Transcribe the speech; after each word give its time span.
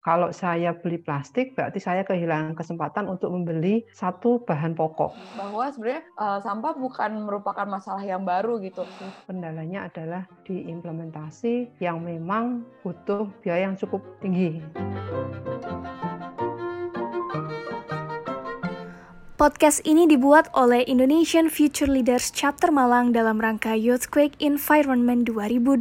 kalau 0.00 0.32
saya 0.32 0.72
beli 0.72 0.96
plastik, 0.96 1.52
berarti 1.52 1.76
saya 1.76 2.08
kehilangan 2.08 2.56
kesempatan 2.56 3.04
untuk 3.04 3.36
membeli 3.36 3.84
satu 3.92 4.40
bahan 4.48 4.72
pokok. 4.72 5.12
Bahwa 5.36 5.68
sebenarnya 5.68 6.08
uh, 6.16 6.40
sampah 6.40 6.72
bukan 6.72 7.20
merupakan 7.28 7.68
masalah 7.68 8.00
yang 8.00 8.24
baru 8.24 8.56
gitu. 8.64 8.88
Kendalanya 9.28 9.92
adalah 9.92 10.24
diimplementasi 10.48 11.84
yang 11.84 12.00
memang 12.00 12.64
butuh 12.80 13.28
biaya 13.44 13.68
yang 13.68 13.76
cukup 13.76 14.00
tinggi. 14.24 14.64
Podcast 19.36 19.84
ini 19.88 20.04
dibuat 20.04 20.52
oleh 20.52 20.84
Indonesian 20.84 21.48
Future 21.48 21.88
Leaders 21.88 22.32
Chapter 22.32 22.68
Malang 22.68 23.12
dalam 23.12 23.40
rangka 23.40 23.72
Youthquake 23.72 24.36
Environment 24.40 25.24
2020 25.24 25.80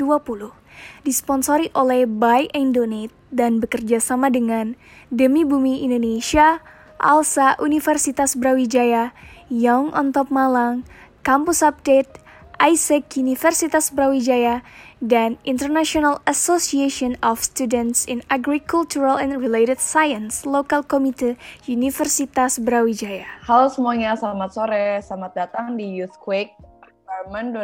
disponsori 1.03 1.67
oleh 1.75 2.07
Buy 2.07 2.47
and 2.55 2.71
Donate 2.71 3.18
dan 3.29 3.61
bekerja 3.61 4.01
sama 4.01 4.29
dengan 4.33 4.73
Demi 5.13 5.45
Bumi 5.45 5.81
Indonesia, 5.85 6.61
ALSA 6.99 7.57
Universitas 7.63 8.35
Brawijaya, 8.35 9.15
Young 9.47 9.93
on 9.95 10.11
Top 10.11 10.29
Malang, 10.29 10.83
Campus 11.23 11.63
Update, 11.63 12.19
ISEC 12.59 13.15
Universitas 13.15 13.87
Brawijaya, 13.87 14.59
dan 14.99 15.39
International 15.47 16.19
Association 16.27 17.15
of 17.23 17.39
Students 17.39 18.03
in 18.03 18.19
Agricultural 18.27 19.15
and 19.15 19.39
Related 19.39 19.79
Science 19.79 20.43
Local 20.43 20.83
Committee 20.83 21.39
Universitas 21.71 22.59
Brawijaya. 22.59 23.23
Halo 23.47 23.71
semuanya, 23.71 24.19
selamat 24.19 24.49
sore. 24.51 24.99
Selamat 24.99 25.31
datang 25.47 25.79
di 25.79 26.03
Youthquake 26.03 26.51
Environment 26.83 27.63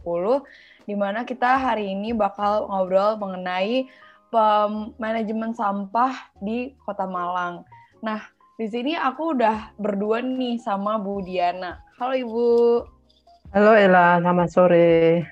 2020 0.00 0.88
di 0.88 0.96
mana 0.96 1.22
kita 1.28 1.60
hari 1.60 1.92
ini 1.92 2.16
bakal 2.16 2.64
ngobrol 2.66 3.20
mengenai 3.20 3.92
manajemen 4.98 5.50
sampah 5.50 6.14
di 6.38 6.70
Kota 6.86 7.04
Malang. 7.04 7.66
Nah, 7.98 8.22
di 8.54 8.70
sini 8.70 8.94
aku 8.94 9.34
udah 9.34 9.74
berdua 9.74 10.22
nih 10.22 10.62
sama 10.62 11.02
Bu 11.02 11.18
Diana. 11.26 11.82
Halo 11.98 12.14
Ibu. 12.14 12.48
Halo 13.50 13.72
Ella, 13.74 14.22
selamat 14.22 14.48
sore. 14.54 15.26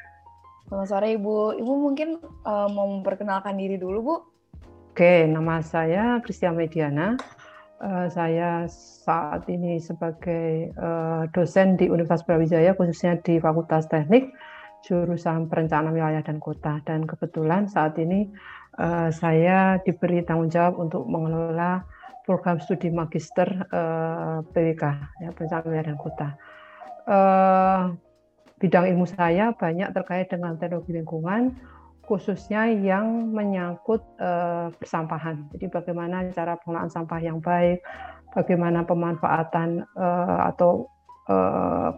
Selamat 0.67 0.89
sore 0.91 1.09
Ibu. 1.15 1.63
Ibu 1.63 1.73
mungkin 1.79 2.19
uh, 2.43 2.69
mau 2.75 2.91
memperkenalkan 2.99 3.55
diri 3.55 3.79
dulu 3.79 3.99
Bu. 4.03 4.17
Oke, 4.91 5.31
nama 5.31 5.63
saya 5.63 6.19
Kristia 6.27 6.51
Mediana. 6.51 7.15
Uh, 7.79 8.11
saya 8.11 8.67
saat 9.07 9.47
ini 9.47 9.79
sebagai 9.79 10.75
uh, 10.75 11.31
dosen 11.31 11.79
di 11.79 11.87
Universitas 11.87 12.27
Brawijaya, 12.27 12.75
khususnya 12.75 13.23
di 13.23 13.39
Fakultas 13.39 13.87
Teknik 13.87 14.35
jurusan 14.83 15.51
perencanaan 15.51 15.95
wilayah 15.95 16.23
dan 16.23 16.39
kota 16.39 16.79
dan 16.87 17.03
kebetulan 17.07 17.67
saat 17.67 17.99
ini 17.99 18.31
uh, 18.31 18.58
saya 19.11 19.83
diberi 19.83 20.23
tanggung 20.23 20.55
jawab 20.55 20.79
untuk 20.79 21.03
mengelola 21.11 21.83
program 22.29 22.61
studi 22.61 22.93
magister 22.93 23.49
uh, 23.73 24.45
eh, 24.45 24.53
PWK 24.53 24.85
ya 25.25 25.33
perencanaan 25.33 25.89
dan 25.89 25.97
kota. 25.97 26.29
Uh, 27.09 27.97
bidang 28.61 28.85
ilmu 28.93 29.09
saya 29.09 29.57
banyak 29.57 29.97
terkait 29.97 30.29
dengan 30.29 30.61
teknologi 30.61 30.93
lingkungan 30.93 31.57
khususnya 32.05 32.69
yang 32.69 33.33
menyangkut 33.33 34.05
uh, 34.21 34.69
persampahan. 34.77 35.49
Jadi 35.57 35.73
bagaimana 35.73 36.29
cara 36.37 36.61
pengelolaan 36.61 36.93
sampah 36.93 37.21
yang 37.21 37.41
baik, 37.41 37.81
bagaimana 38.37 38.85
pemanfaatan 38.85 39.89
uh, 39.97 40.53
atau 40.53 40.93
Eh, 40.98 40.98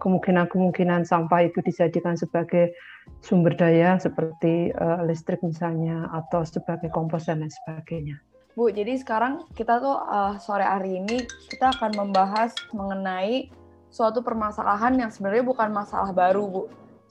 kemungkinan-kemungkinan 0.03 1.07
sampah 1.07 1.47
itu 1.47 1.63
dijadikan 1.63 2.19
sebagai 2.19 2.75
sumber 3.23 3.55
daya 3.55 3.95
seperti 4.01 4.75
uh, 4.75 5.07
listrik 5.07 5.39
misalnya 5.47 6.11
atau 6.11 6.43
sebagai 6.43 6.91
kompos 6.91 7.31
dan 7.31 7.47
lain 7.47 7.53
sebagainya. 7.63 8.17
Bu, 8.59 8.75
jadi 8.75 8.99
sekarang 8.99 9.47
kita 9.55 9.79
tuh 9.79 9.95
uh, 10.03 10.35
sore 10.43 10.67
hari 10.67 10.99
ini 10.99 11.23
kita 11.47 11.71
akan 11.79 11.95
membahas 11.95 12.51
mengenai 12.75 13.55
suatu 13.91 14.23
permasalahan 14.27 14.99
yang 14.99 15.11
sebenarnya 15.15 15.47
bukan 15.47 15.71
masalah 15.71 16.11
baru, 16.11 16.51
Bu. 16.51 16.63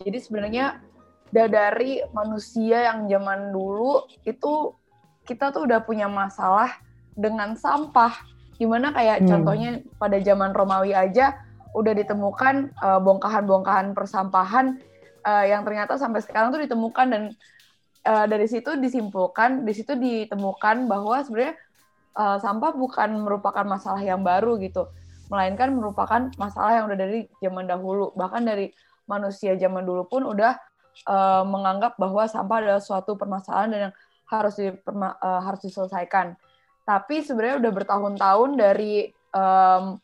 Jadi 0.04 0.20
sebenarnya 0.20 0.84
dari 1.32 2.04
manusia 2.12 2.92
yang 2.92 3.08
zaman 3.08 3.56
dulu 3.56 4.04
itu 4.28 4.76
kita 5.24 5.56
tuh 5.56 5.70
udah 5.70 5.80
punya 5.88 6.12
masalah 6.12 6.74
dengan 7.16 7.56
sampah. 7.56 8.12
Gimana 8.60 8.92
kayak 8.92 9.24
hmm. 9.24 9.28
contohnya 9.30 9.70
pada 9.96 10.20
zaman 10.20 10.52
Romawi 10.52 10.92
aja 10.92 11.49
udah 11.78 11.94
ditemukan 11.94 12.74
uh, 12.82 13.00
bongkahan-bongkahan 13.02 13.94
persampahan 13.94 14.82
uh, 15.26 15.46
yang 15.46 15.62
ternyata 15.62 15.96
sampai 15.96 16.24
sekarang 16.26 16.50
tuh 16.50 16.62
ditemukan 16.66 17.08
dan 17.10 17.24
uh, 18.10 18.26
dari 18.26 18.50
situ 18.50 18.78
disimpulkan, 18.80 19.64
di 19.68 19.74
situ 19.76 19.94
ditemukan 19.94 20.90
bahwa 20.90 21.22
sebenarnya 21.22 21.56
uh, 22.18 22.38
sampah 22.42 22.74
bukan 22.74 23.22
merupakan 23.22 23.66
masalah 23.66 24.02
yang 24.02 24.26
baru 24.26 24.58
gitu, 24.62 24.90
melainkan 25.30 25.74
merupakan 25.76 26.32
masalah 26.42 26.82
yang 26.82 26.86
udah 26.90 26.98
dari 26.98 27.30
zaman 27.44 27.70
dahulu, 27.70 28.12
bahkan 28.18 28.42
dari 28.46 28.74
manusia 29.06 29.58
zaman 29.58 29.86
dulu 29.86 30.06
pun 30.10 30.26
udah 30.26 30.58
uh, 31.10 31.44
menganggap 31.46 31.98
bahwa 31.98 32.26
sampah 32.26 32.58
adalah 32.62 32.82
suatu 32.82 33.18
permasalahan 33.18 33.70
dan 33.70 33.80
yang 33.90 33.96
harus 34.30 34.54
diperma, 34.58 35.18
uh, 35.22 35.42
harus 35.42 35.62
diselesaikan. 35.66 36.38
Tapi 36.86 37.22
sebenarnya 37.22 37.62
udah 37.62 37.72
bertahun-tahun 37.74 38.50
dari 38.58 39.14
um, 39.34 40.02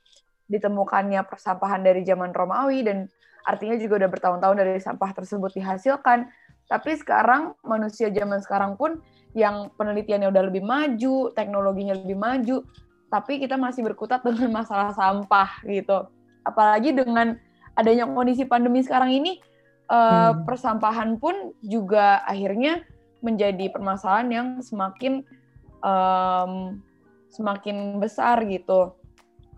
ditemukannya 0.50 1.22
persampahan 1.26 1.82
dari 1.82 2.06
zaman 2.06 2.32
Romawi 2.32 2.86
dan 2.86 2.98
artinya 3.46 3.78
juga 3.78 4.06
udah 4.06 4.10
bertahun-tahun 4.10 4.58
dari 4.58 4.82
sampah 4.82 5.12
tersebut 5.14 5.54
dihasilkan. 5.54 6.30
Tapi 6.66 6.98
sekarang 6.98 7.54
manusia 7.62 8.10
zaman 8.10 8.42
sekarang 8.42 8.74
pun 8.74 8.98
yang 9.38 9.70
penelitiannya 9.78 10.34
udah 10.34 10.44
lebih 10.50 10.66
maju, 10.66 11.30
teknologinya 11.38 11.94
lebih 11.94 12.18
maju, 12.18 12.66
tapi 13.14 13.38
kita 13.38 13.54
masih 13.60 13.86
berkutat 13.86 14.26
dengan 14.26 14.50
masalah 14.50 14.96
sampah 14.98 15.62
gitu. 15.68 16.10
Apalagi 16.42 16.94
dengan 16.94 17.38
adanya 17.78 18.10
kondisi 18.10 18.48
pandemi 18.50 18.82
sekarang 18.82 19.14
ini, 19.14 19.38
eh, 19.92 20.32
hmm. 20.34 20.48
persampahan 20.48 21.22
pun 21.22 21.54
juga 21.62 22.26
akhirnya 22.26 22.82
menjadi 23.22 23.70
permasalahan 23.74 24.30
yang 24.30 24.48
semakin 24.62 25.26
um, 25.82 26.82
semakin 27.34 27.98
besar 27.98 28.46
gitu 28.46 28.94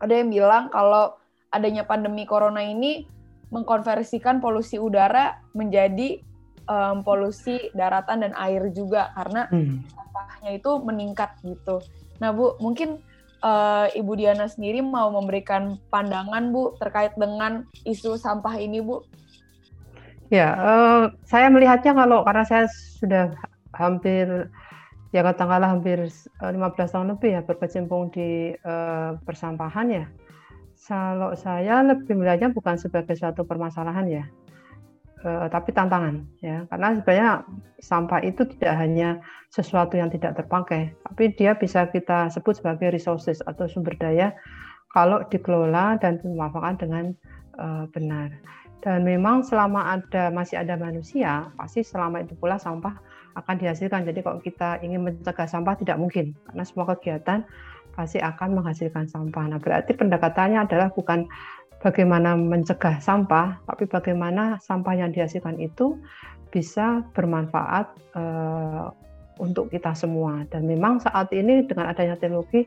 ada 0.01 0.13
yang 0.13 0.29
bilang 0.29 0.69
kalau 0.69 1.17
adanya 1.49 1.87
pandemi 1.87 2.27
corona 2.27 2.61
ini 2.61 3.07
mengkonversikan 3.49 4.43
polusi 4.43 4.75
udara 4.75 5.39
menjadi 5.55 6.19
um, 6.67 7.01
polusi 7.01 7.71
daratan 7.71 8.27
dan 8.27 8.33
air 8.35 8.69
juga 8.75 9.15
karena 9.15 9.47
hmm. 9.49 9.87
sampahnya 9.87 10.51
itu 10.59 10.71
meningkat 10.83 11.31
gitu. 11.41 11.79
Nah 12.19 12.35
Bu, 12.35 12.59
mungkin 12.59 12.99
uh, 13.41 13.87
Ibu 13.95 14.13
Diana 14.19 14.51
sendiri 14.51 14.83
mau 14.83 15.07
memberikan 15.09 15.79
pandangan 15.89 16.51
Bu 16.51 16.75
terkait 16.77 17.15
dengan 17.15 17.63
isu 17.87 18.19
sampah 18.19 18.59
ini 18.59 18.83
Bu? 18.83 19.01
Ya, 20.27 20.59
uh, 20.59 21.03
saya 21.23 21.47
melihatnya 21.47 21.95
kalau 21.95 22.27
karena 22.27 22.43
saya 22.43 22.65
sudah 22.99 23.31
hampir 23.71 24.51
ya 25.15 25.23
katakanlah 25.23 25.71
hampir 25.77 26.07
15 26.07 26.43
eh, 26.43 26.87
tahun 26.91 27.07
lebih 27.15 27.29
ya 27.39 27.41
berkecimpung 27.43 28.11
di 28.11 28.51
uh, 28.63 29.15
persampahan 29.23 29.87
ya. 29.91 30.05
Kalau 30.77 31.35
saya 31.35 31.83
lebih 31.83 32.15
melihatnya 32.15 32.53
bukan 32.55 32.79
sebagai 32.79 33.17
suatu 33.17 33.43
permasalahan 33.43 34.07
ya, 34.07 34.23
uh, 35.27 35.47
tapi 35.51 35.75
tantangan 35.75 36.23
ya. 36.39 36.63
Karena 36.71 36.95
sebenarnya 36.95 37.31
sampah 37.83 38.21
itu 38.23 38.47
tidak 38.55 38.73
hanya 38.79 39.09
sesuatu 39.51 39.99
yang 39.99 40.11
tidak 40.11 40.39
terpakai, 40.39 40.95
tapi 41.07 41.35
dia 41.35 41.55
bisa 41.55 41.87
kita 41.91 42.31
sebut 42.31 42.59
sebagai 42.59 42.91
resources 42.91 43.43
atau 43.43 43.67
sumber 43.67 43.95
daya 43.99 44.31
kalau 44.95 45.23
dikelola 45.27 45.99
dan 45.99 46.19
dimanfaatkan 46.23 46.75
dengan 46.79 47.05
uh, 47.59 47.83
benar. 47.91 48.31
Dan 48.79 49.03
memang 49.03 49.43
selama 49.43 49.97
ada 49.99 50.29
masih 50.31 50.61
ada 50.61 50.77
manusia, 50.79 51.49
pasti 51.57 51.81
selama 51.83 52.23
itu 52.23 52.37
pula 52.37 52.61
sampah 52.61 52.95
akan 53.37 53.55
dihasilkan. 53.61 54.03
Jadi 54.09 54.19
kalau 54.25 54.41
kita 54.41 54.81
ingin 54.81 55.05
mencegah 55.05 55.45
sampah 55.45 55.77
tidak 55.77 56.01
mungkin 56.01 56.33
karena 56.49 56.63
semua 56.65 56.85
kegiatan 56.95 57.45
pasti 57.93 58.21
akan 58.21 58.61
menghasilkan 58.61 59.09
sampah. 59.09 59.49
Nah, 59.49 59.57
berarti 59.57 59.97
pendekatannya 59.97 60.69
adalah 60.69 60.93
bukan 60.93 61.25
bagaimana 61.81 62.37
mencegah 62.37 63.01
sampah, 63.01 63.57
tapi 63.65 63.89
bagaimana 63.89 64.61
sampah 64.61 64.93
yang 64.93 65.09
dihasilkan 65.09 65.57
itu 65.57 65.97
bisa 66.53 67.01
bermanfaat 67.17 67.89
uh, 68.13 68.93
untuk 69.41 69.73
kita 69.73 69.93
semua. 69.97 70.45
Dan 70.49 70.69
memang 70.69 71.01
saat 71.01 71.29
ini 71.33 71.65
dengan 71.65 71.89
adanya 71.89 72.17
teknologi 72.17 72.65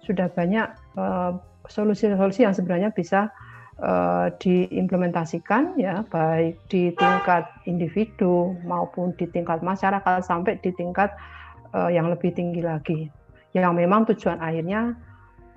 sudah 0.00 0.32
banyak 0.32 0.64
eh, 0.96 1.32
solusi-solusi 1.68 2.40
uh, 2.40 2.44
yang 2.48 2.54
sebenarnya 2.56 2.88
bisa 2.88 3.28
uh, 3.80 4.28
diimplementasikan 4.38 5.76
ya 5.80 6.04
baik 6.08 6.60
di 6.68 6.92
tingkat 6.94 7.48
individu 7.64 8.54
maupun 8.64 9.12
di 9.16 9.26
tingkat 9.28 9.64
masyarakat 9.64 10.22
sampai 10.24 10.60
di 10.60 10.70
tingkat 10.76 11.12
uh, 11.72 11.88
yang 11.88 12.08
lebih 12.12 12.30
tinggi 12.32 12.62
lagi 12.62 13.10
yang 13.56 13.74
memang 13.74 14.06
tujuan 14.06 14.38
akhirnya 14.38 14.94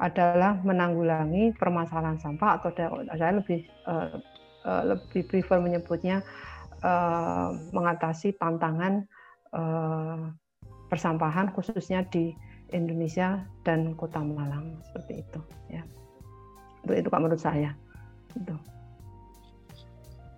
adalah 0.02 0.58
menanggulangi 0.66 1.54
permasalahan 1.56 2.18
sampah 2.18 2.60
atau 2.60 2.74
saya 3.14 3.38
lebih 3.38 3.62
uh, 3.86 4.18
uh, 4.66 4.84
lebih 4.90 5.30
prefer 5.30 5.62
menyebutnya 5.62 6.26
uh, 6.82 7.54
mengatasi 7.70 8.34
tantangan 8.42 9.06
uh, 9.54 10.34
persampahan 10.90 11.54
khususnya 11.54 12.06
di 12.10 12.34
Indonesia 12.74 13.46
dan 13.62 13.94
Kota 13.94 14.20
Malang 14.26 14.82
seperti 14.90 15.22
itu 15.22 15.40
ya. 15.70 15.86
Itu 16.84 16.94
itu 16.98 17.08
Kak 17.08 17.22
menurut 17.22 17.40
saya. 17.40 17.78
Itu. 18.38 18.56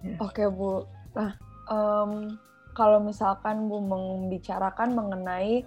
Ya. 0.06 0.16
Oke 0.22 0.46
Bu. 0.52 0.86
Nah 1.18 1.34
um, 1.72 2.36
kalau 2.76 3.00
misalkan 3.02 3.72
Bu 3.72 3.80
membicarakan 3.82 4.94
mengenai 4.94 5.64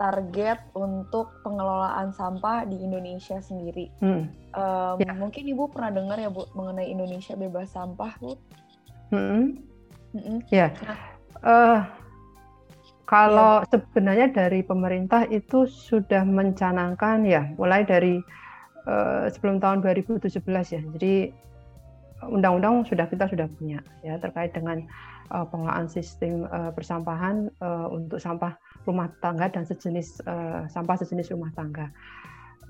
target 0.00 0.56
untuk 0.72 1.28
pengelolaan 1.44 2.08
sampah 2.16 2.64
di 2.64 2.80
Indonesia 2.80 3.36
sendiri. 3.44 3.92
Hmm. 4.00 4.32
Um, 4.56 4.96
ya. 4.96 5.12
Mungkin 5.12 5.44
Ibu 5.44 5.68
pernah 5.68 5.92
dengar 5.92 6.16
ya 6.16 6.32
Bu 6.32 6.48
mengenai 6.56 6.88
Indonesia 6.88 7.36
bebas 7.36 7.68
sampah 7.76 8.12
Bu? 8.16 8.32
Hmm. 9.12 9.60
Hmm. 10.16 10.40
Ya. 10.48 10.72
Nah, 10.80 11.00
uh, 11.44 11.80
kalau 13.04 13.60
ya. 13.60 13.76
sebenarnya 13.76 14.32
dari 14.32 14.64
pemerintah 14.64 15.28
itu 15.28 15.68
sudah 15.68 16.24
mencanangkan 16.24 17.26
ya 17.28 17.52
mulai 17.60 17.84
dari 17.84 18.24
uh, 18.88 19.28
sebelum 19.28 19.60
tahun 19.60 19.84
2017 19.84 20.40
ya. 20.48 20.80
Jadi 20.96 21.14
undang-undang 22.28 22.84
sudah 22.84 23.08
kita 23.08 23.24
sudah 23.30 23.48
punya 23.56 23.80
ya 24.04 24.20
terkait 24.20 24.52
dengan 24.52 24.84
uh, 25.32 25.46
pengelolaan 25.48 25.88
sistem 25.88 26.44
uh, 26.52 26.68
persampahan 26.74 27.48
uh, 27.64 27.88
untuk 27.88 28.20
sampah 28.20 28.58
rumah 28.84 29.08
tangga 29.24 29.48
dan 29.48 29.64
sejenis 29.64 30.20
uh, 30.28 30.68
sampah 30.68 30.96
sejenis 31.00 31.32
rumah 31.32 31.48
tangga. 31.56 31.88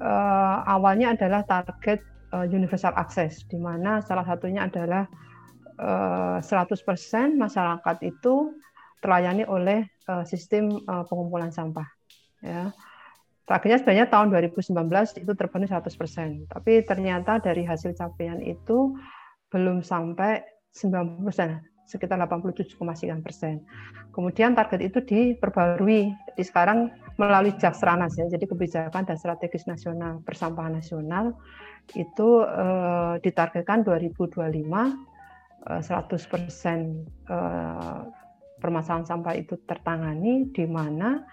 Uh, 0.01 0.65
awalnya 0.65 1.13
adalah 1.13 1.45
target 1.45 2.01
uh, 2.33 2.47
universal 2.47 2.95
access, 2.97 3.45
di 3.47 3.59
mana 3.61 4.01
salah 4.01 4.25
satunya 4.25 4.65
adalah 4.65 5.05
uh, 5.77 6.39
100% 6.41 7.37
masyarakat 7.37 7.97
itu 8.07 8.55
terlayani 9.01 9.45
oleh 9.49 9.89
uh, 10.09 10.25
sistem 10.25 10.73
uh, 10.89 11.05
pengumpulan 11.05 11.53
sampah. 11.53 11.89
Ya. 12.41 12.73
Targetnya 13.45 13.83
sebenarnya 13.83 14.07
tahun 14.07 14.31
2019 14.31 15.27
itu 15.27 15.33
terpenuhi 15.35 15.67
100%, 15.67 16.47
tapi 16.47 16.87
ternyata 16.87 17.43
dari 17.43 17.67
hasil 17.67 17.99
capaian 17.99 18.39
itu 18.39 18.95
belum 19.51 19.83
sampai 19.83 20.43
90 20.73 21.27
persen 21.27 21.61
sekitar 21.91 22.23
87,9 22.23 22.79
persen. 23.27 23.67
Kemudian 24.15 24.55
target 24.55 24.79
itu 24.79 25.03
diperbarui. 25.03 26.15
Jadi 26.31 26.43
sekarang 26.47 26.95
melalui 27.19 27.51
Jakstranas 27.59 28.15
ya, 28.15 28.31
jadi 28.31 28.47
kebijakan 28.47 29.03
dan 29.11 29.19
strategis 29.19 29.67
nasional 29.67 30.23
persampahan 30.23 30.79
nasional 30.79 31.35
itu 31.99 32.47
eh, 32.47 33.19
ditargetkan 33.27 33.83
2025 33.83 34.39
eh, 34.39 35.83
100 35.83 36.31
persen 36.31 37.03
eh, 37.27 38.01
permasalahan 38.63 39.09
sampah 39.09 39.35
itu 39.35 39.59
tertangani, 39.67 40.47
di 40.55 40.69
mana 40.71 41.27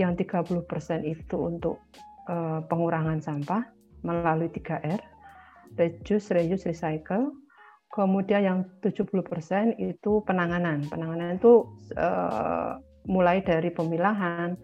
yang 0.00 0.18
30 0.18 0.66
persen 0.66 1.06
itu 1.06 1.38
untuk 1.38 1.78
eh, 2.26 2.60
pengurangan 2.66 3.22
sampah 3.22 3.62
melalui 4.02 4.50
3R, 4.50 4.98
reduce, 5.78 6.34
reuse, 6.34 6.66
recycle, 6.66 7.30
Kemudian 7.90 8.42
yang 8.46 8.58
70% 8.86 9.02
itu 9.82 10.12
penanganan. 10.22 10.86
Penanganan 10.86 11.42
itu 11.42 11.66
uh, 11.98 12.78
mulai 13.10 13.42
dari 13.42 13.66
pemilahan, 13.74 14.54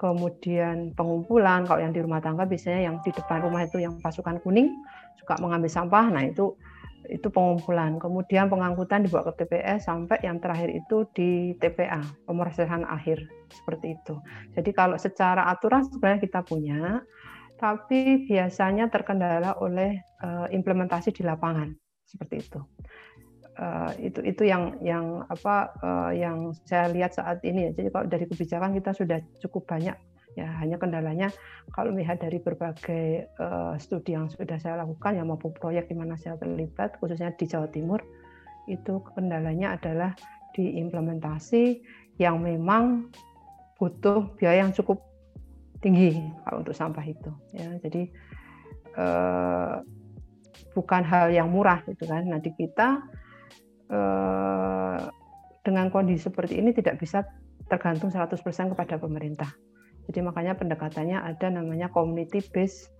kemudian 0.00 0.96
pengumpulan. 0.96 1.68
Kalau 1.68 1.76
yang 1.84 1.92
di 1.92 2.00
rumah 2.00 2.24
tangga 2.24 2.48
biasanya 2.48 2.88
yang 2.88 2.96
di 3.04 3.12
depan 3.12 3.44
rumah 3.44 3.68
itu 3.68 3.84
yang 3.84 4.00
pasukan 4.00 4.40
kuning 4.40 4.72
suka 5.20 5.36
mengambil 5.44 5.68
sampah. 5.68 6.08
Nah, 6.08 6.24
itu 6.24 6.56
itu 7.12 7.28
pengumpulan. 7.28 8.00
Kemudian 8.00 8.48
pengangkutan 8.48 9.04
dibawa 9.04 9.28
ke 9.28 9.44
TPS 9.44 9.84
sampai 9.84 10.24
yang 10.24 10.40
terakhir 10.40 10.72
itu 10.72 11.04
di 11.12 11.52
TPA, 11.60 12.00
pemrosesan 12.24 12.88
akhir 12.88 13.28
seperti 13.52 13.92
itu. 13.92 14.16
Jadi 14.56 14.70
kalau 14.72 14.96
secara 14.96 15.52
aturan 15.52 15.84
sebenarnya 15.84 16.20
kita 16.24 16.40
punya, 16.48 17.04
tapi 17.60 18.24
biasanya 18.24 18.88
terkendala 18.88 19.52
oleh 19.60 20.00
uh, 20.24 20.48
implementasi 20.48 21.12
di 21.12 21.28
lapangan 21.28 21.76
seperti 22.10 22.42
itu. 22.42 22.60
Uh, 23.60 23.92
itu 24.00 24.24
itu 24.24 24.42
yang 24.48 24.78
yang 24.80 25.26
apa 25.28 25.74
uh, 25.84 26.10
yang 26.14 26.54
saya 26.66 26.90
lihat 26.90 27.14
saat 27.14 27.44
ini 27.46 27.70
ya. 27.70 27.72
Jadi 27.76 27.88
kalau 27.92 28.06
dari 28.10 28.24
kebijakan 28.26 28.74
kita 28.74 28.90
sudah 28.96 29.18
cukup 29.38 29.68
banyak 29.68 29.94
ya 30.38 30.46
hanya 30.62 30.78
kendalanya 30.78 31.28
kalau 31.74 31.90
melihat 31.90 32.22
dari 32.22 32.38
berbagai 32.38 33.26
uh, 33.42 33.74
studi 33.82 34.14
yang 34.14 34.30
sudah 34.30 34.58
saya 34.62 34.78
lakukan 34.78 35.18
ya 35.18 35.26
maupun 35.26 35.50
proyek 35.54 35.90
di 35.90 35.96
mana 35.98 36.14
saya 36.14 36.38
terlibat 36.38 36.98
khususnya 37.02 37.34
di 37.34 37.50
Jawa 37.50 37.66
Timur 37.70 37.98
itu 38.70 39.02
kendalanya 39.14 39.74
adalah 39.74 40.14
di 40.54 40.78
implementasi 40.78 41.82
yang 42.22 42.42
memang 42.42 43.10
butuh 43.78 44.30
biaya 44.38 44.66
yang 44.66 44.74
cukup 44.74 45.02
tinggi 45.80 46.20
kalau 46.46 46.62
untuk 46.62 46.76
sampah 46.76 47.02
itu 47.06 47.30
ya 47.56 47.70
jadi 47.82 48.02
uh, 48.94 49.82
bukan 50.74 51.02
hal 51.02 51.30
yang 51.34 51.50
murah 51.50 51.82
gitu 51.86 52.06
kan. 52.06 52.26
Nanti 52.26 52.54
kita 52.54 53.02
eh, 53.90 55.00
dengan 55.60 55.86
kondisi 55.92 56.26
seperti 56.26 56.58
ini 56.58 56.72
tidak 56.72 56.98
bisa 56.98 57.26
tergantung 57.70 58.10
100% 58.10 58.38
kepada 58.74 58.98
pemerintah. 58.98 59.50
Jadi 60.10 60.26
makanya 60.26 60.58
pendekatannya 60.58 61.22
ada 61.22 61.46
namanya 61.52 61.86
community 61.92 62.42
based 62.50 62.90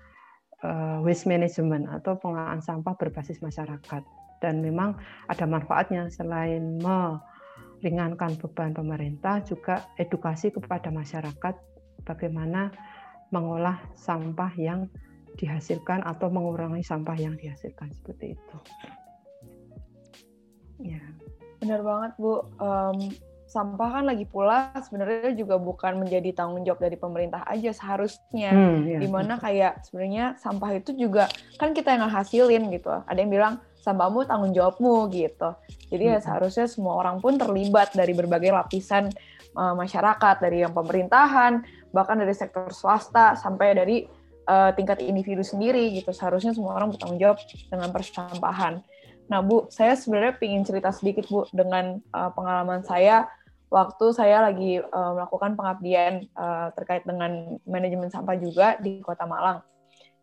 eh, 0.63 0.99
waste 1.03 1.27
management 1.27 1.91
atau 1.91 2.19
pengelolaan 2.19 2.63
sampah 2.63 2.95
berbasis 2.95 3.43
masyarakat. 3.43 4.03
Dan 4.41 4.65
memang 4.65 4.97
ada 5.29 5.45
manfaatnya 5.45 6.09
selain 6.09 6.81
meringankan 6.81 8.41
beban 8.41 8.73
pemerintah 8.73 9.45
juga 9.45 9.85
edukasi 10.01 10.49
kepada 10.49 10.89
masyarakat 10.89 11.55
bagaimana 12.09 12.73
mengolah 13.31 13.79
sampah 13.95 14.53
yang 14.57 14.89
dihasilkan 15.39 16.03
atau 16.03 16.33
mengurangi 16.33 16.83
sampah 16.83 17.17
yang 17.19 17.35
dihasilkan 17.39 17.93
seperti 17.95 18.35
itu. 18.39 18.57
Ya. 20.81 21.03
Benar 21.61 21.85
banget 21.85 22.13
Bu. 22.17 22.49
Um, 22.57 23.13
sampah 23.51 24.01
kan 24.01 24.05
lagi 24.07 24.25
pula 24.31 24.71
sebenarnya 24.79 25.35
juga 25.35 25.59
bukan 25.59 25.99
menjadi 25.99 26.31
tanggung 26.31 26.63
jawab 26.63 26.87
dari 26.87 26.97
pemerintah 26.97 27.43
aja 27.51 27.75
seharusnya. 27.75 28.55
Hmm, 28.55 28.87
ya. 28.87 28.99
Di 29.03 29.09
mana 29.11 29.37
kayak 29.37 29.85
sebenarnya 29.85 30.39
sampah 30.39 30.71
itu 30.79 30.95
juga 30.95 31.27
kan 31.59 31.75
kita 31.75 31.99
yang 31.99 32.07
hasilin 32.09 32.71
gitu. 32.71 32.91
Ada 33.05 33.19
yang 33.19 33.33
bilang 33.35 33.55
sampahmu 33.83 34.29
tanggung 34.29 34.55
jawabmu 34.55 35.11
gitu. 35.11 35.51
Jadi 35.91 36.03
ya 36.07 36.17
hmm. 36.17 36.21
ya 36.21 36.25
seharusnya 36.25 36.67
semua 36.71 37.01
orang 37.03 37.19
pun 37.19 37.37
terlibat 37.37 37.91
dari 37.97 38.15
berbagai 38.15 38.55
lapisan 38.55 39.11
uh, 39.59 39.75
masyarakat, 39.75 40.37
dari 40.39 40.63
yang 40.63 40.71
pemerintahan, 40.71 41.65
bahkan 41.91 42.17
dari 42.21 42.33
sektor 42.37 42.71
swasta 42.71 43.35
sampai 43.35 43.75
dari 43.75 43.97
uh, 44.51 44.71
tingkat 44.75 44.99
individu 45.07 45.47
sendiri 45.47 45.95
gitu. 45.95 46.11
Seharusnya 46.11 46.51
semua 46.51 46.75
orang 46.75 46.91
bertanggung 46.91 47.23
jawab 47.23 47.39
dengan 47.71 47.95
persampahan. 47.95 48.83
Nah, 49.31 49.39
Bu, 49.47 49.71
saya 49.71 49.95
sebenarnya 49.95 50.35
ingin 50.43 50.67
cerita 50.67 50.91
sedikit, 50.91 51.31
Bu, 51.31 51.47
dengan 51.55 52.03
uh, 52.11 52.35
pengalaman 52.35 52.83
saya 52.83 53.31
waktu 53.71 54.11
saya 54.11 54.43
lagi 54.43 54.83
uh, 54.83 55.13
melakukan 55.15 55.55
pengabdian 55.55 56.27
uh, 56.35 56.75
terkait 56.75 57.07
dengan 57.07 57.55
manajemen 57.63 58.11
sampah 58.11 58.35
juga 58.35 58.75
di 58.83 58.99
Kota 58.99 59.31
Malang. 59.31 59.63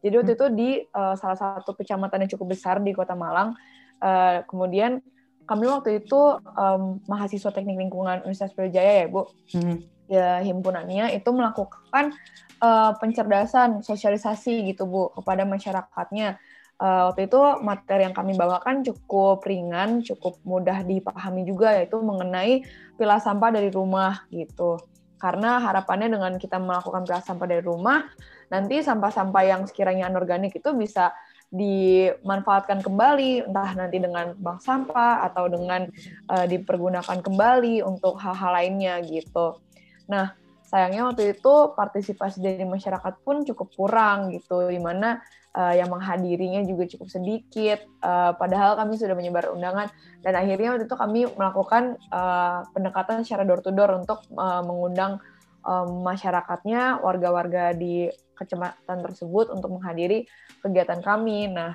Jadi 0.03 0.13
waktu 0.19 0.33
itu 0.35 0.45
di 0.51 0.69
uh, 0.91 1.15
salah 1.15 1.39
satu 1.39 1.71
kecamatan 1.73 2.27
yang 2.27 2.31
cukup 2.35 2.53
besar 2.53 2.83
di 2.83 2.91
Kota 2.91 3.15
Malang, 3.15 3.55
uh, 4.03 4.43
kemudian 4.45 4.99
kami 5.47 5.63
waktu 5.63 6.03
itu 6.03 6.43
um, 6.43 6.99
mahasiswa 7.07 7.55
teknik 7.55 7.79
lingkungan 7.79 8.19
Universitas 8.27 8.51
Brawijaya 8.51 8.93
ya, 9.03 9.07
Bu. 9.07 9.31
Hmm. 9.55 9.79
Ya, 10.07 10.39
himpunannya 10.39 11.11
itu 11.19 11.29
melakukan 11.35 12.15
uh, 12.63 12.95
pencerdasan 12.95 13.83
sosialisasi 13.83 14.63
gitu 14.71 14.87
Bu 14.87 15.11
kepada 15.11 15.43
masyarakatnya. 15.43 16.39
Uh, 16.79 17.11
waktu 17.11 17.27
itu 17.27 17.41
materi 17.59 18.07
yang 18.07 18.15
kami 18.15 18.37
bawakan 18.39 18.87
cukup 18.87 19.43
ringan, 19.43 19.99
cukup 20.07 20.39
mudah 20.47 20.85
dipahami 20.87 21.43
juga 21.43 21.75
yaitu 21.75 21.99
mengenai 21.99 22.63
pilah 22.95 23.19
sampah 23.19 23.51
dari 23.51 23.67
rumah 23.67 24.23
gitu. 24.31 24.79
Karena 25.19 25.59
harapannya 25.59 26.07
dengan 26.07 26.39
kita 26.39 26.55
melakukan 26.61 27.03
pilah 27.03 27.23
sampah 27.25 27.47
dari 27.49 27.65
rumah, 27.65 28.05
nanti 28.47 28.79
sampah-sampah 28.79 29.43
yang 29.43 29.61
sekiranya 29.67 30.07
anorganik 30.07 30.55
itu 30.55 30.71
bisa 30.77 31.11
dimanfaatkan 31.51 32.79
kembali, 32.79 33.49
entah 33.49 33.71
nanti 33.75 33.97
dengan 33.99 34.37
bank 34.39 34.63
sampah 34.63 35.25
atau 35.27 35.51
dengan 35.51 35.89
uh, 36.31 36.45
dipergunakan 36.47 37.19
kembali 37.19 37.83
untuk 37.83 38.15
hal-hal 38.21 38.51
lainnya 38.55 39.01
gitu. 39.03 39.66
Nah, 40.07 40.35
sayangnya 40.67 41.07
waktu 41.07 41.35
itu 41.39 41.53
partisipasi 41.75 42.43
dari 42.43 42.67
masyarakat 42.67 43.23
pun 43.23 43.47
cukup 43.47 43.71
kurang 43.75 44.35
gitu, 44.35 44.67
di 44.67 44.79
mana 44.79 45.23
uh, 45.55 45.71
yang 45.71 45.87
menghadirinya 45.87 46.63
juga 46.67 46.87
cukup 46.91 47.07
sedikit. 47.07 47.87
Uh, 48.03 48.35
padahal 48.35 48.75
kami 48.75 48.99
sudah 48.99 49.15
menyebar 49.15 49.47
undangan 49.51 49.87
dan 50.19 50.33
akhirnya 50.35 50.75
waktu 50.75 50.85
itu 50.91 50.97
kami 50.99 51.19
melakukan 51.39 51.95
uh, 52.11 52.67
pendekatan 52.75 53.23
secara 53.23 53.47
door 53.47 53.63
to 53.63 53.71
door 53.71 53.95
untuk 53.95 54.23
uh, 54.35 54.59
mengundang 54.59 55.23
um, 55.63 56.03
masyarakatnya, 56.03 56.99
warga-warga 56.99 57.71
di 57.71 58.11
kecamatan 58.37 59.01
tersebut 59.01 59.49
untuk 59.49 59.79
menghadiri 59.79 60.27
kegiatan 60.61 61.01
kami. 61.01 61.49
Nah, 61.49 61.73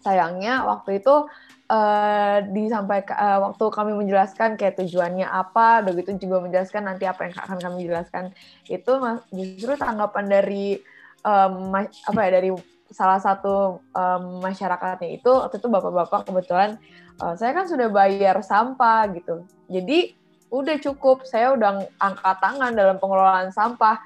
sayangnya 0.00 0.64
waktu 0.64 1.02
itu 1.02 1.28
uh, 1.68 2.42
disampaikan 2.50 3.16
uh, 3.16 3.38
waktu 3.48 3.64
kami 3.68 3.92
menjelaskan 3.94 4.56
kayak 4.56 4.80
tujuannya 4.80 5.28
apa, 5.28 5.84
begitu 5.84 6.16
juga 6.18 6.42
menjelaskan 6.42 6.88
nanti 6.88 7.04
apa 7.04 7.28
yang 7.28 7.34
akan 7.36 7.58
kami 7.60 7.86
jelaskan. 7.86 8.24
Itu 8.66 8.98
justru 9.30 9.76
tanggapan 9.76 10.24
dari 10.26 10.80
um, 11.22 11.72
apa 11.78 12.20
ya 12.26 12.30
dari 12.40 12.50
salah 12.88 13.20
satu 13.20 13.84
um, 13.92 14.40
masyarakatnya 14.40 15.20
itu 15.20 15.28
waktu 15.28 15.60
itu 15.60 15.68
bapak-bapak 15.68 16.24
kebetulan 16.24 16.80
uh, 17.20 17.36
saya 17.36 17.52
kan 17.52 17.68
sudah 17.68 17.92
bayar 17.92 18.40
sampah 18.40 19.12
gitu, 19.12 19.44
jadi 19.68 20.16
udah 20.48 20.80
cukup 20.80 21.28
saya 21.28 21.52
udah 21.52 21.84
angkat 22.00 22.36
tangan 22.40 22.72
dalam 22.72 22.96
pengelolaan 22.96 23.52
sampah. 23.52 24.00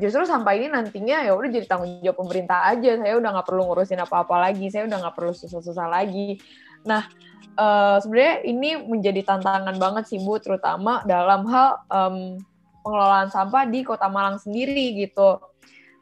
Justru 0.00 0.24
sampah 0.24 0.56
ini 0.56 0.72
nantinya 0.72 1.28
ya 1.28 1.36
udah 1.36 1.50
jadi 1.52 1.68
tanggung 1.68 2.00
jawab 2.00 2.16
pemerintah 2.24 2.72
aja. 2.72 2.96
Saya 2.96 3.20
udah 3.20 3.30
nggak 3.36 3.46
perlu 3.46 3.68
ngurusin 3.68 4.00
apa-apa 4.00 4.48
lagi 4.48 4.72
saya 4.72 4.88
udah 4.88 4.96
nggak 4.96 5.12
perlu 5.12 5.36
susah-susah 5.36 5.86
lagi 5.92 6.40
nah 6.84 7.08
uh, 7.56 7.96
sebenarnya 7.98 8.44
ini 8.44 8.70
menjadi 8.84 9.24
tantangan 9.24 9.76
banget 9.80 10.04
sih 10.12 10.20
bu 10.20 10.38
terutama 10.38 11.02
dalam 11.08 11.48
hal 11.48 11.82
um, 11.88 12.16
pengelolaan 12.84 13.32
sampah 13.32 13.64
di 13.64 13.80
kota 13.82 14.06
Malang 14.12 14.36
sendiri 14.36 14.94
gitu 15.00 15.40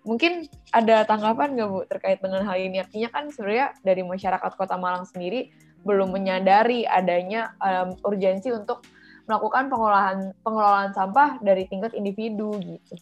mungkin 0.02 0.50
ada 0.74 1.06
tanggapan 1.06 1.54
nggak 1.54 1.68
bu 1.70 1.80
terkait 1.86 2.18
dengan 2.18 2.42
hal 2.42 2.58
ini 2.58 2.82
artinya 2.82 3.08
kan 3.14 3.30
sebenarnya 3.30 3.78
dari 3.86 4.02
masyarakat 4.02 4.52
kota 4.58 4.74
Malang 4.74 5.06
sendiri 5.06 5.54
belum 5.86 6.14
menyadari 6.14 6.86
adanya 6.86 7.54
um, 7.58 7.94
urgensi 8.06 8.50
untuk 8.50 8.82
melakukan 9.26 9.70
pengolahan 9.70 10.18
pengelolaan 10.42 10.90
sampah 10.94 11.38
dari 11.42 11.66
tingkat 11.70 11.94
individu 11.94 12.58
gitu. 12.58 12.98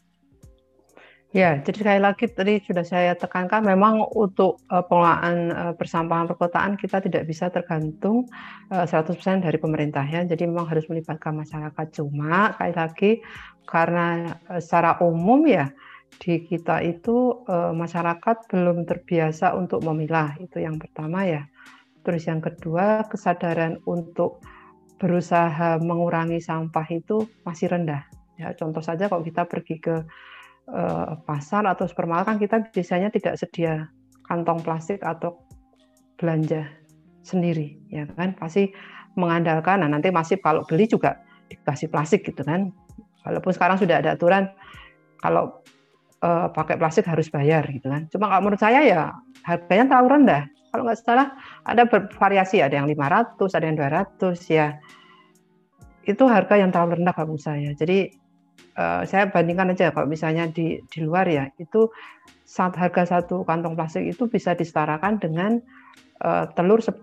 Ya, 1.30 1.62
jadi 1.62 1.86
sekali 1.86 2.00
lagi 2.02 2.26
tadi 2.26 2.58
sudah 2.58 2.82
saya 2.82 3.14
tekankan 3.14 3.62
memang 3.62 4.02
untuk 4.18 4.66
uh, 4.66 4.82
pengelolaan 4.82 5.54
uh, 5.54 5.74
persampahan 5.78 6.26
perkotaan 6.26 6.74
kita 6.74 6.98
tidak 6.98 7.22
bisa 7.22 7.46
tergantung 7.54 8.26
uh, 8.74 8.82
100% 8.82 9.14
dari 9.46 9.54
pemerintah 9.54 10.02
ya. 10.02 10.26
Jadi 10.26 10.50
memang 10.50 10.66
harus 10.66 10.90
melibatkan 10.90 11.38
masyarakat. 11.38 11.86
Cuma 11.94 12.50
sekali 12.58 12.74
lagi 12.74 13.12
karena 13.62 14.26
uh, 14.50 14.58
secara 14.58 14.98
umum 15.06 15.46
ya 15.46 15.70
di 16.18 16.42
kita 16.42 16.82
itu 16.82 17.46
uh, 17.46 17.70
masyarakat 17.78 18.50
belum 18.50 18.82
terbiasa 18.82 19.54
untuk 19.54 19.86
memilah. 19.86 20.34
Itu 20.42 20.58
yang 20.58 20.82
pertama 20.82 21.30
ya. 21.30 21.46
Terus 22.02 22.26
yang 22.26 22.42
kedua 22.42 23.06
kesadaran 23.06 23.78
untuk 23.86 24.42
berusaha 24.98 25.78
mengurangi 25.78 26.42
sampah 26.42 26.90
itu 26.90 27.22
masih 27.46 27.70
rendah. 27.70 28.02
Ya, 28.34 28.50
contoh 28.58 28.82
saja 28.82 29.06
kalau 29.06 29.22
kita 29.22 29.46
pergi 29.46 29.78
ke 29.78 30.02
uh, 30.70 31.18
pasar 31.26 31.66
atau 31.66 31.86
supermarket 31.86 32.26
kan 32.26 32.38
kita 32.38 32.56
biasanya 32.70 33.08
tidak 33.12 33.34
sedia 33.36 33.90
kantong 34.26 34.62
plastik 34.62 35.02
atau 35.02 35.42
belanja 36.16 36.70
sendiri, 37.26 37.76
ya 37.90 38.06
kan? 38.14 38.36
Pasti 38.38 38.70
mengandalkan. 39.18 39.82
Nah, 39.82 39.90
nanti 39.90 40.08
masih 40.14 40.38
kalau 40.38 40.62
beli 40.64 40.86
juga 40.86 41.18
dikasih 41.50 41.90
plastik 41.90 42.22
gitu 42.22 42.46
kan. 42.46 42.70
Walaupun 43.26 43.52
sekarang 43.52 43.76
sudah 43.76 44.00
ada 44.00 44.14
aturan 44.16 44.48
kalau 45.20 45.60
uh, 46.22 46.48
pakai 46.54 46.78
plastik 46.78 47.04
harus 47.04 47.28
bayar 47.28 47.66
gitu 47.68 47.90
kan. 47.90 48.06
Cuma 48.08 48.30
kalau 48.30 48.48
menurut 48.48 48.62
saya 48.62 48.80
ya 48.86 49.12
harganya 49.44 49.90
terlalu 49.90 50.08
rendah 50.20 50.44
kalau 50.70 50.86
nggak 50.86 50.98
salah 51.02 51.34
ada 51.66 51.82
bervariasi 51.84 52.62
ada 52.62 52.78
yang 52.78 52.86
500 52.86 53.58
ada 53.58 53.64
yang 53.66 53.76
200 53.76 54.38
ya 54.48 54.66
itu 56.06 56.24
harga 56.24 56.54
yang 56.56 56.70
terlalu 56.70 57.02
rendah 57.02 57.14
kalau 57.14 57.36
saya 57.36 57.74
jadi 57.74 58.14
uh, 58.76 59.02
saya 59.06 59.28
bandingkan 59.28 59.72
aja 59.72 59.92
kalau 59.94 60.08
misalnya 60.08 60.48
di 60.50 60.80
di 60.88 60.98
luar 61.02 61.26
ya 61.28 61.48
itu 61.60 61.90
saat 62.44 62.74
harga 62.74 63.18
satu 63.18 63.46
kantong 63.46 63.78
plastik 63.78 64.06
itu 64.06 64.26
bisa 64.26 64.56
disetarakan 64.58 65.22
dengan 65.22 65.62
uh, 66.24 66.50
telur 66.54 66.82
10 66.82 67.00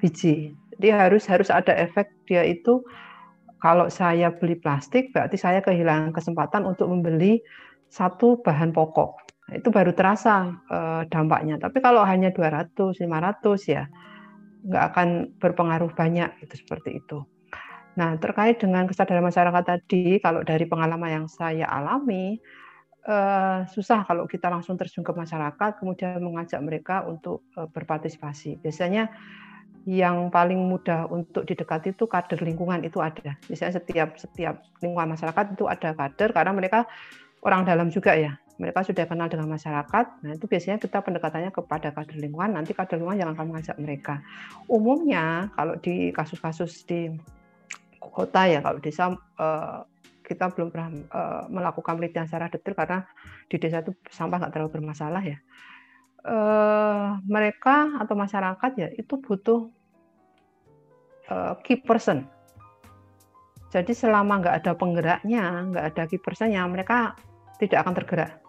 biji 0.00 0.54
jadi 0.78 1.08
harus 1.08 1.26
harus 1.26 1.50
ada 1.50 1.74
efek 1.74 2.10
dia 2.24 2.46
itu 2.46 2.82
kalau 3.58 3.90
saya 3.90 4.30
beli 4.30 4.54
plastik 4.54 5.10
berarti 5.10 5.34
saya 5.34 5.58
kehilangan 5.60 6.14
kesempatan 6.14 6.64
untuk 6.64 6.86
membeli 6.88 7.42
satu 7.90 8.38
bahan 8.40 8.70
pokok 8.70 9.28
itu 9.48 9.72
baru 9.72 9.96
terasa 9.96 10.60
uh, 10.68 11.02
dampaknya. 11.08 11.56
Tapi 11.56 11.80
kalau 11.80 12.04
hanya 12.04 12.28
200, 12.28 12.76
500 12.76 13.72
ya 13.72 13.88
nggak 14.68 14.84
akan 14.92 15.08
berpengaruh 15.40 15.88
banyak 15.96 16.28
itu 16.44 16.54
seperti 16.60 17.00
itu. 17.00 17.24
Nah 17.98 18.14
terkait 18.22 18.62
dengan 18.62 18.86
kesadaran 18.86 19.26
masyarakat 19.26 19.64
tadi, 19.66 20.22
kalau 20.22 20.46
dari 20.46 20.70
pengalaman 20.70 21.10
yang 21.10 21.26
saya 21.26 21.66
alami 21.66 22.38
uh, 23.10 23.66
susah 23.66 24.06
kalau 24.06 24.30
kita 24.30 24.46
langsung 24.46 24.78
terjun 24.78 25.02
ke 25.02 25.10
masyarakat 25.10 25.82
kemudian 25.82 26.22
mengajak 26.22 26.62
mereka 26.62 27.02
untuk 27.02 27.42
uh, 27.58 27.66
berpartisipasi. 27.66 28.62
Biasanya 28.62 29.10
yang 29.82 30.30
paling 30.30 30.62
mudah 30.62 31.10
untuk 31.10 31.42
didekati 31.42 31.96
itu 31.96 32.06
kader 32.06 32.38
lingkungan 32.38 32.86
itu 32.86 33.02
ada. 33.02 33.34
Misalnya 33.50 33.82
setiap 33.82 34.14
setiap 34.14 34.62
lingkungan 34.78 35.18
masyarakat 35.18 35.58
itu 35.58 35.66
ada 35.66 35.90
kader 35.98 36.30
karena 36.30 36.52
mereka 36.54 36.86
orang 37.42 37.66
dalam 37.66 37.90
juga 37.90 38.14
ya 38.14 38.38
mereka 38.58 38.82
sudah 38.82 39.06
kenal 39.06 39.30
dengan 39.30 39.46
masyarakat, 39.54 40.06
nah 40.26 40.34
itu 40.34 40.50
biasanya 40.50 40.82
kita 40.82 40.98
pendekatannya 40.98 41.54
kepada 41.54 41.94
kader 41.94 42.18
lingkungan, 42.18 42.58
nanti 42.58 42.74
kader 42.74 42.98
lingkungan 42.98 43.22
yang 43.22 43.30
akan 43.30 43.54
mengajak 43.54 43.78
mereka. 43.78 44.18
Umumnya 44.66 45.46
kalau 45.54 45.78
di 45.78 46.10
kasus-kasus 46.10 46.82
di 46.82 47.14
kota 48.00 48.46
ya, 48.48 48.60
kalau 48.64 48.78
desa 48.78 49.14
eh, 49.14 49.78
kita 50.24 50.52
belum 50.52 50.68
pernah 50.70 50.88
eh, 50.92 51.42
melakukan 51.50 51.98
penelitian 51.98 52.26
secara 52.26 52.50
detail 52.50 52.74
karena 52.76 52.98
di 53.48 53.56
desa 53.58 53.82
itu 53.82 53.92
sampah 54.08 54.46
nggak 54.46 54.52
terlalu 54.54 54.70
bermasalah 54.80 55.22
ya. 55.22 55.38
Eh, 56.24 57.08
mereka 57.26 57.98
atau 57.98 58.14
masyarakat 58.14 58.70
ya 58.78 58.88
itu 58.94 59.14
butuh 59.18 59.70
key 61.60 61.76
person. 61.84 62.24
Jadi 63.68 63.92
selama 63.92 64.40
nggak 64.40 64.64
ada 64.64 64.72
penggeraknya, 64.72 65.44
nggak 65.68 65.84
ada 65.92 66.02
key 66.08 66.16
personnya, 66.16 66.64
mereka 66.64 67.12
tidak 67.60 67.84
akan 67.84 67.94
tergerak 68.00 68.40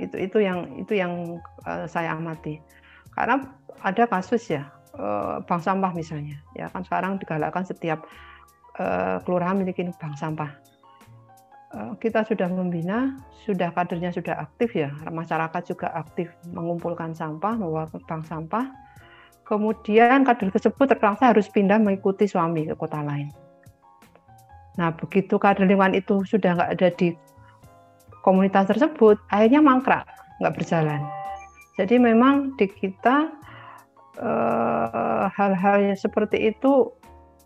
itu 0.00 0.16
itu 0.16 0.38
yang 0.40 0.64
itu 0.80 0.96
yang 0.96 1.38
uh, 1.68 1.84
saya 1.84 2.16
amati 2.16 2.58
karena 3.12 3.44
ada 3.84 4.08
kasus 4.08 4.48
ya 4.48 4.72
uh, 4.96 5.44
bank 5.44 5.60
sampah 5.60 5.92
misalnya 5.92 6.40
ya 6.56 6.72
kan 6.72 6.82
sekarang 6.82 7.20
digalakkan 7.20 7.68
setiap 7.68 8.00
uh, 8.00 8.29
kelurahan 9.24 9.60
memiliki 9.60 9.84
bank 9.96 10.16
sampah. 10.16 10.50
Uh, 11.70 11.94
kita 12.02 12.26
sudah 12.26 12.50
membina 12.50 13.14
sudah 13.46 13.70
kadernya 13.70 14.10
sudah 14.10 14.34
aktif 14.42 14.74
ya. 14.74 14.90
Masyarakat 15.06 15.62
juga 15.70 15.94
aktif 15.94 16.32
mengumpulkan 16.50 17.14
sampah 17.14 17.54
membawa 17.54 17.86
ke 17.86 18.02
bank 18.08 18.26
sampah. 18.26 18.66
Kemudian 19.46 20.22
kader 20.22 20.50
tersebut 20.54 20.86
terpaksa 20.86 21.34
harus 21.34 21.50
pindah 21.50 21.78
mengikuti 21.78 22.26
suami 22.26 22.66
ke 22.66 22.74
kota 22.74 23.02
lain. 23.02 23.30
Nah 24.78 24.94
begitu 24.94 25.38
kader 25.38 25.66
lingkungan 25.66 25.98
itu 25.98 26.22
sudah 26.26 26.54
nggak 26.54 26.70
ada 26.78 26.88
di 26.94 27.14
komunitas 28.22 28.70
tersebut 28.70 29.18
akhirnya 29.32 29.58
mangkrak, 29.58 30.06
nggak 30.38 30.54
berjalan. 30.54 31.02
Jadi 31.78 31.96
memang 31.98 32.54
di 32.60 32.68
kita 32.68 33.32
eh, 34.20 35.24
hal-hal 35.34 35.76
yang 35.82 35.98
seperti 35.98 36.52
itu 36.54 36.92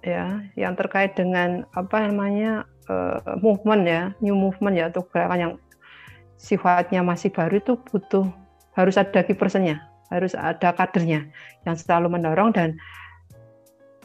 ya 0.04 0.44
yang 0.54 0.76
terkait 0.76 1.16
dengan 1.16 1.64
apa 1.72 2.04
namanya 2.04 2.68
uh, 2.92 3.40
movement 3.40 3.82
ya, 3.88 4.02
new 4.20 4.36
movement 4.36 4.76
ya 4.76 4.92
atau 4.92 5.02
gerakan 5.08 5.40
yang 5.40 5.52
sifatnya 6.36 7.00
masih 7.00 7.32
baru 7.32 7.58
itu 7.58 7.80
butuh 7.88 8.28
harus 8.76 9.00
ada 9.00 9.24
kipersennya, 9.24 9.80
harus 10.12 10.36
ada 10.36 10.76
kadernya 10.76 11.26
yang 11.64 11.74
selalu 11.74 12.12
mendorong 12.12 12.52
dan 12.52 12.76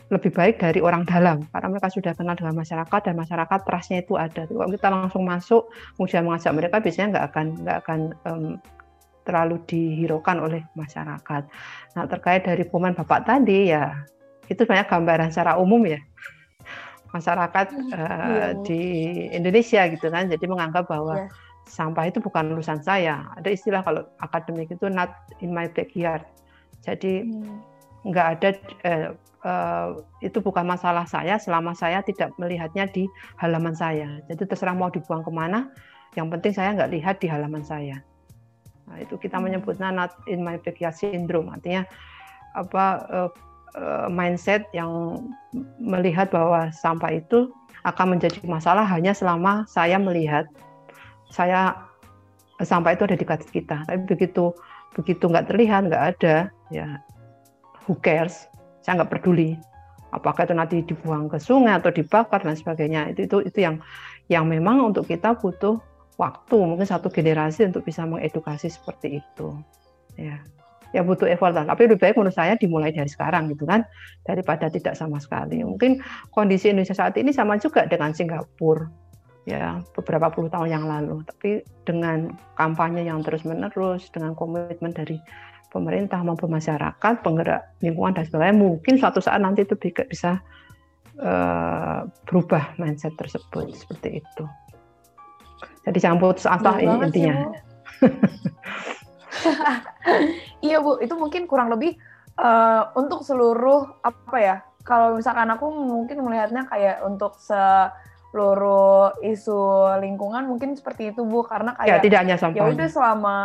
lebih 0.10 0.34
baik 0.34 0.58
dari 0.58 0.82
orang 0.82 1.06
dalam 1.06 1.46
karena 1.54 1.68
mereka 1.70 1.94
sudah 1.94 2.18
kenal 2.18 2.34
dengan 2.34 2.58
masyarakat 2.58 3.02
dan 3.06 3.14
masyarakat 3.14 3.60
trustnya 3.62 4.02
itu 4.02 4.18
ada. 4.18 4.50
Kalau 4.50 4.70
kita 4.74 4.88
langsung 4.90 5.24
masuk 5.28 5.70
kemudian 5.96 6.26
mengajak 6.26 6.54
mereka 6.58 6.82
biasanya 6.82 7.08
nggak 7.14 7.26
akan 7.30 7.46
nggak 7.62 7.78
akan 7.86 8.00
um, 8.26 8.46
terlalu 9.22 9.62
dihiraukan 9.70 10.42
oleh 10.42 10.66
masyarakat. 10.74 11.44
Nah 11.94 12.04
terkait 12.10 12.42
dari 12.42 12.66
pemain 12.66 12.98
bapak 12.98 13.30
tadi 13.30 13.70
ya 13.70 13.94
itu 14.50 14.60
sebenarnya 14.66 14.90
gambaran 14.90 15.30
secara 15.30 15.62
umum 15.62 15.86
ya 15.86 16.02
masyarakat 17.10 17.68
uh, 17.94 18.52
di 18.62 18.82
Indonesia 19.34 19.90
gitu 19.90 20.08
kan 20.14 20.30
jadi 20.30 20.46
menganggap 20.46 20.86
bahwa 20.86 21.26
yeah. 21.26 21.30
sampah 21.66 22.10
itu 22.10 22.22
bukan 22.22 22.54
urusan 22.54 22.82
saya. 22.82 23.30
Ada 23.38 23.50
istilah 23.54 23.82
kalau 23.86 24.06
akademik 24.22 24.70
itu 24.74 24.90
not 24.90 25.14
in 25.42 25.54
my 25.54 25.70
backyard. 25.70 26.26
Jadi 26.86 27.26
hmm. 27.26 27.62
nggak 28.10 28.28
ada 28.40 28.50
eh, 28.86 29.08
uh, 29.46 30.00
itu 30.24 30.40
bukan 30.40 30.66
masalah 30.66 31.06
saya 31.06 31.38
selama 31.38 31.76
saya 31.78 32.02
tidak 32.06 32.34
melihatnya 32.38 32.90
di 32.90 33.06
halaman 33.38 33.74
saya. 33.74 34.22
Jadi 34.30 34.50
terserah 34.50 34.78
mau 34.78 34.90
dibuang 34.90 35.26
ke 35.26 35.32
mana, 35.34 35.70
yang 36.18 36.30
penting 36.30 36.54
saya 36.56 36.74
nggak 36.74 36.92
lihat 36.94 37.16
di 37.22 37.28
halaman 37.30 37.62
saya. 37.66 38.02
Nah, 38.90 38.98
itu 38.98 39.18
kita 39.22 39.38
hmm. 39.38 39.46
menyebutnya 39.46 39.90
not 39.94 40.14
in 40.26 40.42
my 40.42 40.58
backyard 40.62 40.98
syndrome, 40.98 41.54
artinya 41.54 41.86
apa 42.58 42.86
uh, 43.14 43.30
uh, 43.76 44.08
mindset 44.10 44.66
yang 44.74 45.22
melihat 45.78 46.32
bahwa 46.32 46.72
sampah 46.74 47.20
itu 47.20 47.52
akan 47.86 48.18
menjadi 48.18 48.40
masalah 48.46 48.84
hanya 48.86 49.16
selama 49.16 49.68
saya 49.70 49.98
melihat 50.00 50.46
saya 51.30 51.78
sampah 52.60 52.98
itu 52.98 53.06
ada 53.06 53.16
di 53.16 53.24
dekat 53.24 53.46
kita. 53.50 53.86
Tapi 53.88 54.04
begitu 54.10 54.52
begitu 54.98 55.30
nggak 55.30 55.54
terlihat, 55.54 55.88
nggak 55.88 56.06
ada, 56.18 56.36
ya 56.74 57.00
who 57.86 57.96
cares? 58.02 58.50
saya 58.90 59.04
nggak 59.04 59.22
peduli 59.22 59.54
apakah 60.10 60.50
itu 60.50 60.56
nanti 60.58 60.82
dibuang 60.82 61.30
ke 61.30 61.38
sungai 61.38 61.78
atau 61.78 61.94
dibakar 61.94 62.42
dan 62.42 62.58
sebagainya 62.58 63.14
itu 63.14 63.30
itu 63.30 63.38
itu 63.46 63.60
yang 63.62 63.76
yang 64.34 64.50
memang 64.50 64.82
untuk 64.82 65.06
kita 65.06 65.38
butuh 65.38 65.78
waktu 66.18 66.58
mungkin 66.58 66.90
satu 66.90 67.14
generasi 67.14 67.70
untuk 67.70 67.86
bisa 67.86 68.04
mengedukasi 68.10 68.72
seperti 68.72 69.22
itu 69.22 69.54
ya 70.18 70.42
ya 70.96 71.06
butuh 71.06 71.30
effort 71.30 71.54
tapi 71.54 71.86
lebih 71.86 72.02
baik 72.02 72.16
menurut 72.18 72.34
saya 72.34 72.58
dimulai 72.58 72.90
dari 72.90 73.10
sekarang 73.10 73.54
gitu 73.54 73.66
kan 73.70 73.86
daripada 74.26 74.70
tidak 74.74 74.98
sama 74.98 75.22
sekali 75.22 75.62
mungkin 75.62 76.02
kondisi 76.34 76.74
Indonesia 76.74 76.98
saat 76.98 77.14
ini 77.18 77.30
sama 77.30 77.62
juga 77.62 77.86
dengan 77.86 78.10
Singapura 78.14 78.90
ya 79.46 79.82
beberapa 79.98 80.30
puluh 80.30 80.50
tahun 80.50 80.70
yang 80.70 80.86
lalu 80.86 81.26
tapi 81.26 81.62
dengan 81.86 82.34
kampanye 82.58 83.06
yang 83.06 83.22
terus 83.22 83.46
menerus 83.46 84.10
dengan 84.14 84.34
komitmen 84.34 84.94
dari 84.94 85.18
pemerintah 85.70 86.20
maupun 86.26 86.50
masyarakat, 86.50 87.22
penggerak 87.22 87.78
lingkungan 87.80 88.18
dan 88.18 88.26
sebagainya, 88.26 88.58
mungkin 88.58 88.98
suatu 88.98 89.22
saat 89.22 89.38
nanti 89.38 89.64
itu 89.64 89.78
bisa 89.78 90.42
uh, 91.22 92.10
berubah 92.26 92.74
mindset 92.82 93.14
tersebut 93.16 93.70
seperti 93.78 94.20
itu. 94.20 94.44
Jadi 95.86 95.98
jangan 96.02 96.20
putus 96.20 96.50
asa 96.50 96.82
intinya. 96.82 97.54
iya 100.66 100.78
bu, 100.82 100.98
itu 101.00 101.14
mungkin 101.16 101.46
kurang 101.46 101.70
lebih 101.74 101.96
uh, 102.38 102.92
untuk 102.98 103.22
seluruh 103.24 104.02
apa 104.02 104.38
ya? 104.38 104.56
Kalau 104.84 105.18
misalkan 105.18 105.50
aku 105.54 105.70
mungkin 105.70 106.26
melihatnya 106.26 106.66
kayak 106.66 107.06
untuk 107.06 107.38
seluruh 107.38 109.14
isu 109.22 109.94
lingkungan 110.02 110.50
mungkin 110.50 110.74
seperti 110.74 111.14
itu 111.14 111.22
bu, 111.26 111.46
karena 111.46 111.78
ya, 111.78 111.78
kayak 111.86 111.90
ya, 111.90 112.04
tidak 112.04 112.20
hanya 112.26 112.36
sampah. 112.40 112.58
Ya 112.58 112.64
udah 112.70 112.88
selama 112.90 113.36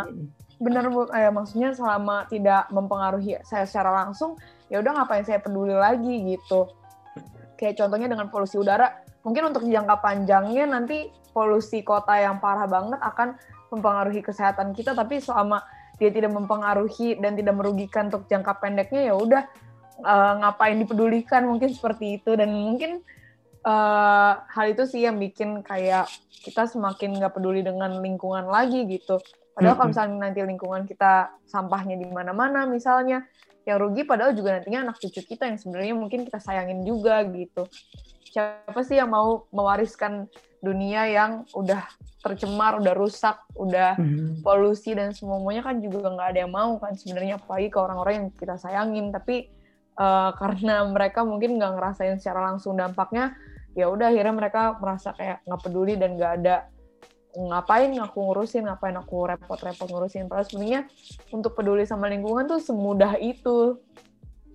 benar 0.59 0.87
bu 0.87 1.11
eh, 1.11 1.31
maksudnya 1.31 1.75
selama 1.75 2.27
tidak 2.31 2.71
mempengaruhi 2.71 3.35
saya 3.43 3.67
secara 3.67 3.91
langsung 3.91 4.39
ya 4.71 4.79
udah 4.79 5.03
ngapain 5.03 5.27
saya 5.27 5.43
peduli 5.43 5.75
lagi 5.75 6.35
gitu 6.35 6.71
kayak 7.59 7.75
contohnya 7.75 8.07
dengan 8.07 8.31
polusi 8.31 8.55
udara 8.55 9.03
mungkin 9.27 9.51
untuk 9.51 9.67
jangka 9.67 9.99
panjangnya 9.99 10.63
nanti 10.69 11.11
polusi 11.35 11.83
kota 11.83 12.15
yang 12.15 12.39
parah 12.39 12.67
banget 12.71 12.99
akan 13.03 13.35
mempengaruhi 13.75 14.23
kesehatan 14.23 14.71
kita 14.71 14.95
tapi 14.95 15.19
selama 15.19 15.61
dia 15.95 16.11
tidak 16.11 16.31
mempengaruhi 16.35 17.19
dan 17.19 17.39
tidak 17.39 17.55
merugikan 17.55 18.11
untuk 18.11 18.27
jangka 18.27 18.59
pendeknya 18.59 19.11
ya 19.11 19.15
udah 19.15 19.43
uh, 20.03 20.33
ngapain 20.43 20.75
dipedulikan? 20.75 21.47
Mungkin 21.47 21.71
seperti 21.71 22.19
itu. 22.19 22.35
Dan 22.35 22.51
mungkin 22.51 22.99
uh, 23.63 24.33
hal 24.43 24.65
itu 24.75 24.83
sih 24.89 25.07
yang 25.07 25.15
bikin 25.15 25.63
kayak 25.63 26.11
kita 26.43 26.67
semakin 26.67 27.15
nggak 27.15 27.33
peduli 27.33 27.63
dengan 27.63 27.95
lingkungan 28.03 28.49
lagi 28.49 28.83
gitu. 28.91 29.21
Padahal 29.55 29.79
kalau 29.79 29.89
misalnya 29.95 30.15
nanti 30.19 30.39
lingkungan 30.43 30.83
kita 30.83 31.31
sampahnya 31.47 31.95
di 31.95 32.11
mana-mana 32.11 32.67
misalnya, 32.67 33.23
yang 33.63 33.79
rugi 33.79 34.03
padahal 34.03 34.35
juga 34.35 34.59
nantinya 34.59 34.91
anak 34.91 34.99
cucu 34.99 35.23
kita 35.23 35.47
yang 35.47 35.55
sebenarnya 35.55 35.95
mungkin 35.95 36.27
kita 36.27 36.43
sayangin 36.43 36.83
juga 36.83 37.23
gitu. 37.23 37.63
Siapa 38.35 38.83
sih 38.83 38.99
yang 38.99 39.15
mau 39.15 39.47
mewariskan 39.55 40.27
dunia 40.65 41.05
yang 41.05 41.45
udah 41.53 41.85
tercemar, 42.25 42.81
udah 42.81 42.97
rusak, 42.97 43.37
udah 43.53 43.93
mm-hmm. 44.01 44.41
polusi 44.41 44.97
dan 44.97 45.13
semuanya 45.13 45.61
kan 45.61 45.77
juga 45.77 46.09
nggak 46.09 46.27
ada 46.33 46.39
yang 46.41 46.53
mau 46.53 46.81
kan 46.81 46.97
sebenarnya 46.97 47.37
apalagi 47.37 47.69
ke 47.69 47.77
orang-orang 47.77 48.13
yang 48.17 48.27
kita 48.33 48.57
sayangin. 48.57 49.13
Tapi 49.13 49.53
uh, 50.01 50.33
karena 50.41 50.81
mereka 50.89 51.21
mungkin 51.21 51.61
nggak 51.61 51.77
ngerasain 51.77 52.17
secara 52.17 52.49
langsung 52.49 52.73
dampaknya, 52.73 53.37
ya 53.77 53.93
udah 53.93 54.09
akhirnya 54.09 54.33
mereka 54.33 54.73
merasa 54.81 55.13
kayak 55.13 55.45
nggak 55.45 55.61
peduli 55.61 55.93
dan 56.01 56.17
nggak 56.17 56.33
ada 56.41 56.55
ngapain 57.35 57.91
aku 57.99 58.17
ngurusin, 58.25 58.65
ngapain 58.65 58.95
aku 58.97 59.29
repot-repot 59.29 59.87
ngurusin. 59.91 60.25
Padahal 60.25 60.47
sebenarnya 60.49 60.81
untuk 61.29 61.53
peduli 61.53 61.85
sama 61.85 62.09
lingkungan 62.09 62.49
tuh 62.49 62.63
semudah 62.63 63.19
itu. 63.21 63.77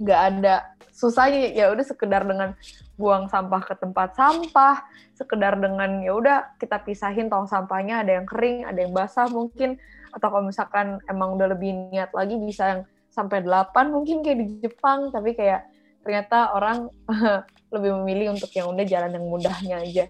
Nggak 0.00 0.20
ada 0.32 0.74
susahnya, 0.96 1.52
ya 1.52 1.68
udah 1.70 1.84
sekedar 1.84 2.24
dengan 2.24 2.56
buang 3.00 3.32
sampah 3.32 3.64
ke 3.64 3.74
tempat 3.80 4.12
sampah, 4.12 4.84
sekedar 5.16 5.56
dengan 5.56 6.04
ya 6.04 6.12
udah 6.12 6.38
kita 6.60 6.84
pisahin 6.84 7.32
tong 7.32 7.48
sampahnya, 7.48 8.04
ada 8.04 8.20
yang 8.20 8.28
kering, 8.28 8.68
ada 8.68 8.76
yang 8.84 8.92
basah 8.92 9.24
mungkin, 9.32 9.80
atau 10.12 10.28
kalau 10.28 10.44
misalkan 10.44 11.00
emang 11.08 11.40
udah 11.40 11.56
lebih 11.56 11.72
niat 11.88 12.12
lagi 12.12 12.36
bisa 12.36 12.64
yang 12.76 12.80
sampai 13.08 13.40
delapan 13.40 13.88
mungkin 13.88 14.20
kayak 14.20 14.38
di 14.44 14.46
Jepang, 14.60 15.08
tapi 15.08 15.32
kayak 15.32 15.64
ternyata 16.04 16.52
orang 16.52 16.92
lebih 17.74 17.90
memilih 18.04 18.36
untuk 18.36 18.52
yang 18.52 18.68
udah 18.68 18.84
jalan 18.84 19.16
yang 19.16 19.24
mudahnya 19.24 19.76
aja. 19.80 20.04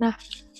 Nah, 0.00 0.14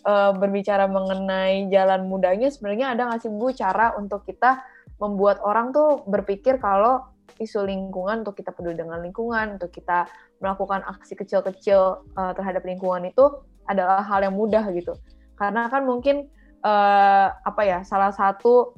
uh, 0.04 0.36
berbicara 0.36 0.84
mengenai 0.90 1.70
jalan 1.72 2.04
mudahnya 2.10 2.52
sebenarnya 2.52 2.92
ada 2.92 3.08
nggak 3.08 3.20
sih 3.24 3.32
Bu 3.32 3.54
cara 3.56 3.96
untuk 3.96 4.28
kita 4.28 4.60
membuat 5.00 5.40
orang 5.40 5.72
tuh 5.72 6.04
berpikir 6.04 6.60
kalau 6.60 7.00
isu 7.40 7.64
lingkungan 7.64 8.20
untuk 8.20 8.36
kita 8.36 8.52
peduli 8.52 8.76
dengan 8.76 9.00
lingkungan, 9.00 9.56
untuk 9.56 9.72
kita 9.72 10.04
melakukan 10.40 10.80
aksi 10.88 11.14
kecil-kecil 11.14 12.04
uh, 12.16 12.32
terhadap 12.32 12.64
lingkungan 12.64 13.06
itu 13.08 13.44
adalah 13.68 14.02
hal 14.02 14.24
yang 14.24 14.34
mudah 14.34 14.64
gitu. 14.72 14.96
Karena 15.36 15.68
kan 15.68 15.84
mungkin 15.84 16.26
uh, 16.64 17.28
apa 17.44 17.62
ya 17.62 17.78
salah 17.84 18.10
satu 18.10 18.74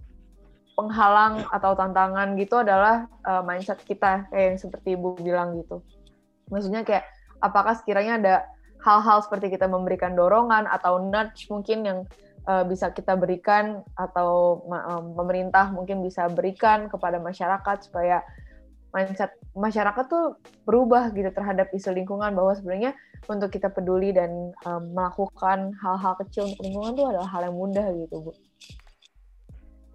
penghalang 0.74 1.46
atau 1.52 1.72
tantangan 1.78 2.34
gitu 2.36 2.60
adalah 2.60 3.06
uh, 3.24 3.40
mindset 3.46 3.78
kita 3.86 4.26
kayak 4.28 4.44
yang 4.54 4.58
seperti 4.58 4.98
Ibu 4.98 5.22
bilang 5.22 5.56
gitu. 5.62 5.80
Maksudnya 6.50 6.82
kayak 6.82 7.06
apakah 7.38 7.78
sekiranya 7.78 8.18
ada 8.18 8.34
hal-hal 8.82 9.22
seperti 9.22 9.54
kita 9.54 9.70
memberikan 9.70 10.18
dorongan 10.18 10.66
atau 10.66 10.98
nudge 10.98 11.46
mungkin 11.46 11.86
yang 11.86 11.98
uh, 12.50 12.66
bisa 12.66 12.90
kita 12.90 13.14
berikan 13.14 13.86
atau 13.94 14.62
um, 14.66 15.14
pemerintah 15.14 15.70
mungkin 15.70 16.02
bisa 16.02 16.26
berikan 16.26 16.90
kepada 16.90 17.22
masyarakat 17.22 17.86
supaya 17.86 18.26
mindset 18.92 19.32
masyarakat 19.56 20.04
tuh 20.06 20.36
berubah 20.68 21.10
gitu 21.16 21.32
terhadap 21.32 21.72
isu 21.72 21.90
lingkungan 21.92 22.36
bahwa 22.36 22.52
sebenarnya 22.52 22.92
untuk 23.26 23.48
kita 23.48 23.72
peduli 23.72 24.12
dan 24.12 24.52
um, 24.68 24.92
melakukan 24.92 25.72
hal-hal 25.80 26.14
kecil 26.20 26.48
untuk 26.52 26.62
lingkungan 26.62 26.92
itu 26.94 27.04
adalah 27.08 27.28
hal 27.28 27.42
yang 27.48 27.56
mudah 27.56 27.86
gitu 27.96 28.16
bu. 28.20 28.32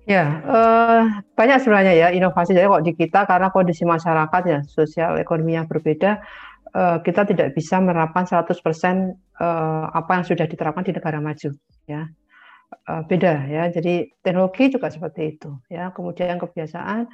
Ya, 0.07 0.39
uh, 0.47 1.03
banyak 1.35 1.59
sebenarnya 1.59 1.93
ya 1.93 2.07
inovasi. 2.15 2.55
Jadi 2.55 2.63
kok 2.71 2.83
di 2.87 2.93
kita 2.95 3.27
karena 3.27 3.51
kondisi 3.51 3.83
masyarakat 3.83 4.41
ya 4.47 4.59
sosial 4.63 5.19
ekonomi 5.19 5.59
yang 5.59 5.67
berbeda, 5.67 6.23
uh, 6.71 7.03
kita 7.03 7.27
tidak 7.27 7.51
bisa 7.51 7.83
menerapkan 7.83 8.23
100% 8.23 8.47
uh, 9.43 9.85
apa 9.91 10.11
yang 10.15 10.23
sudah 10.23 10.47
diterapkan 10.47 10.87
di 10.87 10.95
negara 10.95 11.19
maju 11.19 11.51
ya 11.87 12.03
beda 12.83 13.47
ya 13.47 13.71
jadi 13.71 14.11
teknologi 14.19 14.67
juga 14.67 14.91
seperti 14.91 15.39
itu 15.39 15.55
ya 15.71 15.87
kemudian 15.95 16.35
kebiasaan 16.35 17.07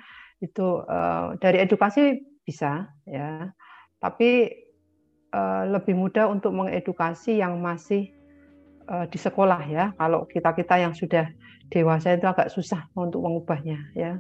itu 0.44 0.84
uh, 0.84 1.40
dari 1.40 1.64
edukasi 1.64 2.20
bisa 2.44 2.92
ya 3.08 3.56
tapi 4.04 4.52
uh, 5.32 5.64
lebih 5.72 5.96
mudah 5.96 6.28
untuk 6.28 6.52
mengedukasi 6.52 7.40
yang 7.40 7.64
masih 7.64 8.12
uh, 8.92 9.08
di 9.08 9.16
sekolah 9.16 9.64
ya 9.72 9.96
kalau 9.96 10.28
kita 10.28 10.52
kita 10.52 10.84
yang 10.84 10.92
sudah 10.92 11.32
dewasa 11.72 12.20
itu 12.20 12.28
agak 12.28 12.52
susah 12.52 12.92
untuk 13.00 13.24
mengubahnya 13.24 13.80
ya 13.96 14.20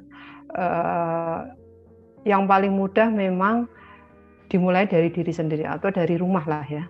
yang 2.23 2.47
paling 2.47 2.71
mudah 2.71 3.11
memang 3.11 3.67
dimulai 4.53 4.87
dari 4.87 5.11
diri 5.11 5.33
sendiri 5.33 5.65
atau 5.67 5.91
dari 5.91 6.13
rumah 6.13 6.45
lah 6.45 6.65
ya. 6.69 6.83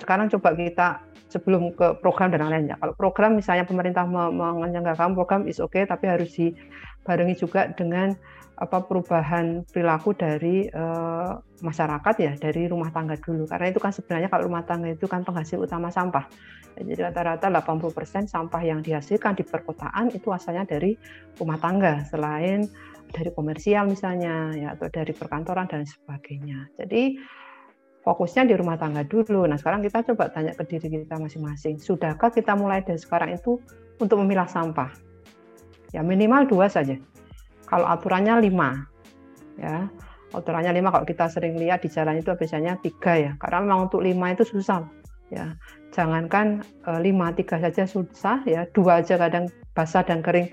Sekarang 0.00 0.32
coba 0.32 0.56
kita 0.56 1.04
sebelum 1.28 1.74
ke 1.74 1.98
program 1.98 2.30
dan 2.30 2.46
lain-lainnya. 2.46 2.78
Kalau 2.78 2.94
program 2.94 3.36
misalnya 3.36 3.66
pemerintah 3.66 4.06
menyelenggarakan 4.08 5.12
program 5.12 5.44
is 5.44 5.58
oke, 5.58 5.74
okay, 5.74 5.84
tapi 5.84 6.08
harus 6.08 6.30
dibarengi 7.04 7.36
juga 7.36 7.68
dengan 7.76 8.16
apa 8.54 8.86
perubahan 8.86 9.66
perilaku 9.68 10.16
dari 10.16 10.70
uh, 10.72 11.36
masyarakat 11.60 12.14
ya 12.22 12.32
dari 12.38 12.70
rumah 12.70 12.88
tangga 12.94 13.18
dulu 13.18 13.50
karena 13.50 13.68
itu 13.68 13.82
kan 13.82 13.92
sebenarnya 13.92 14.30
kalau 14.30 14.46
rumah 14.46 14.62
tangga 14.62 14.94
itu 14.94 15.10
kan 15.10 15.26
penghasil 15.26 15.58
utama 15.58 15.90
sampah 15.90 16.24
jadi 16.74 17.10
rata-rata 17.10 17.46
80% 17.50 18.26
sampah 18.26 18.62
yang 18.62 18.82
dihasilkan 18.82 19.38
di 19.38 19.46
perkotaan 19.46 20.10
itu 20.10 20.34
asalnya 20.34 20.66
dari 20.66 20.98
rumah 21.38 21.58
tangga 21.62 22.02
selain 22.10 22.66
dari 23.14 23.30
komersial 23.30 23.86
misalnya 23.86 24.50
ya 24.58 24.74
atau 24.74 24.90
dari 24.90 25.14
perkantoran 25.14 25.70
dan 25.70 25.86
sebagainya. 25.86 26.66
Jadi 26.74 27.14
fokusnya 28.02 28.50
di 28.50 28.54
rumah 28.58 28.74
tangga 28.74 29.06
dulu. 29.06 29.46
Nah 29.46 29.54
sekarang 29.54 29.86
kita 29.86 30.02
coba 30.12 30.34
tanya 30.34 30.50
ke 30.58 30.66
diri 30.66 31.06
kita 31.06 31.14
masing-masing. 31.22 31.78
Sudahkah 31.78 32.34
kita 32.34 32.58
mulai 32.58 32.82
dari 32.82 32.98
sekarang 32.98 33.38
itu 33.38 33.62
untuk 34.02 34.18
memilah 34.18 34.50
sampah? 34.50 35.13
Ya 35.94 36.02
minimal 36.02 36.50
dua 36.50 36.66
saja. 36.66 36.98
Kalau 37.70 37.86
aturannya 37.86 38.42
lima, 38.42 38.82
ya 39.56 39.86
aturannya 40.34 40.74
lima. 40.74 40.90
Kalau 40.90 41.06
kita 41.06 41.30
sering 41.30 41.54
lihat 41.54 41.86
di 41.86 41.88
jalan 41.88 42.18
itu 42.18 42.34
biasanya 42.34 42.82
tiga 42.82 43.14
ya. 43.14 43.32
Karena 43.38 43.62
memang 43.62 43.86
untuk 43.86 44.02
lima 44.02 44.34
itu 44.34 44.42
susah. 44.42 44.82
Ya 45.30 45.54
jangankan 45.94 46.66
eh, 46.90 47.00
lima 47.00 47.30
tiga 47.32 47.62
saja 47.62 47.86
susah 47.86 48.42
ya 48.44 48.66
dua 48.74 49.00
aja 49.00 49.14
kadang 49.14 49.46
basah 49.78 50.02
dan 50.02 50.22
kering 50.22 50.50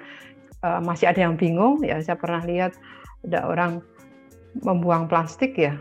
uh, 0.62 0.82
masih 0.82 1.10
ada 1.10 1.26
yang 1.26 1.38
bingung 1.38 1.82
ya 1.82 1.98
saya 2.02 2.18
pernah 2.18 2.42
lihat 2.46 2.78
ada 3.26 3.46
orang 3.46 3.82
membuang 4.62 5.10
plastik 5.10 5.58
ya 5.58 5.78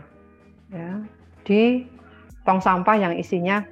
ya 0.73 1.01
di 1.45 1.85
tong 2.45 2.61
sampah 2.61 2.97
yang 2.97 3.13
isinya 3.17 3.65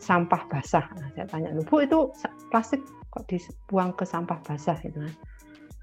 sampah 0.00 0.44
basah 0.48 0.84
nah, 0.96 1.08
saya 1.16 1.26
tanya 1.28 1.56
bu 1.56 1.84
itu 1.84 2.08
plastik 2.52 2.80
kok 3.12 3.24
dibuang 3.28 3.96
ke 3.96 4.04
sampah 4.04 4.40
basah 4.44 4.76
gitu 4.84 5.00
kan 5.00 5.14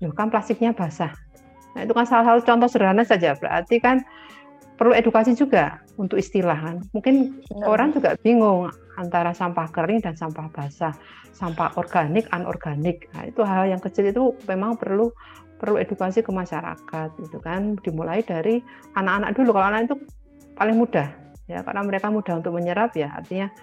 Loh, 0.01 0.13
kan 0.13 0.33
plastiknya 0.33 0.73
basah 0.73 1.13
nah 1.71 1.87
itu 1.87 1.95
kan 1.95 2.03
salah 2.03 2.25
satu 2.27 2.43
contoh 2.43 2.67
sederhana 2.67 3.07
saja 3.07 3.31
berarti 3.39 3.79
kan 3.79 4.03
perlu 4.81 4.97
edukasi 4.97 5.37
juga 5.37 5.77
untuk 6.01 6.17
istilah 6.17 6.57
kan. 6.57 6.75
Mungkin 6.89 7.37
Benar. 7.37 7.65
orang 7.69 7.93
juga 7.93 8.17
bingung 8.25 8.65
antara 8.97 9.29
sampah 9.29 9.69
kering 9.69 10.01
dan 10.01 10.17
sampah 10.17 10.49
basah, 10.49 10.97
sampah 11.37 11.77
organik, 11.77 12.25
anorganik. 12.33 13.05
Nah, 13.13 13.29
itu 13.29 13.45
hal 13.45 13.69
yang 13.69 13.77
kecil 13.77 14.09
itu 14.09 14.33
memang 14.49 14.81
perlu 14.81 15.13
perlu 15.61 15.77
edukasi 15.77 16.25
ke 16.25 16.33
masyarakat 16.33 17.13
gitu 17.21 17.37
kan. 17.45 17.77
Dimulai 17.85 18.25
dari 18.25 18.57
anak-anak 18.97 19.37
dulu. 19.37 19.53
Kalau 19.53 19.67
anak 19.69 19.81
itu 19.85 19.95
paling 20.57 20.77
mudah 20.81 21.07
ya 21.45 21.61
karena 21.61 21.81
mereka 21.85 22.09
mudah 22.09 22.41
untuk 22.41 22.57
menyerap 22.57 22.93
ya 22.97 23.11
artinya 23.13 23.53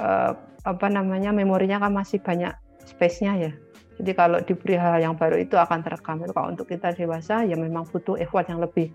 eh, 0.00 0.32
apa 0.66 0.86
namanya 0.90 1.30
memorinya 1.30 1.78
kan 1.78 1.94
masih 1.94 2.18
banyak 2.18 2.50
space-nya 2.82 3.32
ya. 3.38 3.52
Jadi 3.96 4.12
kalau 4.12 4.38
diberi 4.44 4.76
hal 4.76 5.00
yang 5.00 5.16
baru 5.16 5.40
itu 5.40 5.56
akan 5.56 5.80
terekam. 5.80 6.20
Itu 6.20 6.32
kalau 6.36 6.52
untuk 6.52 6.68
kita 6.68 6.92
dewasa 6.92 7.48
ya 7.48 7.56
memang 7.56 7.88
butuh 7.88 8.20
effort 8.20 8.44
yang 8.48 8.60
lebih 8.60 8.92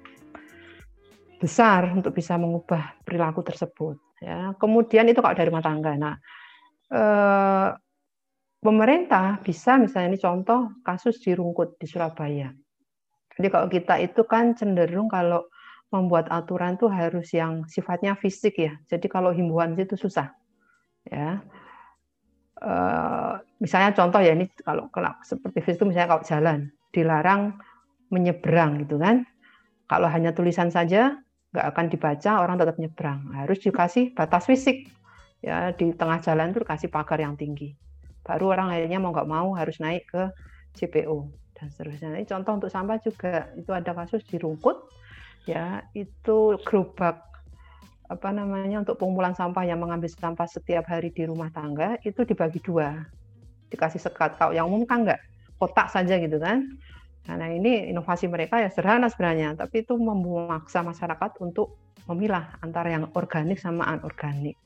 besar 1.41 1.89
untuk 1.89 2.13
bisa 2.13 2.37
mengubah 2.37 3.01
perilaku 3.01 3.41
tersebut. 3.41 3.97
Ya, 4.21 4.53
kemudian 4.61 5.09
itu 5.09 5.17
kalau 5.17 5.33
dari 5.33 5.49
rumah 5.49 5.65
tangga. 5.65 5.97
Nah, 5.97 6.15
eh, 6.93 7.69
pemerintah 8.61 9.41
bisa 9.41 9.81
misalnya 9.81 10.13
ini 10.13 10.21
contoh 10.21 10.77
kasus 10.85 11.17
di 11.17 11.33
Rungkut 11.33 11.81
di 11.81 11.89
Surabaya. 11.89 12.53
Jadi 13.41 13.47
kalau 13.49 13.67
kita 13.73 13.97
itu 13.97 14.21
kan 14.29 14.53
cenderung 14.53 15.09
kalau 15.09 15.49
membuat 15.89 16.29
aturan 16.29 16.77
itu 16.77 16.85
harus 16.85 17.33
yang 17.33 17.65
sifatnya 17.65 18.13
fisik 18.13 18.61
ya. 18.61 18.77
Jadi 18.85 19.09
kalau 19.09 19.33
himbauan 19.33 19.73
itu 19.73 19.97
susah. 19.97 20.29
Ya. 21.09 21.41
Eh, 22.61 23.33
misalnya 23.57 23.89
contoh 23.97 24.21
ya 24.21 24.37
ini 24.37 24.45
kalau 24.61 24.85
kalau 24.93 25.17
seperti 25.25 25.65
itu 25.65 25.81
misalnya 25.81 26.13
kalau 26.13 26.23
jalan 26.23 26.59
dilarang 26.93 27.57
menyeberang 28.13 28.85
gitu 28.85 29.01
kan. 29.01 29.25
Kalau 29.89 30.07
hanya 30.07 30.31
tulisan 30.31 30.69
saja 30.69 31.17
nggak 31.51 31.65
akan 31.73 31.85
dibaca 31.89 32.31
orang 32.37 32.55
tetap 32.61 32.77
nyebrang. 32.77 33.33
Harus 33.33 33.57
dikasih 33.65 34.13
batas 34.13 34.45
fisik. 34.45 34.85
Ya 35.41 35.73
di 35.73 35.89
tengah 35.97 36.21
jalan 36.21 36.53
itu 36.53 36.61
kasih 36.61 36.93
pagar 36.93 37.17
yang 37.17 37.33
tinggi. 37.33 37.73
Baru 38.21 38.53
orang 38.53 38.69
akhirnya 38.69 39.01
mau 39.01 39.09
nggak 39.09 39.29
mau 39.29 39.57
harus 39.57 39.81
naik 39.81 40.05
ke 40.13 40.29
CPO 40.77 41.33
dan 41.57 41.73
seterusnya. 41.73 42.13
Ini 42.13 42.29
contoh 42.29 42.61
untuk 42.61 42.69
sampah 42.69 43.01
juga. 43.01 43.49
Itu 43.57 43.73
ada 43.73 43.97
kasus 43.97 44.21
di 44.29 44.37
Rungkut. 44.37 44.85
Ya 45.49 45.81
itu 45.97 46.61
gerobak 46.61 47.25
apa 48.11 48.29
namanya 48.35 48.83
untuk 48.83 48.99
pengumpulan 48.99 49.31
sampah 49.31 49.63
yang 49.63 49.79
mengambil 49.79 50.11
sampah 50.11 50.45
setiap 50.45 50.83
hari 50.91 51.15
di 51.15 51.23
rumah 51.23 51.47
tangga 51.55 51.95
itu 52.03 52.27
dibagi 52.27 52.59
dua 52.59 53.07
dikasih 53.71 54.03
sekat 54.03 54.35
kalau 54.35 54.51
yang 54.51 54.67
umum 54.67 54.83
kan 54.83 55.07
nggak 55.07 55.21
kotak 55.55 55.87
saja 55.87 56.19
gitu 56.19 56.35
kan 56.35 56.67
Nah, 57.29 57.49
ini 57.53 57.93
inovasi 57.93 58.25
mereka 58.25 58.57
ya 58.57 58.73
sederhana 58.73 59.05
sebenarnya, 59.05 59.53
tapi 59.53 59.85
itu 59.85 59.93
memaksa 59.93 60.81
masyarakat 60.81 61.37
untuk 61.37 61.77
memilah 62.09 62.57
antara 62.65 62.89
yang 62.89 63.05
organik 63.13 63.61
sama 63.61 63.85
anorganik. 63.85 64.57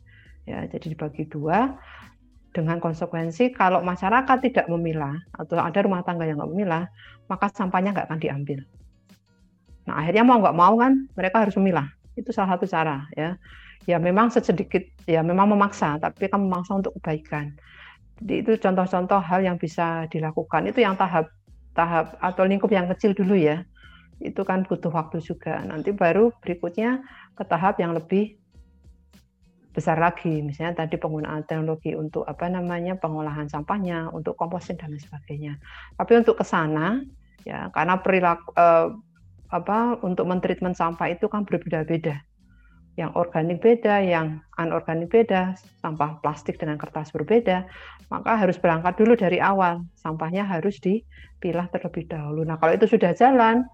Ya, 0.48 0.64
jadi 0.64 0.96
dibagi 0.96 1.28
dua 1.28 1.76
dengan 2.56 2.80
konsekuensi 2.80 3.52
kalau 3.52 3.84
masyarakat 3.84 4.38
tidak 4.40 4.72
memilah 4.72 5.20
atau 5.36 5.60
ada 5.60 5.84
rumah 5.84 6.00
tangga 6.08 6.24
yang 6.24 6.40
nggak 6.40 6.52
memilah, 6.56 6.88
maka 7.28 7.52
sampahnya 7.52 7.92
nggak 7.92 8.08
akan 8.08 8.20
diambil. 8.24 8.60
Nah, 9.84 10.00
akhirnya 10.00 10.24
mau 10.24 10.40
nggak 10.40 10.56
mau 10.56 10.80
kan 10.80 10.94
mereka 11.12 11.44
harus 11.44 11.60
memilah. 11.60 11.92
Itu 12.16 12.32
salah 12.32 12.58
satu 12.58 12.66
cara 12.66 13.06
ya. 13.14 13.38
Ya 13.86 14.02
memang 14.02 14.34
sedikit 14.34 14.82
ya 15.06 15.22
memang 15.22 15.52
memaksa, 15.54 16.02
tapi 16.02 16.26
kan 16.26 16.42
memaksa 16.42 16.82
untuk 16.82 16.98
kebaikan. 16.98 17.54
Jadi 18.18 18.34
itu 18.42 18.52
contoh-contoh 18.58 19.22
hal 19.22 19.46
yang 19.46 19.62
bisa 19.62 20.10
dilakukan. 20.10 20.72
Itu 20.72 20.82
yang 20.82 20.98
tahap 20.98 21.30
tahap 21.76 22.16
atau 22.24 22.48
lingkup 22.48 22.72
yang 22.72 22.88
kecil 22.88 23.12
dulu 23.12 23.36
ya 23.36 23.62
itu 24.24 24.42
kan 24.48 24.64
butuh 24.64 24.90
waktu 24.90 25.20
juga 25.20 25.60
nanti 25.68 25.92
baru 25.92 26.32
berikutnya 26.40 27.04
ke 27.36 27.44
tahap 27.44 27.84
yang 27.84 27.92
lebih 27.92 28.40
besar 29.76 30.00
lagi 30.00 30.40
misalnya 30.40 30.88
tadi 30.88 30.96
penggunaan 30.96 31.44
teknologi 31.44 31.92
untuk 32.00 32.24
apa 32.24 32.48
namanya 32.48 32.96
pengolahan 32.96 33.52
sampahnya 33.52 34.08
untuk 34.16 34.40
komposting 34.40 34.80
dan 34.80 34.96
lain 34.96 35.04
sebagainya 35.04 35.54
tapi 36.00 36.16
untuk 36.16 36.40
ke 36.40 36.48
sana 36.48 37.04
ya 37.44 37.68
karena 37.76 38.00
perilaku 38.00 38.56
eh, 38.56 38.88
apa 39.54 40.00
untuk 40.02 40.26
mentreatment 40.26 40.78
sampah 40.78 41.14
itu 41.14 41.30
kan 41.30 41.46
berbeda-beda 41.46 42.22
yang 42.96 43.12
organik 43.20 43.60
beda, 43.60 44.00
yang 44.00 44.40
anorganik 44.56 45.12
beda, 45.12 45.60
sampah 45.84 46.16
plastik 46.24 46.56
dengan 46.56 46.80
kertas 46.80 47.12
berbeda, 47.12 47.68
maka 48.08 48.40
harus 48.40 48.56
berangkat 48.56 48.96
dulu 48.96 49.20
dari 49.20 49.44
awal. 49.44 49.84
Sampahnya 50.00 50.48
harus 50.48 50.80
dipilah 50.80 51.68
terlebih 51.76 52.08
dahulu. 52.08 52.48
Nah, 52.48 52.56
kalau 52.56 52.72
itu 52.72 52.88
sudah 52.88 53.12
jalan, 53.12 53.68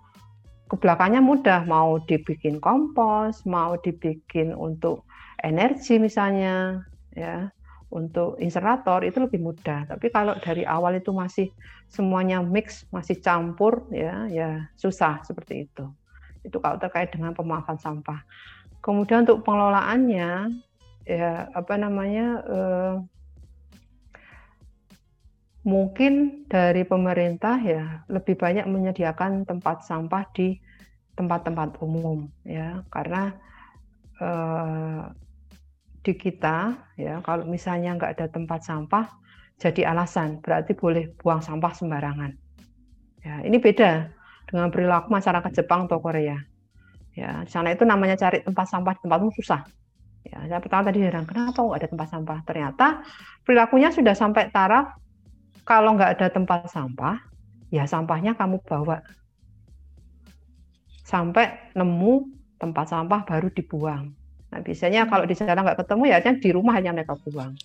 ke 0.65 0.75
belakangnya 0.79 1.21
mudah, 1.21 1.69
mau 1.69 2.01
dibikin 2.01 2.57
kompos, 2.57 3.45
mau 3.45 3.77
dibikin 3.77 4.57
untuk 4.57 5.05
energi 5.45 6.01
misalnya, 6.01 6.81
ya, 7.13 7.53
untuk 7.91 8.39
insertor 8.39 9.03
itu 9.03 9.19
lebih 9.19 9.43
mudah. 9.43 9.83
Tapi 9.85 10.07
kalau 10.07 10.39
dari 10.39 10.63
awal 10.63 10.97
itu 10.97 11.11
masih 11.11 11.51
semuanya 11.91 12.39
mix, 12.39 12.87
masih 12.87 13.19
campur, 13.19 13.83
ya, 13.91 14.25
ya 14.31 14.71
susah 14.79 15.19
seperti 15.27 15.67
itu. 15.67 15.85
Itu 16.41 16.63
kalau 16.63 16.79
terkait 16.79 17.11
dengan 17.11 17.35
pemaafan 17.35 17.75
sampah. 17.75 18.23
Kemudian 18.79 19.27
untuk 19.27 19.43
pengelolaannya, 19.43 20.55
ya 21.03 21.51
apa 21.51 21.75
namanya, 21.75 22.27
eh, 22.47 22.95
mungkin 25.61 26.47
dari 26.49 26.81
pemerintah 26.81 27.61
ya 27.61 28.01
lebih 28.09 28.33
banyak 28.33 28.65
menyediakan 28.65 29.45
tempat 29.45 29.85
sampah 29.85 30.25
di 30.33 30.57
tempat-tempat 31.13 31.77
umum 31.85 32.25
ya 32.41 32.81
karena 32.89 33.29
eh, 34.17 35.03
di 36.01 36.13
kita 36.17 36.73
ya 36.97 37.21
kalau 37.21 37.45
misalnya 37.45 37.93
nggak 37.97 38.17
ada 38.17 38.27
tempat 38.29 38.65
sampah 38.65 39.05
jadi 39.61 39.93
alasan 39.93 40.41
berarti 40.41 40.73
boleh 40.73 41.13
buang 41.21 41.41
sampah 41.45 41.71
sembarangan 41.73 42.31
ya 43.21 43.45
ini 43.45 43.61
beda 43.61 44.09
dengan 44.49 44.73
perilaku 44.73 45.13
masyarakat 45.13 45.51
Jepang 45.53 45.85
atau 45.85 46.01
Korea 46.01 46.41
Ya, 47.11 47.43
sana 47.47 47.75
itu 47.75 47.83
namanya 47.83 48.15
cari 48.15 48.39
tempat 48.39 48.71
sampah 48.71 48.95
di 48.95 49.01
tempatmu 49.03 49.35
susah. 49.35 49.61
Ya, 50.23 50.37
saya 50.47 50.61
pertama 50.63 50.87
tadi 50.87 51.03
heran, 51.03 51.27
kenapa 51.27 51.59
nggak 51.59 51.79
ada 51.83 51.89
tempat 51.91 52.07
sampah? 52.07 52.39
Ternyata 52.47 52.87
perilakunya 53.43 53.89
sudah 53.91 54.15
sampai 54.15 54.47
taraf 54.53 54.95
kalau 55.67 55.97
nggak 55.99 56.11
ada 56.17 56.27
tempat 56.31 56.71
sampah, 56.71 57.19
ya 57.73 57.83
sampahnya 57.83 58.37
kamu 58.37 58.63
bawa. 58.63 59.03
Sampai 61.03 61.73
nemu 61.75 62.31
tempat 62.55 62.87
sampah 62.87 63.27
baru 63.27 63.51
dibuang. 63.51 64.15
Nah, 64.51 64.59
biasanya 64.59 65.07
kalau 65.07 65.23
di 65.23 65.35
sana 65.35 65.63
nggak 65.63 65.79
ketemu 65.83 66.03
ya 66.11 66.17
di 66.19 66.49
rumah 66.51 66.73
hanya 66.75 66.91
mereka 66.91 67.15
buang. 67.23 67.55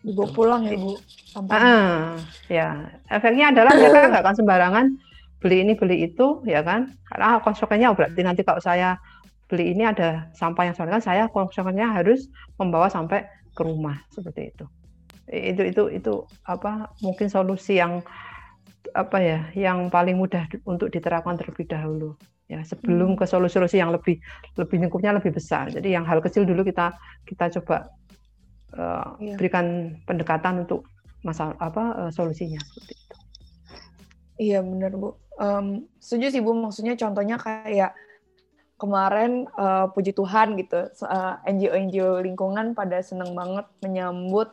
Dibawa 0.00 0.28
pulang 0.32 0.62
ya, 0.64 0.76
Bu? 0.80 0.96
Ah, 1.52 2.16
ya, 2.48 2.88
efeknya 3.08 3.52
adalah 3.52 3.72
mereka 3.80 4.08
nggak 4.08 4.22
akan 4.24 4.36
sembarangan 4.36 4.86
beli 5.40 5.64
ini 5.64 5.72
beli 5.74 6.04
itu 6.04 6.44
ya 6.44 6.60
kan 6.60 6.92
karena 7.08 7.40
konsekuensinya 7.40 7.88
oh, 7.90 7.96
berarti 7.96 8.20
nanti 8.20 8.44
kalau 8.44 8.60
saya 8.60 9.00
beli 9.48 9.72
ini 9.72 9.88
ada 9.88 10.28
sampah 10.36 10.68
yang 10.68 10.76
kan 10.76 11.00
saya 11.00 11.26
konsekuensinya 11.32 11.96
harus 11.96 12.28
membawa 12.60 12.92
sampai 12.92 13.24
ke 13.56 13.62
rumah 13.64 13.96
seperti 14.12 14.52
itu 14.52 14.64
itu 15.32 15.62
itu 15.72 15.82
itu 15.96 16.14
apa 16.44 16.92
mungkin 17.00 17.32
solusi 17.32 17.80
yang 17.80 18.04
apa 18.92 19.18
ya 19.18 19.40
yang 19.56 19.88
paling 19.88 20.20
mudah 20.20 20.44
untuk 20.68 20.92
diterapkan 20.92 21.40
terlebih 21.40 21.66
dahulu 21.66 22.20
ya 22.50 22.60
sebelum 22.66 23.14
ke 23.14 23.30
solusi-solusi 23.30 23.78
yang 23.78 23.94
lebih 23.94 24.18
lebih 24.58 24.76
lingkupnya 24.82 25.14
lebih 25.14 25.30
besar 25.30 25.70
jadi 25.70 26.02
yang 26.02 26.04
hal 26.04 26.18
kecil 26.18 26.42
dulu 26.42 26.66
kita 26.66 26.90
kita 27.22 27.46
coba 27.62 27.94
uh, 28.74 29.14
iya. 29.22 29.38
berikan 29.38 29.94
pendekatan 30.02 30.66
untuk 30.66 30.82
masalah 31.22 31.54
apa 31.62 31.84
uh, 31.94 32.10
solusinya 32.10 32.58
seperti 32.58 32.92
itu 32.98 33.16
iya 34.50 34.58
benar 34.66 34.98
bu 34.98 35.14
um, 35.40 35.88
setuju 35.96 36.26
sih 36.28 36.42
Bu, 36.44 36.52
maksudnya 36.52 36.94
contohnya 36.94 37.40
kayak 37.40 37.96
kemarin 38.76 39.48
uh, 39.56 39.88
puji 39.92 40.12
Tuhan 40.12 40.56
gitu, 40.60 40.88
uh, 41.04 41.34
NGO-NGO 41.44 42.20
lingkungan 42.24 42.76
pada 42.76 43.00
seneng 43.04 43.32
banget 43.32 43.66
menyambut 43.84 44.52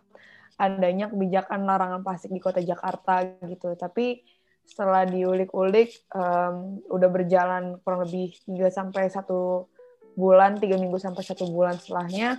adanya 0.58 1.08
kebijakan 1.08 1.70
larangan 1.70 2.02
plastik 2.02 2.34
di 2.34 2.42
kota 2.42 2.60
Jakarta 2.60 3.24
gitu. 3.46 3.78
Tapi 3.78 4.20
setelah 4.68 5.08
diulik-ulik, 5.08 5.96
um, 6.12 6.84
udah 6.92 7.10
berjalan 7.10 7.80
kurang 7.82 8.04
lebih 8.04 8.36
3 8.44 8.68
sampai 8.68 9.08
satu 9.08 9.72
bulan, 10.20 10.60
tiga 10.60 10.76
minggu 10.76 11.00
sampai 11.00 11.24
satu 11.24 11.48
bulan 11.48 11.80
setelahnya, 11.80 12.36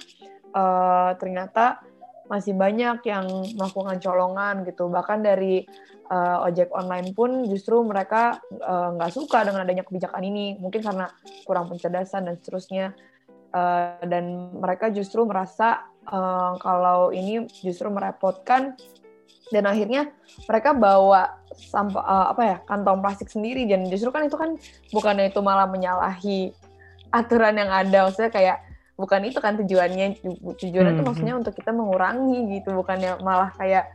uh, 0.52 1.16
ternyata 1.16 1.80
masih 2.28 2.52
banyak 2.52 3.00
yang 3.08 3.24
melakukan 3.56 3.96
colongan 4.04 4.62
gitu. 4.68 4.92
Bahkan 4.92 5.24
dari 5.24 5.64
uh, 6.12 6.44
ojek 6.44 6.68
online 6.72 7.16
pun 7.16 7.48
justru 7.48 7.80
mereka 7.84 8.40
eh, 8.52 8.88
nggak 8.96 9.12
uh, 9.12 9.14
suka 9.14 9.44
dengan 9.44 9.64
adanya 9.64 9.84
kebijakan 9.84 10.22
ini 10.24 10.56
mungkin 10.60 10.84
karena 10.84 11.08
kurang 11.44 11.72
pencerdasan 11.72 12.28
dan 12.28 12.34
seterusnya 12.40 12.92
uh, 13.52 14.00
dan 14.04 14.52
mereka 14.56 14.92
justru 14.92 15.24
merasa 15.24 15.88
uh, 16.08 16.56
kalau 16.60 17.12
ini 17.12 17.48
justru 17.64 17.88
merepotkan 17.92 18.76
dan 19.50 19.64
akhirnya 19.64 20.12
mereka 20.44 20.76
bawa 20.76 21.38
sampah 21.56 22.04
uh, 22.04 22.26
apa 22.36 22.42
ya 22.44 22.56
kantong 22.68 23.00
plastik 23.00 23.28
sendiri 23.32 23.64
dan 23.66 23.88
justru 23.88 24.12
kan 24.12 24.28
itu 24.28 24.36
kan 24.36 24.54
bukannya 24.92 25.32
itu 25.32 25.40
malah 25.40 25.66
menyalahi 25.66 26.52
aturan 27.10 27.56
yang 27.56 27.72
ada 27.72 28.08
maksudnya 28.08 28.30
kayak 28.30 28.56
bukan 28.98 29.24
itu 29.24 29.38
kan 29.38 29.54
tujuannya 29.56 30.20
tujuannya 30.58 30.92
itu 30.98 31.02
hmm. 31.02 31.08
maksudnya 31.08 31.34
untuk 31.38 31.54
kita 31.54 31.70
mengurangi 31.70 32.58
gitu 32.58 32.74
bukannya 32.74 33.16
malah 33.22 33.54
kayak 33.56 33.88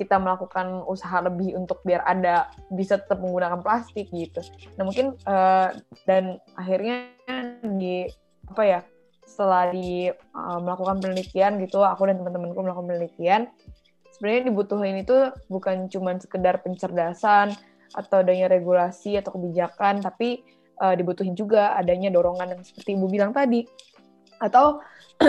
kita 0.00 0.16
melakukan 0.16 0.80
usaha 0.88 1.20
lebih 1.20 1.60
untuk 1.60 1.84
biar 1.84 2.00
ada 2.08 2.48
bisa 2.72 2.96
tetap 2.96 3.20
menggunakan 3.20 3.60
plastik 3.60 4.08
gitu. 4.08 4.40
Nah 4.80 4.88
mungkin 4.88 5.12
uh, 5.28 5.76
dan 6.08 6.40
akhirnya 6.56 7.12
di 7.60 8.08
apa 8.48 8.62
ya 8.64 8.80
setelah 9.28 9.68
di 9.68 10.08
uh, 10.10 10.58
melakukan 10.64 11.04
penelitian 11.04 11.60
gitu, 11.60 11.84
aku 11.84 12.08
dan 12.08 12.16
teman-temanku 12.16 12.64
melakukan 12.64 12.88
penelitian, 12.88 13.40
sebenarnya 14.20 14.52
dibutuhin 14.52 15.00
itu 15.00 15.16
bukan 15.48 15.88
cuma 15.88 16.12
sekedar 16.20 16.60
pencerdasan 16.60 17.56
atau 17.96 18.20
adanya 18.20 18.52
regulasi 18.52 19.16
atau 19.16 19.32
kebijakan, 19.32 20.04
tapi 20.04 20.44
uh, 20.76 20.92
dibutuhin 20.92 21.32
juga 21.32 21.72
adanya 21.72 22.12
dorongan 22.12 22.52
yang 22.52 22.60
seperti 22.60 23.00
ibu 23.00 23.08
bilang 23.08 23.32
tadi, 23.32 23.64
atau 24.44 24.84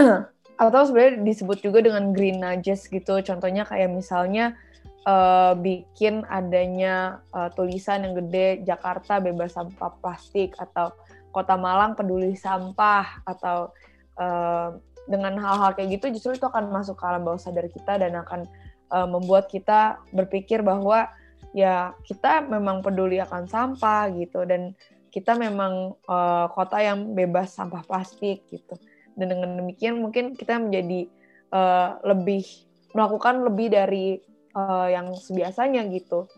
atau 0.62 0.82
sebenarnya 0.84 1.24
disebut 1.24 1.64
juga 1.64 1.80
dengan 1.80 2.12
green 2.12 2.44
nudges 2.44 2.92
gitu. 2.92 3.24
Contohnya 3.24 3.64
kayak 3.64 3.96
misalnya 3.96 4.60
uh, 5.08 5.56
bikin 5.56 6.28
adanya 6.28 7.24
uh, 7.32 7.48
tulisan 7.56 8.04
yang 8.04 8.14
gede 8.28 8.68
Jakarta 8.68 9.24
bebas 9.24 9.56
sampah 9.56 9.96
plastik 10.04 10.52
atau 10.60 10.92
Kota 11.32 11.56
Malang 11.56 11.96
peduli 11.96 12.36
sampah 12.36 13.24
atau 13.24 13.72
uh, 14.20 14.76
dengan 15.10 15.34
hal-hal 15.40 15.74
kayak 15.74 15.98
gitu 15.98 16.14
justru 16.14 16.38
itu 16.38 16.46
akan 16.46 16.70
masuk 16.70 17.00
ke 17.00 17.04
alam 17.08 17.26
bawah 17.26 17.42
sadar 17.42 17.66
kita 17.72 17.98
dan 17.98 18.14
akan 18.20 18.46
uh, 18.92 19.08
membuat 19.08 19.48
kita 19.48 20.04
berpikir 20.12 20.62
bahwa 20.62 21.08
ya 21.52 21.96
kita 22.08 22.44
memang 22.48 22.84
peduli 22.84 23.20
akan 23.20 23.48
sampah 23.48 24.12
gitu 24.16 24.44
dan 24.48 24.76
kita 25.12 25.36
memang 25.36 25.96
uh, 26.08 26.48
kota 26.56 26.80
yang 26.80 27.12
bebas 27.12 27.52
sampah 27.52 27.84
plastik 27.84 28.48
gitu. 28.48 28.80
Dan 29.16 29.36
dengan 29.36 29.60
demikian 29.60 30.00
mungkin 30.00 30.40
kita 30.40 30.56
menjadi 30.56 31.12
uh, 31.52 32.00
lebih 32.08 32.48
melakukan 32.96 33.44
lebih 33.44 33.68
dari 33.76 34.24
uh, 34.56 34.88
yang 34.88 35.12
sebiasanya 35.12 35.84
gitu. 35.92 36.32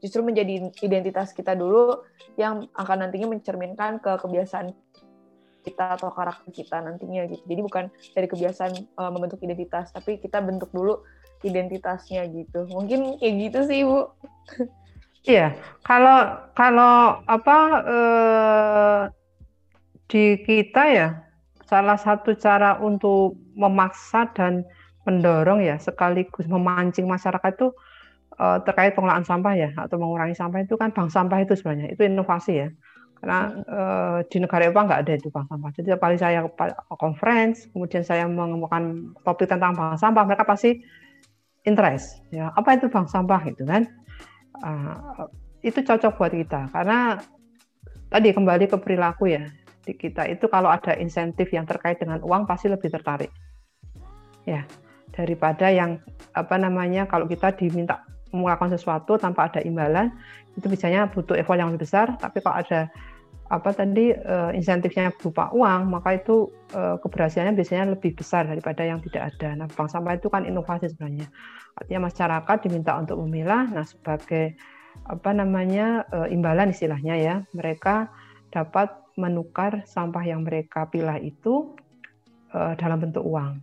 Justru 0.00 0.24
menjadi 0.24 0.72
identitas 0.80 1.36
kita 1.36 1.52
dulu 1.52 2.00
yang 2.40 2.68
akan 2.72 3.08
nantinya 3.08 3.36
mencerminkan 3.36 4.00
ke 4.00 4.20
kebiasaan 4.20 4.72
kita 5.64 5.96
atau 5.96 6.12
karakter 6.12 6.48
kita 6.52 6.80
nantinya 6.80 7.24
gitu. 7.28 7.44
Jadi 7.44 7.60
bukan 7.60 7.84
dari 8.12 8.26
kebiasaan 8.28 8.72
uh, 9.00 9.10
membentuk 9.12 9.40
identitas 9.44 9.92
tapi 9.92 10.20
kita 10.20 10.40
bentuk 10.44 10.72
dulu 10.72 11.00
identitasnya 11.44 12.24
gitu. 12.32 12.66
Mungkin 12.72 13.20
kayak 13.20 13.34
gitu 13.48 13.58
sih 13.68 13.80
bu. 13.84 14.08
Iya 15.24 15.56
kalau 15.88 16.36
kalau 16.52 17.24
apa 17.24 17.58
uh, 17.80 19.00
di 20.04 20.36
kita 20.44 20.82
ya 20.92 21.08
salah 21.64 21.96
satu 21.96 22.36
cara 22.36 22.76
untuk 22.76 23.40
memaksa 23.56 24.28
dan 24.36 24.68
mendorong 25.08 25.64
ya 25.64 25.80
sekaligus 25.80 26.44
memancing 26.44 27.08
masyarakat 27.08 27.56
itu 27.56 27.72
uh, 28.36 28.60
terkait 28.68 28.92
pengelolaan 28.92 29.24
sampah 29.24 29.54
ya 29.56 29.70
atau 29.80 29.96
mengurangi 29.96 30.36
sampah 30.36 30.60
itu 30.60 30.76
kan 30.76 30.92
bank 30.92 31.08
sampah 31.08 31.40
itu 31.40 31.56
sebenarnya 31.56 31.92
itu 31.92 32.04
inovasi 32.04 32.52
ya. 32.60 32.68
Karena 33.16 33.56
uh, 33.64 34.18
di 34.28 34.36
negara 34.36 34.68
Eropa 34.68 34.84
nggak 34.84 35.00
ada 35.08 35.12
itu 35.16 35.28
bank 35.32 35.48
sampah. 35.48 35.70
Jadi 35.72 35.88
paling 35.96 36.20
saya 36.20 36.44
conference 37.00 37.64
kemudian 37.72 38.04
saya 38.04 38.28
mengemukakan 38.28 39.16
topik 39.24 39.48
tentang 39.48 39.72
bank 39.72 39.96
sampah 39.96 40.24
mereka 40.28 40.44
pasti 40.44 40.84
interest 41.64 42.22
ya. 42.30 42.52
Apa 42.54 42.76
itu 42.78 42.86
bank 42.88 43.08
sampah 43.10 43.40
gitu 43.48 43.64
kan? 43.64 43.88
Uh, 44.62 45.28
itu 45.64 45.80
cocok 45.80 46.20
buat 46.20 46.32
kita 46.32 46.70
karena 46.70 47.18
tadi 48.12 48.30
kembali 48.30 48.70
ke 48.70 48.76
perilaku 48.78 49.32
ya 49.32 49.48
di 49.84 49.92
kita 49.96 50.28
itu 50.30 50.46
kalau 50.46 50.70
ada 50.70 50.94
insentif 50.96 51.50
yang 51.50 51.66
terkait 51.66 51.98
dengan 51.98 52.20
uang 52.22 52.44
pasti 52.46 52.70
lebih 52.70 52.88
tertarik 52.92 53.32
ya. 54.46 54.62
Daripada 55.14 55.70
yang 55.70 56.02
apa 56.34 56.58
namanya 56.58 57.06
kalau 57.06 57.30
kita 57.30 57.54
diminta 57.54 58.02
melakukan 58.34 58.74
sesuatu 58.74 59.14
tanpa 59.14 59.46
ada 59.46 59.62
imbalan 59.62 60.10
itu 60.58 60.66
biasanya 60.66 61.06
butuh 61.10 61.38
effort 61.38 61.54
yang 61.54 61.70
lebih 61.70 61.86
besar 61.86 62.18
tapi 62.18 62.42
kalau 62.42 62.58
ada 62.58 62.90
apa 63.44 63.76
tadi 63.76 64.08
uh, 64.08 64.56
insentifnya 64.56 65.12
berupa 65.12 65.52
uang 65.52 65.92
maka 65.92 66.16
itu 66.16 66.48
uh, 66.72 66.96
keberhasilannya 66.96 67.52
biasanya 67.52 67.92
lebih 67.92 68.16
besar 68.16 68.48
daripada 68.48 68.80
yang 68.88 69.04
tidak 69.04 69.36
ada. 69.36 69.52
Nah 69.52 69.66
bank 69.68 69.92
sampah 69.92 70.16
itu 70.16 70.32
kan 70.32 70.48
inovasi 70.48 70.88
sebenarnya 70.88 71.28
artinya 71.76 72.08
masyarakat 72.08 72.56
diminta 72.64 72.96
untuk 72.96 73.20
memilah. 73.20 73.68
Nah 73.68 73.84
sebagai 73.84 74.56
apa 75.04 75.30
namanya 75.36 76.08
uh, 76.08 76.28
imbalan 76.30 76.72
istilahnya 76.72 77.14
ya 77.20 77.34
mereka 77.52 78.08
dapat 78.48 78.88
menukar 79.20 79.84
sampah 79.84 80.24
yang 80.24 80.42
mereka 80.42 80.88
pilah 80.88 81.20
itu 81.20 81.76
uh, 82.56 82.72
dalam 82.80 82.96
bentuk 82.96 83.22
uang 83.22 83.60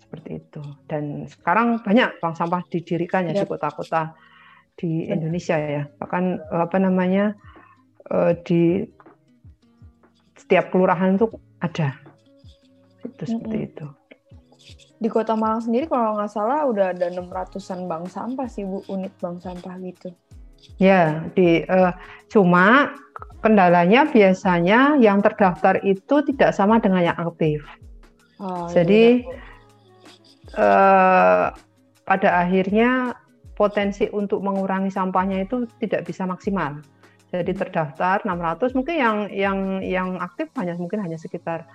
seperti 0.00 0.40
itu. 0.40 0.62
Dan 0.88 1.28
sekarang 1.28 1.84
banyak 1.84 2.16
bank 2.18 2.34
sampah 2.34 2.64
didirikan 2.66 3.28
ya, 3.28 3.36
di 3.36 3.46
kota-kota 3.46 4.16
di 4.74 5.06
Indonesia 5.06 5.54
ya. 5.60 5.84
Bahkan 5.86 6.50
apa 6.50 6.76
namanya 6.80 7.36
eh, 8.10 8.32
di 8.44 8.62
setiap 10.36 10.74
kelurahan 10.74 11.16
itu 11.16 11.30
ada. 11.62 11.94
Itu 13.06 13.22
seperti 13.24 13.56
mm 13.56 13.64
-hmm. 13.64 13.70
itu. 13.70 13.86
Di 15.00 15.08
Kota 15.08 15.32
Malang 15.32 15.64
sendiri 15.64 15.88
kalau 15.88 16.20
nggak 16.20 16.28
salah 16.28 16.68
udah 16.68 16.92
ada 16.92 17.08
600-an 17.08 17.88
bank 17.88 18.04
sampah 18.12 18.48
sih 18.50 18.68
Bu, 18.68 18.84
unit 18.92 19.14
bank 19.16 19.40
sampah 19.40 19.80
gitu. 19.80 20.12
Ya, 20.76 21.24
di 21.32 21.64
uh, 21.64 21.96
cuma 22.28 22.92
kendalanya 23.40 24.04
biasanya 24.04 25.00
yang 25.00 25.24
terdaftar 25.24 25.80
itu 25.80 26.20
tidak 26.28 26.52
sama 26.52 26.76
dengan 26.76 27.00
yang 27.08 27.16
aktif. 27.16 27.64
Oh, 28.36 28.68
Jadi 28.68 29.24
iya 29.24 29.48
eh, 30.56 31.46
pada 32.06 32.28
akhirnya 32.42 33.14
potensi 33.54 34.08
untuk 34.10 34.40
mengurangi 34.40 34.88
sampahnya 34.90 35.44
itu 35.44 35.68
tidak 35.78 36.08
bisa 36.08 36.24
maksimal. 36.24 36.80
Jadi 37.30 37.52
terdaftar 37.54 38.26
600 38.26 38.74
mungkin 38.74 38.96
yang 38.98 39.16
yang 39.30 39.58
yang 39.86 40.08
aktif 40.18 40.50
hanya 40.58 40.74
mungkin 40.74 40.98
hanya 40.98 41.14
sekitar 41.14 41.70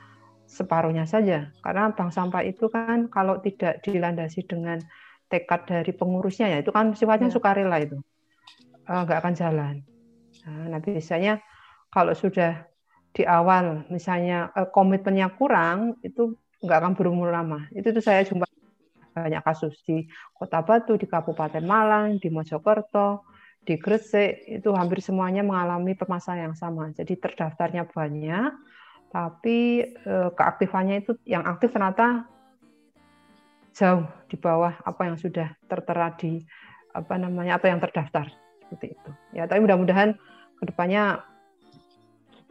separuhnya 0.45 1.07
saja. 1.07 1.49
Karena 1.63 1.95
bank 1.95 2.11
sampah 2.11 2.43
itu 2.43 2.67
kan 2.67 3.07
kalau 3.07 3.39
tidak 3.39 3.79
dilandasi 3.87 4.43
dengan 4.43 4.83
tekad 5.31 5.65
dari 5.65 5.91
pengurusnya 5.95 6.51
ya 6.51 6.57
itu 6.61 6.69
kan 6.69 6.93
sifatnya 6.93 7.31
ya. 7.31 7.35
sukarela 7.39 7.77
itu 7.81 7.97
eh, 8.85 9.01
nggak 9.07 9.19
akan 9.23 9.33
jalan. 9.33 9.75
Nah, 10.45 10.77
biasanya 10.77 11.41
kalau 11.89 12.13
sudah 12.13 12.67
di 13.15 13.23
awal 13.25 13.87
misalnya 13.89 14.51
eh, 14.53 14.67
komitmennya 14.69 15.33
kurang 15.33 15.97
itu 16.03 16.35
nggak 16.61 16.79
akan 16.83 16.93
berumur 16.99 17.31
lama. 17.31 17.65
Itu 17.71 17.95
tuh 17.95 18.03
saya 18.03 18.27
jumpa 18.27 18.45
banyak 19.15 19.41
kasus 19.47 19.79
di 19.87 20.03
Kota 20.35 20.59
Batu, 20.59 20.99
di 20.99 21.07
Kabupaten 21.07 21.63
Malang, 21.63 22.19
di 22.19 22.27
Mojokerto, 22.27 23.23
di 23.65 23.75
Gresik 23.81 24.45
itu 24.45 24.69
hampir 24.77 25.01
semuanya 25.01 25.41
mengalami 25.41 25.97
permasalahan 25.97 26.53
yang 26.53 26.57
sama. 26.57 26.93
Jadi 26.93 27.17
terdaftarnya 27.17 27.89
banyak, 27.89 28.53
tapi 29.09 29.83
eh, 29.89 30.29
keaktifannya 30.31 31.01
itu 31.01 31.17
yang 31.25 31.43
aktif 31.49 31.73
ternyata 31.73 32.29
jauh 33.75 34.07
di 34.31 34.37
bawah 34.39 34.71
apa 34.85 35.01
yang 35.11 35.17
sudah 35.19 35.51
tertera 35.67 36.15
di 36.15 36.45
apa 36.95 37.19
namanya 37.19 37.59
atau 37.59 37.67
yang 37.67 37.83
terdaftar 37.83 38.31
seperti 38.63 38.95
itu. 38.95 39.11
Ya, 39.35 39.49
tapi 39.49 39.65
mudah-mudahan 39.67 40.15
ke 40.61 40.63
depannya 40.63 41.19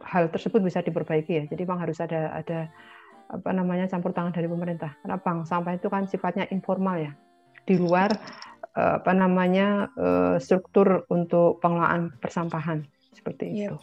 hal 0.05 0.29
tersebut 0.29 0.61
bisa 0.61 0.85
diperbaiki 0.85 1.33
ya. 1.33 1.43
Jadi 1.49 1.65
memang 1.65 1.81
harus 1.81 1.97
ada 1.97 2.29
ada 2.35 2.69
apa 3.25 3.49
namanya 3.49 3.89
campur 3.89 4.13
tangan 4.13 4.35
dari 4.35 4.45
pemerintah. 4.45 4.93
Karena 5.01 5.17
bank 5.17 5.49
sampah 5.49 5.73
itu 5.73 5.89
kan 5.89 6.05
sifatnya 6.05 6.45
informal 6.53 7.01
ya, 7.01 7.11
di 7.65 7.81
luar 7.81 8.13
apa 8.75 9.11
namanya 9.15 9.87
eh, 9.95 10.35
struktur 10.43 11.07
untuk 11.07 11.63
pengelolaan 11.63 12.11
persampahan 12.19 12.83
seperti 13.15 13.45
iya. 13.55 13.71
itu. 13.71 13.77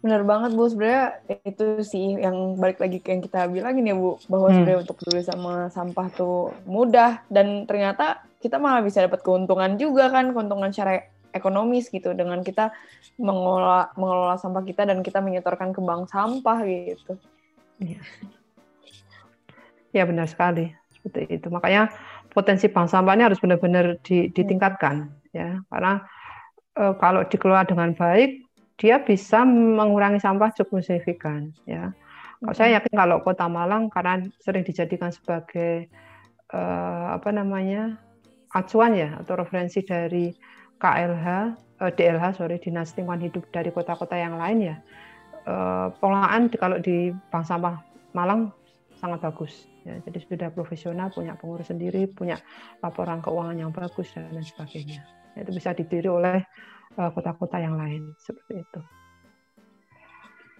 Benar 0.00 0.24
banget 0.24 0.56
Bu, 0.56 0.64
sebenarnya 0.64 1.20
itu 1.44 1.84
sih 1.84 2.16
yang 2.16 2.56
balik 2.56 2.80
lagi 2.80 3.04
ke 3.04 3.12
yang 3.12 3.20
kita 3.20 3.44
bilangin 3.52 3.92
ya 3.92 3.96
Bu, 3.96 4.16
bahwa 4.32 4.48
hmm. 4.48 4.56
sebenarnya 4.56 4.80
untuk 4.88 4.96
peduli 4.96 5.20
sama 5.20 5.68
sampah 5.68 6.08
tuh 6.16 6.56
mudah 6.64 7.20
dan 7.28 7.68
ternyata 7.68 8.24
kita 8.40 8.56
malah 8.56 8.80
bisa 8.80 9.04
dapat 9.04 9.20
keuntungan 9.20 9.76
juga 9.76 10.08
kan, 10.08 10.32
keuntungan 10.32 10.72
secara 10.72 11.04
ekonomis 11.36 11.92
gitu 11.92 12.16
dengan 12.16 12.40
kita 12.40 12.72
mengelola 13.20 13.92
mengelola 13.94 14.40
sampah 14.40 14.64
kita 14.64 14.88
dan 14.88 15.04
kita 15.04 15.20
menyetorkan 15.20 15.76
ke 15.76 15.80
bank 15.84 16.08
sampah 16.08 16.58
gitu. 16.64 17.20
Ya. 17.76 18.00
ya 19.92 20.02
benar 20.08 20.26
sekali 20.32 20.72
seperti 20.96 21.28
itu. 21.40 21.52
Makanya 21.52 21.92
potensi 22.30 22.70
bank 22.70 22.88
sampah 22.88 23.14
ini 23.18 23.26
harus 23.26 23.38
benar-benar 23.42 23.98
ditingkatkan 24.06 25.10
ya. 25.34 25.60
Karena 25.68 26.02
e, 26.74 26.84
kalau 26.96 27.26
dikelola 27.26 27.66
dengan 27.66 27.92
baik 27.94 28.46
dia 28.80 29.02
bisa 29.04 29.44
mengurangi 29.44 30.22
sampah 30.22 30.54
cukup 30.56 30.80
signifikan 30.80 31.52
ya. 31.68 31.92
Kalau 32.40 32.54
saya 32.56 32.80
yakin 32.80 32.94
kalau 32.96 33.20
Kota 33.20 33.44
Malang 33.50 33.92
karena 33.92 34.24
sering 34.40 34.64
dijadikan 34.64 35.12
sebagai 35.12 35.90
e, 36.48 36.60
apa 37.10 37.30
namanya 37.34 38.00
acuan 38.50 38.96
ya 38.96 39.20
atau 39.20 39.38
referensi 39.38 39.84
dari 39.84 40.32
KLH, 40.80 41.26
e, 41.78 41.84
DLH 41.92 42.40
sorry 42.40 42.56
Dinas 42.56 42.96
Lingkungan 42.96 43.26
Hidup 43.28 43.44
dari 43.52 43.68
kota-kota 43.74 44.16
yang 44.16 44.40
lain 44.40 44.74
ya 44.74 44.76
uh, 45.46 45.88
pengelolaan 46.00 46.52
kalau 46.56 46.78
di 46.80 47.14
Bank 47.32 47.46
Sampah 47.48 47.80
Malang 48.12 48.50
sangat 49.00 49.24
bagus. 49.24 49.64
Ya, 49.88 49.96
jadi 50.04 50.18
sudah 50.20 50.48
profesional, 50.52 51.08
punya 51.08 51.32
pengurus 51.40 51.72
sendiri, 51.72 52.04
punya 52.12 52.36
laporan 52.84 53.24
keuangan 53.24 53.56
yang 53.56 53.72
bagus 53.72 54.12
dan 54.12 54.28
lain 54.28 54.44
sebagainya. 54.44 55.00
Itu 55.34 55.50
bisa 55.56 55.72
ditiru 55.72 56.20
oleh 56.20 56.44
kota-kota 56.94 57.56
uh, 57.56 57.62
yang 57.64 57.80
lain 57.80 58.12
seperti 58.20 58.60
itu. 58.60 58.80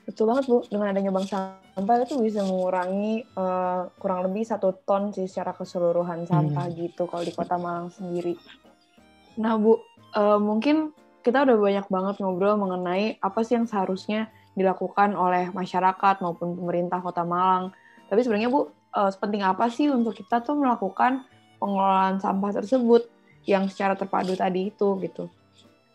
Betul 0.09 0.27
banget 0.27 0.45
Bu, 0.49 0.65
dengan 0.67 0.91
adanya 0.91 1.13
bank 1.15 1.29
sampah 1.31 1.97
itu 2.03 2.19
bisa 2.19 2.43
mengurangi 2.43 3.23
uh, 3.37 3.93
kurang 4.01 4.27
lebih 4.27 4.43
satu 4.43 4.75
ton 4.83 5.13
sih 5.15 5.29
secara 5.29 5.55
keseluruhan 5.55 6.27
sampah 6.27 6.67
hmm. 6.67 6.77
gitu 6.81 7.07
kalau 7.07 7.23
di 7.23 7.31
Kota 7.31 7.61
Malang 7.61 7.93
sendiri. 7.93 8.35
Nah 9.39 9.55
Bu, 9.61 9.79
uh, 10.17 10.41
mungkin 10.41 10.91
kita 11.21 11.45
udah 11.45 11.57
banyak 11.61 11.87
banget 11.87 12.15
ngobrol 12.19 12.57
mengenai 12.57 13.21
apa 13.21 13.45
sih 13.45 13.55
yang 13.55 13.69
seharusnya 13.69 14.33
dilakukan 14.57 15.15
oleh 15.15 15.53
masyarakat 15.55 16.25
maupun 16.25 16.59
pemerintah 16.59 16.99
Kota 17.05 17.23
Malang. 17.23 17.71
Tapi 18.11 18.21
sebenarnya 18.27 18.51
Bu, 18.51 18.67
uh, 18.67 19.11
sepenting 19.15 19.47
apa 19.47 19.71
sih 19.71 19.87
untuk 19.87 20.19
kita 20.19 20.43
tuh 20.43 20.59
melakukan 20.59 21.23
pengelolaan 21.63 22.19
sampah 22.19 22.51
tersebut 22.51 23.07
yang 23.47 23.71
secara 23.71 23.95
terpadu 23.95 24.35
tadi 24.35 24.75
itu 24.75 24.99
gitu. 24.99 25.31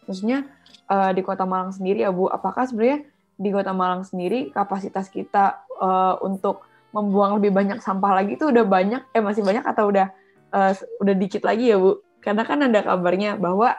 Maksudnya 0.07 0.47
uh, 0.87 1.11
di 1.11 1.19
Kota 1.19 1.43
Malang 1.43 1.75
sendiri 1.75 2.07
ya 2.07 2.15
Bu, 2.15 2.31
apakah 2.31 2.63
sebenarnya 2.63 3.03
di 3.35 3.49
Kota 3.51 3.75
Malang 3.75 4.07
sendiri 4.07 4.49
kapasitas 4.55 5.11
kita 5.11 5.67
uh, 5.75 6.15
untuk 6.23 6.63
membuang 6.95 7.35
lebih 7.43 7.51
banyak 7.51 7.83
sampah 7.83 8.23
lagi 8.23 8.39
itu 8.39 8.47
udah 8.47 8.63
banyak 8.63 9.03
eh 9.11 9.19
masih 9.19 9.43
banyak 9.43 9.67
atau 9.67 9.91
udah 9.91 10.07
uh, 10.55 10.71
udah 11.03 11.15
dikit 11.19 11.43
lagi 11.43 11.75
ya 11.75 11.77
Bu? 11.77 11.99
Karena 12.23 12.47
kan 12.47 12.63
ada 12.63 12.79
kabarnya 12.79 13.35
bahwa 13.35 13.75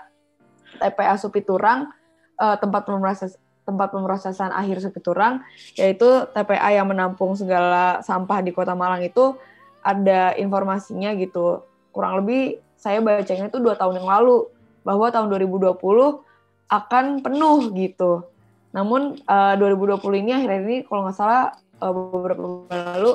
TPA 0.76 1.16
Supiturang 1.16 1.88
uh, 2.36 2.56
tempat 2.60 2.84
pemrosesan 2.84 3.40
tempat 3.66 3.90
pemrosesan 3.90 4.54
akhir 4.54 4.78
Supiturang 4.80 5.42
yaitu 5.74 6.06
TPA 6.30 6.70
yang 6.70 6.86
menampung 6.86 7.34
segala 7.34 8.00
sampah 8.06 8.38
di 8.40 8.54
Kota 8.54 8.78
Malang 8.78 9.02
itu 9.02 9.34
ada 9.82 10.32
informasinya 10.38 11.12
gitu. 11.18 11.66
Kurang 11.90 12.22
lebih 12.22 12.62
saya 12.78 13.02
bacanya 13.02 13.50
itu 13.50 13.58
dua 13.58 13.74
tahun 13.74 13.98
yang 13.98 14.08
lalu 14.08 14.46
bahwa 14.86 15.10
tahun 15.10 15.26
2020 15.34 15.74
akan 16.70 17.04
penuh 17.26 17.58
gitu. 17.74 18.22
Namun 18.70 19.18
uh, 19.26 19.54
2020 19.58 20.22
ini 20.22 20.30
akhir 20.38 20.50
ini 20.62 20.76
kalau 20.86 21.10
nggak 21.10 21.16
salah 21.18 21.58
uh, 21.82 21.90
beberapa 21.90 22.42
bulan 22.42 22.82
lalu 22.94 23.12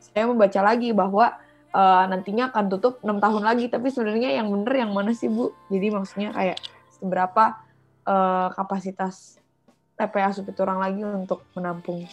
saya 0.00 0.28
membaca 0.28 0.60
lagi 0.60 0.92
bahwa 0.92 1.40
uh, 1.72 2.04
nantinya 2.10 2.52
akan 2.52 2.64
tutup 2.68 3.00
enam 3.00 3.16
tahun 3.16 3.42
lagi. 3.48 3.72
Tapi 3.72 3.88
sebenarnya 3.88 4.36
yang 4.36 4.52
benar 4.52 4.74
yang 4.76 4.92
mana 4.92 5.16
sih 5.16 5.32
Bu? 5.32 5.56
Jadi 5.72 5.88
maksudnya 5.88 6.36
kayak 6.36 6.58
seberapa 7.00 7.56
uh, 8.04 8.52
kapasitas 8.52 9.39
TPA 10.00 10.32
Supiturang 10.32 10.80
lagi 10.80 11.04
untuk 11.04 11.44
menampung 11.52 12.08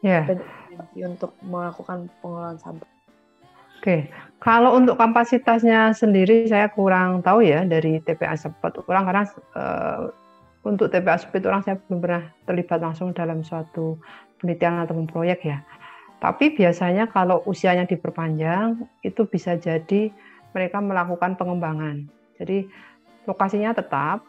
yeah. 0.00 0.24
dan 0.24 0.40
untuk 1.12 1.36
melakukan 1.44 2.08
pengelolaan 2.24 2.56
sampah. 2.56 2.88
Oke, 3.84 4.08
kalau 4.40 4.80
untuk 4.80 4.96
kapasitasnya 4.96 5.92
sendiri 5.92 6.48
saya 6.48 6.72
kurang 6.72 7.20
tahu 7.20 7.44
ya 7.44 7.68
dari 7.68 8.00
TPA 8.00 8.32
Sepet 8.32 8.80
kurang 8.88 9.04
karena 9.04 9.28
uh, 9.52 10.08
untuk 10.64 10.88
TPA 10.88 11.20
Speed 11.20 11.44
orang 11.44 11.60
saya 11.60 11.76
belum 11.76 12.00
pernah 12.00 12.24
terlibat 12.48 12.80
langsung 12.80 13.12
dalam 13.12 13.44
suatu 13.44 14.00
penelitian 14.40 14.88
atau 14.88 14.96
proyek 15.04 15.44
ya. 15.44 15.60
Tapi 16.16 16.56
biasanya 16.56 17.12
kalau 17.12 17.44
usianya 17.44 17.84
diperpanjang 17.84 18.88
itu 19.04 19.28
bisa 19.28 19.60
jadi 19.60 20.08
mereka 20.56 20.80
melakukan 20.80 21.36
pengembangan. 21.36 22.08
Jadi 22.40 22.64
lokasinya 23.28 23.76
tetap, 23.76 24.24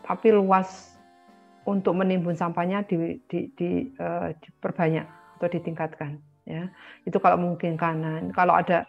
tapi 0.00 0.32
luas 0.32 0.93
untuk 1.64 1.96
menimbun 1.96 2.36
sampahnya 2.36 2.84
di, 2.84 3.20
di, 3.28 3.48
di, 3.56 3.90
uh, 3.96 4.32
diperbanyak 4.36 5.06
atau 5.40 5.48
ditingkatkan. 5.48 6.20
Ya, 6.44 6.68
itu 7.08 7.16
kalau 7.20 7.40
mungkin 7.40 7.80
kanan. 7.80 8.28
Kalau 8.36 8.52
ada 8.52 8.84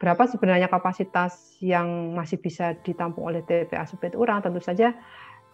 berapa 0.00 0.24
sebenarnya 0.30 0.70
kapasitas 0.70 1.58
yang 1.60 2.16
masih 2.16 2.40
bisa 2.40 2.78
ditampung 2.86 3.26
oleh 3.28 3.42
TPA 3.42 3.84
Speed 3.84 4.14
orang, 4.16 4.40
tentu 4.40 4.62
saja 4.62 4.94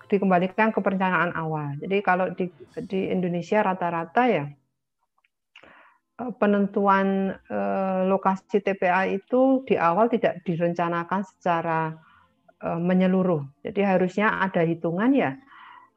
dikembalikan 0.07 0.71
ke 0.71 0.79
perencanaan 0.79 1.35
awal. 1.35 1.75
Jadi 1.83 1.97
kalau 2.03 2.31
di, 2.31 2.47
di 2.87 3.11
Indonesia 3.11 3.59
rata-rata 3.63 4.23
ya 4.31 4.45
eh, 6.23 6.33
penentuan 6.39 7.35
eh, 7.35 8.01
lokasi 8.07 8.63
TPA 8.63 9.11
itu 9.11 9.67
di 9.67 9.75
awal 9.75 10.07
tidak 10.07 10.47
direncanakan 10.47 11.27
secara 11.27 11.91
eh, 12.63 12.81
menyeluruh. 12.81 13.43
Jadi 13.67 13.81
harusnya 13.83 14.39
ada 14.39 14.63
hitungan 14.63 15.11
ya. 15.11 15.35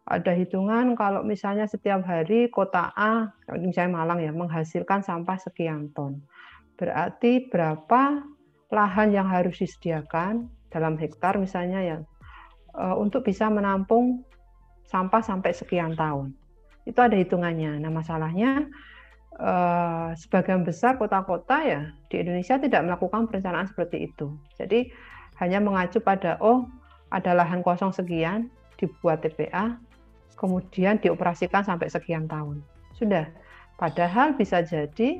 Ada 0.10 0.34
hitungan 0.34 0.98
kalau 0.98 1.22
misalnya 1.22 1.69
setiap 1.69 2.02
hari 2.02 2.50
kota 2.50 2.89
A, 2.98 3.30
misalnya 3.62 4.02
Malang 4.02 4.19
ya, 4.26 4.34
menghasilkan 4.34 5.06
sampah 5.06 5.38
sekian 5.38 5.93
ton. 5.93 6.26
Berarti 6.82 7.45
berapa 7.45 8.26
lahan 8.74 9.13
yang 9.13 9.30
harus 9.30 9.62
disediakan 9.62 10.50
dalam 10.74 10.98
hektar 10.98 11.38
misalnya 11.38 11.82
yang 11.82 12.02
uh, 12.74 12.98
untuk 12.98 13.26
bisa 13.26 13.50
menampung 13.54 14.26
sampah 14.89 15.22
sampai 15.22 15.54
sekian 15.54 15.93
tahun. 15.93 16.34
Itu 16.89 17.06
ada 17.06 17.13
hitungannya. 17.13 17.78
Nah, 17.78 17.93
masalahnya 17.93 18.65
uh, 19.38 20.10
sebagian 20.17 20.65
besar 20.65 20.98
kota-kota 20.98 21.62
ya 21.62 21.82
di 22.10 22.26
Indonesia 22.26 22.58
tidak 22.58 22.82
melakukan 22.82 23.30
perencanaan 23.30 23.69
seperti 23.69 24.10
itu. 24.10 24.34
Jadi 24.58 24.89
hanya 25.38 25.62
mengacu 25.62 26.02
pada 26.02 26.41
oh 26.41 26.65
ada 27.13 27.38
lahan 27.38 27.62
kosong 27.62 27.93
sekian 27.93 28.50
dibuat 28.78 29.22
TPA, 29.22 29.78
kemudian 30.39 31.04
dioperasikan 31.04 31.67
sampai 31.67 31.91
sekian 31.91 32.32
tahun. 32.32 32.63
Sudah. 32.95 33.28
Padahal 33.75 34.39
bisa 34.39 34.63
jadi 34.63 35.19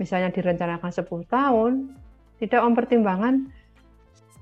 misalnya 0.00 0.32
direncanakan 0.32 0.88
10 0.88 1.04
tahun, 1.28 1.72
tidak 2.40 2.60
mempertimbangkan 2.64 3.52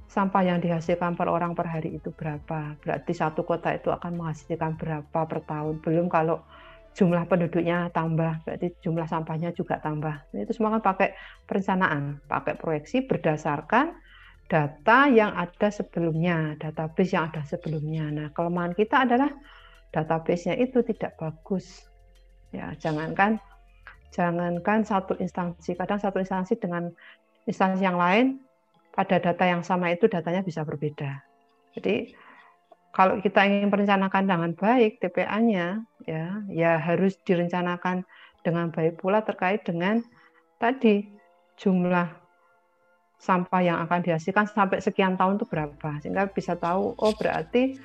sampah 0.06 0.42
yang 0.44 0.58
dihasilkan 0.62 1.18
per 1.18 1.26
orang 1.26 1.58
per 1.58 1.66
hari 1.66 1.98
itu 1.98 2.14
berapa. 2.14 2.78
Berarti 2.78 3.12
satu 3.16 3.42
kota 3.42 3.74
itu 3.74 3.90
akan 3.90 4.14
menghasilkan 4.14 4.78
berapa 4.78 5.20
per 5.26 5.40
tahun. 5.42 5.82
Belum 5.82 6.06
kalau 6.06 6.38
jumlah 6.92 7.24
penduduknya 7.24 7.88
tambah, 7.90 8.44
berarti 8.44 8.76
jumlah 8.85 9.08
sampahnya 9.08 9.56
juga 9.56 9.80
tambah. 9.80 10.28
Itu 10.37 10.52
semua 10.52 10.76
kan 10.78 10.85
pakai 10.85 11.16
perencanaan, 11.48 12.20
pakai 12.28 12.54
proyeksi 12.61 13.08
berdasarkan 13.08 13.96
data 14.52 15.08
yang 15.08 15.32
ada 15.32 15.72
sebelumnya, 15.72 16.61
database 16.61 17.16
yang 17.16 17.32
ada 17.32 17.40
sebelumnya. 17.48 18.04
Nah, 18.12 18.26
kelemahan 18.37 18.76
kita 18.76 19.08
adalah 19.08 19.32
database-nya 19.92 20.57
itu 20.59 20.81
tidak 20.83 21.14
bagus. 21.20 21.87
Ya, 22.52 22.72
jangankan 22.76 23.40
jangankan 24.12 24.85
satu 24.85 25.16
instansi, 25.16 25.72
kadang 25.72 26.00
satu 26.00 26.20
instansi 26.20 26.61
dengan 26.61 26.92
instansi 27.48 27.81
yang 27.81 27.96
lain 27.96 28.40
pada 28.92 29.16
data 29.16 29.44
yang 29.48 29.64
sama 29.64 29.88
itu 29.88 30.05
datanya 30.05 30.44
bisa 30.44 30.64
berbeda. 30.68 31.24
Jadi 31.72 32.12
kalau 32.92 33.16
kita 33.24 33.48
ingin 33.48 33.72
merencanakan 33.72 34.28
dengan 34.28 34.52
baik 34.52 35.00
TPA-nya 35.00 35.81
ya 36.05 36.44
ya 36.52 36.76
harus 36.76 37.16
direncanakan 37.24 38.05
dengan 38.44 38.68
baik 38.68 39.00
pula 39.00 39.24
terkait 39.24 39.64
dengan 39.64 40.05
tadi 40.61 41.09
jumlah 41.57 42.12
sampah 43.16 43.62
yang 43.64 43.78
akan 43.87 44.05
dihasilkan 44.05 44.44
sampai 44.50 44.85
sekian 44.85 45.16
tahun 45.16 45.40
itu 45.40 45.46
berapa 45.48 45.90
sehingga 46.05 46.28
bisa 46.28 46.59
tahu 46.59 46.92
oh 46.98 47.12
berarti 47.16 47.81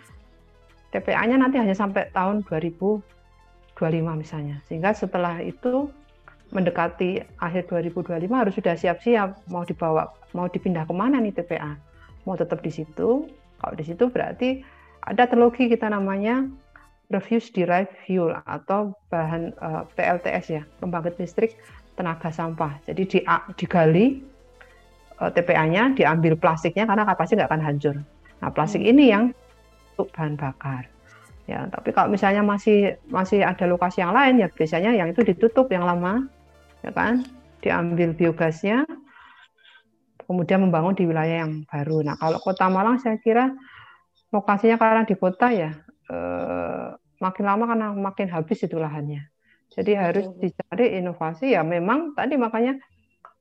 TPA-nya 0.91 1.35
nanti 1.35 1.59
hanya 1.59 1.75
sampai 1.75 2.07
tahun 2.15 2.47
2025 2.47 3.03
misalnya. 4.15 4.63
Sehingga 4.65 4.95
setelah 4.95 5.43
itu 5.43 5.91
mendekati 6.55 7.19
akhir 7.43 7.67
2025 7.67 8.23
harus 8.31 8.55
sudah 8.55 8.75
siap-siap 8.79 9.35
mau 9.51 9.67
dibawa 9.67 10.07
mau 10.31 10.47
dipindah 10.47 10.87
ke 10.87 10.93
mana 10.95 11.19
nih 11.19 11.35
TPA 11.35 11.75
mau 12.23 12.39
tetap 12.39 12.63
di 12.63 12.71
situ. 12.71 13.27
Kalau 13.57 13.73
di 13.75 13.83
situ 13.83 14.07
berarti 14.07 14.63
ada 15.03 15.27
teknologi 15.27 15.67
kita 15.67 15.91
namanya 15.91 16.47
refuse 17.11 17.47
derived 17.51 17.91
fuel 18.03 18.35
atau 18.43 18.91
bahan 19.07 19.55
uh, 19.63 19.83
eh, 19.83 19.83
PLTS 19.95 20.45
ya 20.51 20.61
pembangkit 20.83 21.15
listrik 21.19 21.55
tenaga 21.95 22.29
sampah. 22.31 22.79
Jadi 22.83 23.03
di, 23.07 23.19
digali 23.55 24.19
uh, 25.19 25.27
eh, 25.27 25.31
TPA-nya 25.31 25.95
diambil 25.95 26.35
plastiknya 26.35 26.83
karena 26.83 27.07
kapasnya 27.07 27.43
nggak 27.43 27.51
akan 27.55 27.63
hancur. 27.63 27.95
Nah 28.43 28.49
plastik 28.51 28.83
hmm. 28.83 28.91
ini 28.91 29.03
yang 29.09 29.23
untuk 29.97 30.13
bahan 30.13 30.37
bakar 30.37 30.85
ya 31.49 31.65
tapi 31.73 31.89
kalau 31.95 32.13
misalnya 32.13 32.45
masih 32.45 33.01
masih 33.09 33.41
ada 33.41 33.65
lokasi 33.65 34.05
yang 34.05 34.13
lain 34.13 34.45
ya 34.45 34.47
biasanya 34.51 34.93
yang 34.93 35.09
itu 35.09 35.25
ditutup 35.25 35.71
yang 35.73 35.89
lama 35.89 36.29
ya 36.87 36.91
kan? 36.93 37.25
Diambil 37.59 38.13
biogasnya, 38.13 38.85
kemudian 40.23 40.61
membangun 40.61 40.93
di 40.93 41.03
wilayah 41.09 41.43
yang 41.47 41.65
baru. 41.65 42.05
Nah, 42.05 42.15
kalau 42.15 42.37
Kota 42.39 42.69
Malang 42.69 43.01
saya 43.01 43.17
kira 43.17 43.51
lokasinya 44.29 44.75
karena 44.75 45.07
di 45.07 45.15
kota 45.15 45.47
ya 45.55 45.71
eh, 46.11 46.87
makin 47.23 47.43
lama 47.47 47.63
karena 47.63 47.87
makin 47.95 48.27
habis 48.29 48.59
itu 48.63 48.75
lahannya. 48.75 49.23
Jadi 49.71 49.91
harus 49.95 50.27
dicari 50.39 50.99
inovasi 50.99 51.55
ya 51.55 51.63
memang 51.63 52.11
tadi 52.15 52.35
makanya 52.39 52.75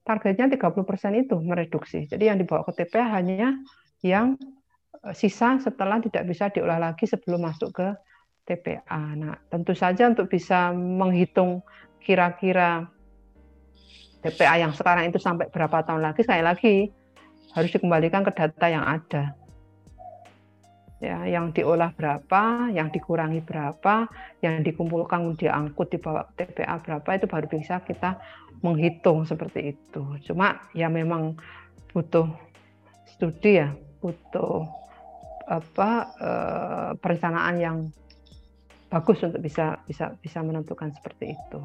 targetnya 0.07 0.47
30% 0.47 1.23
itu 1.27 1.37
mereduksi. 1.43 2.07
Jadi 2.07 2.31
yang 2.31 2.39
dibawa 2.39 2.63
ke 2.67 2.83
TPA 2.83 3.19
hanya 3.19 3.59
yang 4.07 4.39
sisa 5.15 5.61
setelah 5.63 6.01
tidak 6.03 6.25
bisa 6.29 6.51
diolah 6.51 6.81
lagi 6.81 7.07
sebelum 7.07 7.45
masuk 7.47 7.71
ke 7.75 7.89
TPA. 8.47 9.03
Nah, 9.19 9.35
tentu 9.51 9.75
saja 9.75 10.07
untuk 10.07 10.31
bisa 10.31 10.71
menghitung 10.73 11.61
kira-kira 11.99 12.87
TPA 14.23 14.63
yang 14.63 14.73
sekarang 14.73 15.11
itu 15.11 15.19
sampai 15.19 15.51
berapa 15.51 15.83
tahun 15.83 16.03
lagi, 16.03 16.23
sekali 16.23 16.43
lagi 16.43 16.75
harus 17.55 17.71
dikembalikan 17.75 18.23
ke 18.23 18.33
data 18.35 18.67
yang 18.71 18.87
ada. 18.87 19.35
Ya, 20.97 21.29
yang 21.29 21.53
diolah 21.53 21.93
berapa, 21.93 22.73
yang 22.73 22.89
dikurangi 22.89 23.45
berapa, 23.45 24.09
yang 24.41 24.65
dikumpulkan 24.65 25.37
diangkut 25.37 25.93
dibawa 25.93 26.25
ke 26.33 26.49
TPA 26.49 26.81
berapa 26.81 27.09
itu 27.21 27.27
baru 27.29 27.47
bisa 27.53 27.85
kita 27.85 28.17
menghitung 28.65 29.29
seperti 29.29 29.77
itu. 29.77 30.03
Cuma 30.25 30.65
ya 30.73 30.89
memang 30.89 31.37
butuh 31.93 32.33
studi 33.05 33.61
ya, 33.61 33.77
butuh 34.01 34.65
apa 35.47 35.91
eh, 36.19 36.91
perencanaan 36.99 37.57
yang 37.59 37.79
bagus 38.91 39.23
untuk 39.23 39.43
bisa 39.43 39.79
bisa 39.87 40.15
bisa 40.19 40.39
menentukan 40.43 40.95
seperti 40.95 41.35
itu. 41.35 41.61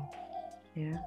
Ya. 0.73 0.97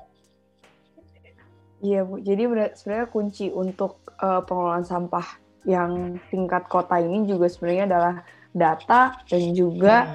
Iya 1.85 2.01
Bu, 2.07 2.17
jadi 2.23 2.49
sebenarnya 2.73 3.13
kunci 3.13 3.53
untuk 3.53 4.01
uh, 4.17 4.41
pengelolaan 4.41 4.89
sampah 4.89 5.37
yang 5.69 6.17
tingkat 6.33 6.65
kota 6.65 6.97
ini 6.97 7.29
juga 7.29 7.45
sebenarnya 7.45 7.85
adalah 7.93 8.15
data 8.57 9.21
dan 9.29 9.43
juga 9.53 10.09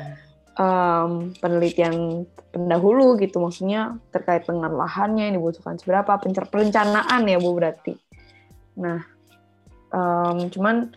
um, 0.57 1.29
penelitian 1.37 2.25
pendahulu 2.49 3.21
gitu, 3.21 3.37
maksudnya 3.37 4.01
terkait 4.09 4.49
dengan 4.49 4.73
lahannya 4.73 5.29
yang 5.29 5.37
dibutuhkan 5.37 5.77
seberapa, 5.77 6.17
perencanaan 6.49 7.21
ya 7.29 7.37
Bu 7.37 7.53
berarti. 7.53 7.93
Nah, 8.81 9.05
um, 9.93 10.49
cuman 10.49 10.89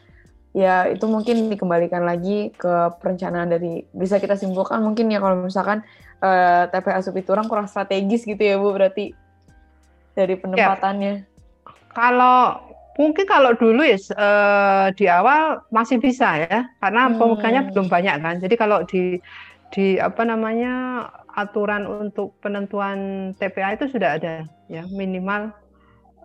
ya 0.53 0.85
itu 0.93 1.09
mungkin 1.09 1.49
dikembalikan 1.49 2.05
lagi 2.05 2.53
ke 2.53 2.93
perencanaan 3.01 3.49
dari 3.49 3.89
bisa 3.97 4.21
kita 4.21 4.37
simpulkan 4.37 4.85
mungkin 4.85 5.09
ya 5.09 5.21
kalau 5.21 5.49
misalkan 5.49 5.81
uh, 6.21 6.69
eh, 6.69 6.73
TPA 6.73 7.01
Supiturang 7.01 7.49
kurang 7.49 7.69
strategis 7.69 8.29
gitu 8.29 8.41
ya 8.41 8.61
Bu 8.61 8.73
berarti 8.77 9.17
dari 10.13 10.37
ya. 10.37 10.41
penempatannya? 10.41 11.15
Ya. 11.25 11.29
Kalau 11.93 12.61
mungkin 13.01 13.25
kalau 13.25 13.57
dulu 13.57 13.81
ya 13.81 13.97
uh, 14.17 14.93
di 14.93 15.09
awal 15.09 15.65
masih 15.73 15.97
bisa 16.01 16.45
ya, 16.45 16.69
karena 16.81 17.09
hmm. 17.09 17.17
pemegangnya 17.17 17.63
belum 17.73 17.89
banyak 17.89 18.17
kan. 18.21 18.37
Jadi 18.41 18.55
kalau 18.57 18.85
di 18.85 19.21
di 19.73 19.97
apa 19.97 20.29
namanya 20.29 21.09
aturan 21.33 21.89
untuk 21.89 22.37
penentuan 22.45 23.33
TPA 23.41 23.81
itu 23.81 23.89
sudah 23.89 24.21
ada 24.21 24.45
ya 24.69 24.85
minimal 24.93 25.49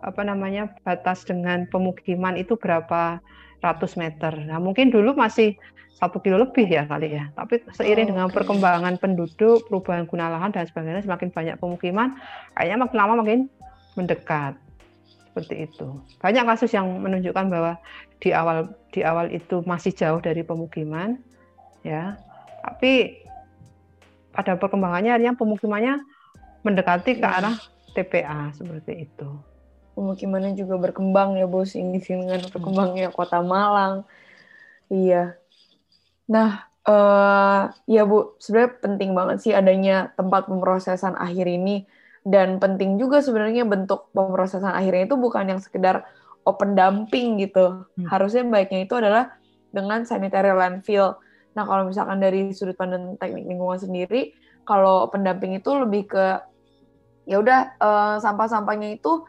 apa 0.04 0.22
namanya 0.22 0.68
batas 0.84 1.24
dengan 1.24 1.64
pemukiman 1.72 2.36
itu 2.36 2.54
berapa 2.60 3.18
ratus 3.58 3.98
meter. 3.98 4.32
Nah 4.46 4.62
mungkin 4.62 4.90
dulu 4.90 5.14
masih 5.14 5.58
satu 5.98 6.22
kilo 6.22 6.38
lebih 6.38 6.70
ya 6.70 6.86
kali 6.86 7.18
ya. 7.18 7.26
Tapi 7.34 7.58
seiring 7.74 8.06
oh, 8.06 8.10
dengan 8.14 8.26
okay. 8.30 8.36
perkembangan 8.38 8.94
penduduk, 9.02 9.66
perubahan 9.66 10.06
guna 10.06 10.30
lahan 10.30 10.54
dan 10.54 10.64
sebagainya, 10.70 11.02
semakin 11.02 11.34
banyak 11.34 11.56
pemukiman, 11.58 12.14
kayaknya 12.54 12.76
makin 12.78 12.96
lama 12.96 13.14
makin 13.18 13.40
mendekat 13.98 14.54
seperti 15.26 15.66
itu. 15.66 15.98
Banyak 16.22 16.44
kasus 16.46 16.70
yang 16.70 16.86
menunjukkan 17.02 17.50
bahwa 17.50 17.72
di 18.22 18.30
awal 18.30 18.70
di 18.94 19.02
awal 19.02 19.26
itu 19.34 19.62
masih 19.66 19.90
jauh 19.90 20.22
dari 20.22 20.46
pemukiman, 20.46 21.18
ya, 21.82 22.14
tapi 22.62 23.22
pada 24.30 24.54
perkembangannya 24.54 25.18
yang 25.18 25.34
pemukimannya 25.34 25.98
mendekati 26.62 27.18
ke 27.18 27.26
arah 27.26 27.58
TPA 27.94 28.54
seperti 28.54 29.10
itu. 29.10 29.30
Pemukimannya 29.98 30.54
juga 30.54 30.78
berkembang 30.78 31.34
ya 31.34 31.50
bos 31.50 31.74
ini 31.74 31.98
dengan 31.98 32.38
berkembangnya 32.46 33.10
kota 33.10 33.42
Malang. 33.42 34.06
Iya. 34.86 35.34
Nah, 36.30 36.70
uh, 36.86 37.74
ya 37.90 38.06
bu, 38.06 38.38
sebenarnya 38.38 38.78
penting 38.78 39.10
banget 39.18 39.36
sih 39.42 39.52
adanya 39.52 40.14
tempat 40.14 40.46
pemrosesan 40.46 41.18
akhir 41.18 41.50
ini 41.50 41.82
dan 42.22 42.62
penting 42.62 42.94
juga 42.94 43.18
sebenarnya 43.18 43.66
bentuk 43.66 44.12
pemrosesan 44.14 44.70
akhirnya 44.70 45.10
itu 45.10 45.16
bukan 45.18 45.50
yang 45.50 45.60
sekedar 45.60 46.06
open 46.46 46.78
dumping 46.78 47.42
gitu. 47.42 47.84
Hmm. 47.84 48.06
Harusnya 48.06 48.46
baiknya 48.46 48.86
itu 48.86 48.94
adalah 48.94 49.34
dengan 49.68 50.06
sanitary 50.08 50.54
landfill. 50.54 51.20
Nah, 51.52 51.64
kalau 51.66 51.90
misalkan 51.90 52.22
dari 52.22 52.54
sudut 52.54 52.78
pandang 52.78 53.18
teknik 53.20 53.44
lingkungan 53.44 53.82
sendiri, 53.82 54.32
kalau 54.64 55.08
open 55.08 55.24
dumping 55.24 55.56
itu 55.58 55.70
lebih 55.74 56.08
ke 56.08 56.26
ya 57.28 57.36
udah 57.44 57.76
uh, 57.76 58.16
sampah-sampahnya 58.24 58.96
itu 58.96 59.24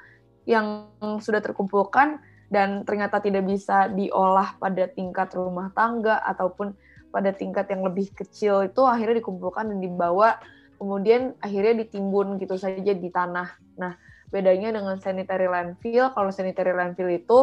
yang 0.49 0.89
sudah 1.21 1.45
terkumpulkan 1.45 2.17
dan 2.49 2.81
ternyata 2.81 3.21
tidak 3.21 3.45
bisa 3.45 3.85
diolah 3.93 4.57
pada 4.57 4.89
tingkat 4.89 5.29
rumah 5.37 5.69
tangga 5.77 6.17
ataupun 6.25 6.73
pada 7.13 7.29
tingkat 7.29 7.69
yang 7.69 7.85
lebih 7.85 8.09
kecil 8.17 8.65
itu 8.65 8.81
akhirnya 8.81 9.21
dikumpulkan 9.21 9.69
dan 9.69 9.77
dibawa 9.77 10.41
kemudian 10.81 11.37
akhirnya 11.43 11.85
ditimbun 11.85 12.41
gitu 12.41 12.55
saja 12.57 12.93
di 12.95 13.09
tanah. 13.11 13.51
Nah, 13.77 13.93
bedanya 14.31 14.73
dengan 14.73 14.95
sanitary 14.97 15.45
landfill, 15.45 16.15
kalau 16.15 16.31
sanitary 16.31 16.71
landfill 16.71 17.11
itu 17.11 17.37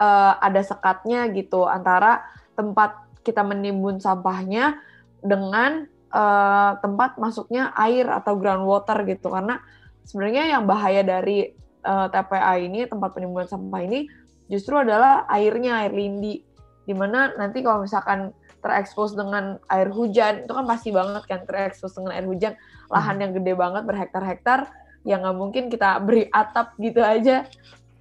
uh, 0.00 0.34
ada 0.40 0.64
sekatnya 0.64 1.28
gitu 1.30 1.68
antara 1.68 2.24
tempat 2.58 2.96
kita 3.22 3.44
menimbun 3.46 4.02
sampahnya 4.02 4.80
dengan 5.22 5.86
uh, 6.10 6.80
tempat 6.82 7.20
masuknya 7.20 7.70
air 7.78 8.08
atau 8.10 8.34
groundwater 8.34 9.06
gitu 9.06 9.30
karena 9.30 9.62
sebenarnya 10.02 10.58
yang 10.58 10.66
bahaya 10.66 11.06
dari 11.06 11.54
uh, 11.86 12.06
eh, 12.06 12.08
TPA 12.10 12.54
ini 12.62 12.80
tempat 12.86 13.10
penimbunan 13.14 13.48
sampah 13.48 13.82
ini 13.82 14.06
justru 14.50 14.78
adalah 14.78 15.26
airnya 15.30 15.86
air 15.86 15.92
lindi 15.94 16.42
di 16.82 16.94
mana 16.94 17.30
nanti 17.38 17.62
kalau 17.62 17.86
misalkan 17.86 18.34
terekspos 18.62 19.14
dengan 19.14 19.58
air 19.70 19.90
hujan 19.90 20.46
itu 20.46 20.52
kan 20.54 20.66
pasti 20.66 20.90
banget 20.94 21.22
kan 21.26 21.40
terekspos 21.46 21.98
dengan 21.98 22.14
air 22.14 22.26
hujan 22.26 22.54
lahan 22.90 23.18
hmm. 23.18 23.22
yang 23.22 23.32
gede 23.38 23.52
banget 23.58 23.82
berhektar-hektar 23.86 24.60
yang 25.02 25.26
nggak 25.26 25.38
mungkin 25.38 25.64
kita 25.66 25.98
beri 25.98 26.30
atap 26.30 26.74
gitu 26.78 27.02
aja 27.02 27.46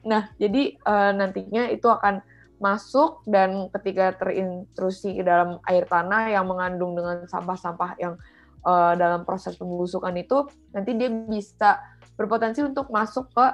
nah 0.01 0.29
jadi 0.37 0.77
uh, 0.85 1.13
nantinya 1.13 1.69
itu 1.69 1.85
akan 1.85 2.25
masuk 2.61 3.25
dan 3.25 3.73
ketika 3.73 4.13
terintrusi 4.21 5.17
ke 5.17 5.25
dalam 5.25 5.57
air 5.65 5.85
tanah 5.89 6.29
yang 6.29 6.45
mengandung 6.45 6.93
dengan 6.93 7.25
sampah-sampah 7.25 7.97
yang 7.97 8.13
uh, 8.61 8.93
dalam 8.93 9.25
proses 9.25 9.57
pembusukan 9.57 10.13
itu 10.13 10.45
nanti 10.69 10.93
dia 10.93 11.09
bisa 11.09 11.81
berpotensi 12.13 12.61
untuk 12.61 12.93
masuk 12.93 13.33
ke 13.33 13.45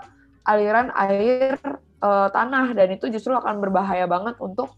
aliran 0.47 0.95
air 0.95 1.59
uh, 1.99 2.31
tanah 2.31 2.71
dan 2.71 2.87
itu 2.95 3.11
justru 3.11 3.35
akan 3.35 3.59
berbahaya 3.59 4.07
banget 4.07 4.39
untuk 4.39 4.71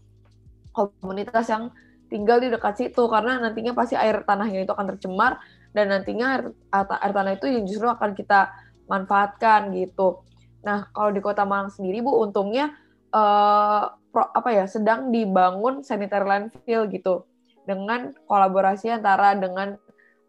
komunitas 0.74 1.46
yang 1.46 1.70
tinggal 2.10 2.42
di 2.42 2.50
dekat 2.50 2.74
situ 2.74 3.06
karena 3.06 3.38
nantinya 3.38 3.72
pasti 3.72 3.94
air 3.94 4.26
tanahnya 4.26 4.66
itu 4.66 4.72
akan 4.74 4.86
tercemar 4.94 5.38
dan 5.70 5.94
nantinya 5.94 6.26
air, 6.34 6.44
air 6.74 7.12
tanah 7.14 7.32
itu 7.38 7.46
yang 7.46 7.64
justru 7.70 7.86
akan 7.86 8.18
kita 8.18 8.50
manfaatkan 8.90 9.70
gitu. 9.78 10.26
Nah 10.66 10.90
kalau 10.90 11.14
di 11.14 11.22
Kota 11.22 11.46
Malang 11.46 11.70
sendiri 11.70 12.02
bu 12.02 12.18
untungnya 12.18 12.74
uh, 13.14 13.94
pro, 14.10 14.26
apa 14.34 14.50
ya 14.50 14.66
sedang 14.66 15.14
dibangun 15.14 15.86
sanitary 15.86 16.26
landfill 16.26 16.90
gitu 16.90 17.30
dengan 17.62 18.10
kolaborasi 18.26 18.90
antara 18.90 19.38
dengan 19.38 19.78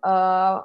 uh, 0.05 0.61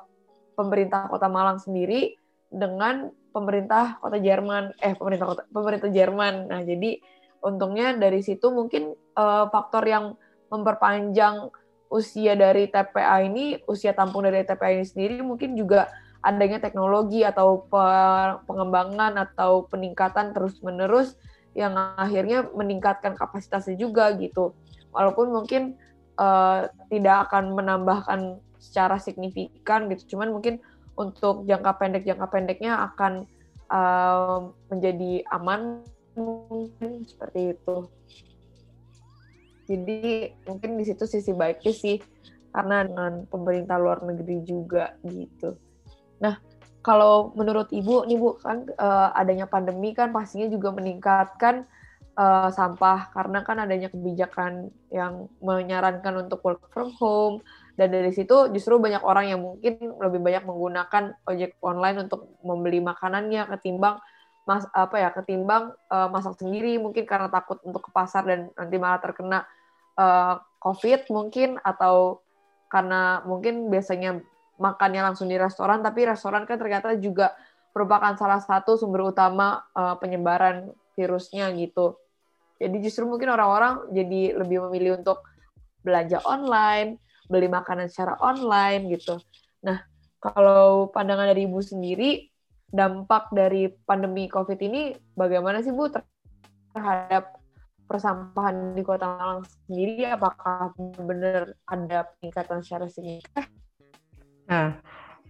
pemerintah 0.53 1.09
Kota 1.09 1.33
Malang 1.33 1.57
sendiri 1.57 2.21
dengan 2.53 3.09
pemerintah 3.37 4.01
Kota 4.01 4.17
Jerman 4.17 4.73
eh 4.81 4.97
pemerintah 4.97 5.29
kota, 5.29 5.43
pemerintah 5.53 5.93
Jerman. 5.93 6.49
Nah 6.49 6.65
jadi 6.65 6.97
untungnya 7.45 7.93
dari 7.93 8.25
situ 8.25 8.49
mungkin 8.49 8.97
uh, 9.13 9.53
faktor 9.53 9.85
yang 9.85 10.17
memperpanjang 10.49 11.53
usia 11.93 12.33
dari 12.33 12.67
TPA 12.73 13.23
ini, 13.29 13.61
usia 13.69 13.93
tampung 13.93 14.25
dari 14.25 14.41
TPA 14.43 14.81
ini 14.81 14.87
sendiri 14.89 15.21
mungkin 15.21 15.53
juga 15.55 15.93
adanya 16.25 16.59
teknologi 16.59 17.23
atau 17.23 17.69
pengembangan 18.51 19.15
atau 19.15 19.69
peningkatan 19.71 20.35
terus-menerus 20.35 21.15
yang 21.55 21.79
akhirnya 21.95 22.51
meningkatkan 22.51 23.15
kapasitasnya 23.15 23.79
juga 23.79 24.11
gitu. 24.19 24.51
Walaupun 24.91 25.31
mungkin 25.31 25.79
uh, 26.19 26.67
tidak 26.91 27.31
akan 27.31 27.55
menambahkan 27.55 28.21
secara 28.59 28.99
signifikan 28.99 29.87
gitu, 29.93 30.17
cuman 30.17 30.35
mungkin 30.35 30.59
untuk 30.97 31.45
jangka 31.45 31.73
pendek 31.77 32.05
jangka 32.09 32.27
pendeknya 32.33 32.73
akan 32.93 33.29
uh, 33.71 34.51
menjadi 34.73 35.23
aman 35.33 35.85
mungkin 36.17 37.05
seperti 37.05 37.55
itu. 37.55 37.77
Jadi 39.67 40.31
mungkin 40.47 40.79
di 40.79 40.85
situ 40.87 41.05
sisi 41.05 41.35
baiknya 41.35 41.75
sih 41.75 41.99
karena 42.55 42.87
dengan 42.89 43.29
pemerintah 43.29 43.77
luar 43.77 44.01
negeri 44.01 44.41
juga 44.47 44.97
gitu. 45.05 45.59
Nah, 46.23 46.41
kalau 46.81 47.35
menurut 47.37 47.69
Ibu 47.69 48.07
nih 48.09 48.17
Bu 48.17 48.39
kan 48.41 48.65
uh, 48.79 49.11
adanya 49.13 49.45
pandemi 49.51 49.93
kan 49.93 50.15
pastinya 50.15 50.47
juga 50.49 50.73
meningkatkan 50.73 51.67
uh, 52.15 52.49
sampah 52.49 53.11
karena 53.11 53.43
kan 53.43 53.59
adanya 53.61 53.91
kebijakan 53.91 54.71
yang 54.89 55.29
menyarankan 55.43 56.27
untuk 56.27 56.41
work 56.47 56.63
from 56.71 56.95
home 56.97 57.43
dan 57.77 57.93
dari 57.93 58.13
situ 58.13 58.51
justru 58.53 58.81
banyak 58.81 59.05
orang 59.05 59.31
yang 59.31 59.41
mungkin 59.45 59.77
lebih 60.01 60.21
banyak 60.21 60.49
menggunakan 60.49 61.17
ojek 61.29 61.61
online 61.61 62.09
untuk 62.09 62.33
membeli 62.41 62.81
makanannya 62.81 63.47
ketimbang 63.57 64.01
mas 64.47 64.65
apa 64.73 64.97
ya 64.97 65.11
ketimbang 65.13 65.75
uh, 65.91 66.09
masak 66.09 66.39
sendiri 66.39 66.79
mungkin 66.79 67.05
karena 67.05 67.27
takut 67.29 67.61
untuk 67.67 67.87
ke 67.87 67.91
pasar 67.91 68.25
dan 68.25 68.49
nanti 68.55 68.77
malah 68.79 69.03
terkena 69.03 69.45
uh, 69.99 70.39
COVID 70.63 71.11
mungkin 71.11 71.59
atau 71.61 72.23
karena 72.71 73.23
mungkin 73.27 73.71
biasanya 73.71 74.23
makannya 74.57 75.03
langsung 75.05 75.29
di 75.29 75.37
restoran, 75.37 75.85
tapi 75.85 76.09
restoran 76.09 76.49
kan 76.49 76.57
ternyata 76.57 76.97
juga 76.97 77.37
merupakan 77.77 78.17
salah 78.17 78.41
satu 78.41 78.81
sumber 78.81 79.13
utama 79.13 79.61
uh, 79.77 80.01
penyebaran 80.01 80.73
virusnya 80.97 81.53
gitu. 81.55 82.01
Jadi 82.57 82.81
justru 82.81 83.05
mungkin 83.05 83.29
orang-orang 83.29 83.93
jadi 83.93 84.41
lebih 84.41 84.65
memilih 84.69 85.05
untuk 85.05 85.21
belanja 85.85 86.25
online, 86.25 86.97
beli 87.27 87.51
makanan 87.51 87.91
secara 87.91 88.19
online 88.23 88.91
gitu. 88.95 89.19
Nah, 89.67 89.83
kalau 90.23 90.91
pandangan 90.91 91.31
dari 91.31 91.47
Ibu 91.47 91.61
sendiri, 91.63 92.31
dampak 92.71 93.31
dari 93.31 93.71
pandemi 93.87 94.27
COVID 94.27 94.59
ini 94.59 94.95
bagaimana 95.15 95.63
sih 95.63 95.71
Bu 95.71 95.91
terhadap 96.75 97.39
persampahan 97.87 98.75
di 98.75 98.83
Kota 98.83 99.07
Malang 99.07 99.47
sendiri? 99.67 100.07
Apakah 100.11 100.75
benar 100.99 101.55
ada 101.71 102.11
peningkatan 102.19 102.59
secara 102.63 102.91
signifikan? 102.91 103.47
Nah, 104.47 104.79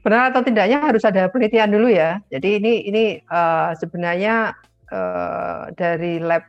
benar 0.00 0.32
atau 0.32 0.40
tidaknya 0.44 0.80
harus 0.80 1.04
ada 1.04 1.28
penelitian 1.28 1.72
dulu 1.72 1.88
ya. 1.92 2.20
Jadi 2.32 2.60
ini 2.60 2.72
ini 2.88 3.04
uh, 3.28 3.76
sebenarnya 3.76 4.56
uh, 4.92 5.72
dari 5.76 6.20
lab 6.20 6.44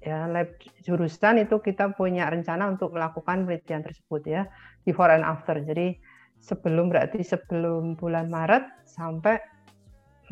ya 0.00 0.24
lab 0.24 0.48
jurusan 0.80 1.44
itu 1.44 1.60
kita 1.60 1.92
punya 1.92 2.24
rencana 2.32 2.72
untuk 2.72 2.96
melakukan 2.96 3.44
penelitian 3.44 3.84
tersebut 3.84 4.22
ya 4.24 4.48
before 4.84 5.12
and 5.12 5.24
after. 5.26 5.56
Jadi 5.60 5.96
sebelum 6.40 6.88
berarti 6.88 7.20
sebelum 7.20 7.94
bulan 7.96 8.32
Maret 8.32 8.88
sampai 8.88 9.36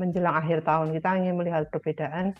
menjelang 0.01 0.39
akhir 0.39 0.65
tahun 0.65 0.95
kita 0.95 1.09
ingin 1.21 1.35
melihat 1.37 1.69
perbedaan 1.75 2.33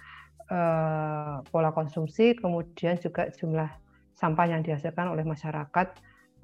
uh, 0.49 1.43
pola 1.51 1.75
konsumsi 1.75 2.39
kemudian 2.39 2.97
juga 3.03 3.29
jumlah 3.35 3.69
sampah 4.15 4.47
yang 4.47 4.63
dihasilkan 4.63 5.11
oleh 5.11 5.27
masyarakat 5.27 5.87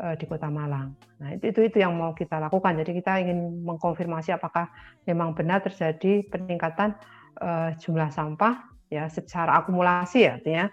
uh, 0.03 0.15
di 0.19 0.25
Kota 0.27 0.51
Malang. 0.51 0.95
Nah, 1.23 1.35
itu, 1.35 1.55
itu 1.55 1.61
itu 1.71 1.77
yang 1.83 1.95
mau 1.95 2.15
kita 2.15 2.39
lakukan. 2.39 2.79
Jadi 2.83 2.99
kita 2.99 3.19
ingin 3.23 3.63
mengkonfirmasi 3.63 4.35
apakah 4.35 4.71
memang 5.07 5.35
benar 5.35 5.63
terjadi 5.63 6.27
peningkatan 6.29 6.95
uh, 7.43 7.75
jumlah 7.79 8.11
sampah 8.11 8.75
ya 8.93 9.11
secara 9.11 9.59
akumulasi 9.59 10.29
ya 10.29 10.39
artinya 10.39 10.67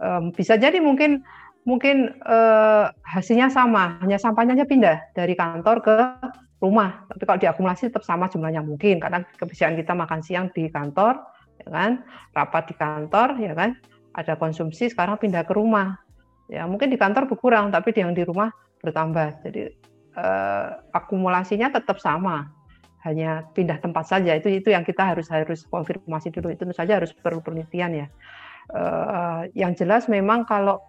um, 0.00 0.32
bisa 0.32 0.56
jadi 0.56 0.78
mungkin 0.80 1.24
mungkin 1.66 2.14
uh, 2.22 2.88
hasilnya 3.02 3.50
sama, 3.50 3.98
hanya 4.00 4.16
sampahnya 4.22 4.54
hanya 4.54 4.64
pindah 4.70 4.96
dari 5.18 5.34
kantor 5.34 5.82
ke 5.82 5.94
rumah. 6.62 7.04
Tapi 7.10 7.22
kalau 7.26 7.38
diakumulasi 7.42 7.90
tetap 7.90 8.06
sama 8.06 8.30
jumlahnya 8.30 8.62
mungkin 8.62 9.02
karena 9.02 9.26
kebiasaan 9.36 9.74
kita 9.74 9.92
makan 9.92 10.22
siang 10.22 10.46
di 10.54 10.70
kantor, 10.70 11.20
ya 11.60 11.68
kan, 11.68 12.06
rapat 12.32 12.70
di 12.70 12.74
kantor, 12.78 13.28
ya 13.42 13.52
kan, 13.52 13.74
ada 14.14 14.38
konsumsi 14.38 14.88
sekarang 14.88 15.18
pindah 15.18 15.42
ke 15.42 15.52
rumah. 15.52 15.98
Ya 16.46 16.62
mungkin 16.70 16.94
di 16.94 16.96
kantor 16.96 17.26
berkurang, 17.26 17.74
tapi 17.74 17.90
yang 17.98 18.14
di 18.14 18.22
rumah 18.22 18.54
bertambah. 18.78 19.42
Jadi 19.42 19.74
uh, 20.14 20.78
akumulasinya 20.94 21.74
tetap 21.74 21.98
sama, 21.98 22.46
hanya 23.02 23.42
pindah 23.58 23.82
tempat 23.82 24.06
saja. 24.06 24.38
Itu 24.38 24.46
itu 24.54 24.70
yang 24.70 24.86
kita 24.86 25.02
harus 25.02 25.26
harus 25.34 25.66
konfirmasi 25.66 26.30
dulu. 26.30 26.54
Itu 26.54 26.62
saja 26.70 27.02
harus 27.02 27.10
perlu 27.10 27.42
penelitian 27.42 28.06
ya. 28.06 28.08
Uh, 28.66 29.46
yang 29.58 29.74
jelas 29.74 30.06
memang 30.06 30.46
kalau 30.46 30.82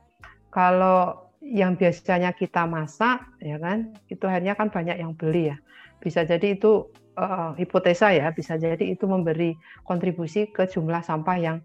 kalau 0.51 1.27
yang 1.41 1.79
biasanya 1.79 2.35
kita 2.35 2.67
masak 2.67 3.23
ya 3.39 3.55
kan 3.61 3.95
itu 4.11 4.23
akhirnya 4.27 4.57
kan 4.57 4.67
banyak 4.73 4.97
yang 4.99 5.13
beli 5.15 5.53
ya. 5.53 5.57
Bisa 5.97 6.27
jadi 6.27 6.57
itu 6.57 6.91
uh, 7.17 7.55
hipotesa 7.57 8.13
ya 8.13 8.29
bisa 8.31 8.59
jadi 8.59 8.81
itu 8.81 9.05
memberi 9.07 9.57
kontribusi 9.87 10.49
ke 10.51 10.67
jumlah 10.67 11.01
sampah 11.01 11.37
yang 11.39 11.57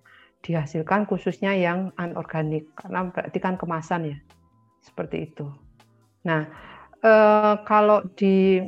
dihasilkan 0.42 1.06
khususnya 1.06 1.54
yang 1.54 1.94
anorganik. 1.98 2.70
Karena 2.74 3.10
berarti 3.10 3.38
kan 3.38 3.54
kemasan 3.58 4.16
ya 4.16 4.18
seperti 4.82 5.30
itu. 5.30 5.46
Nah, 6.26 6.46
eh, 7.02 7.54
kalau 7.66 8.02
di 8.18 8.58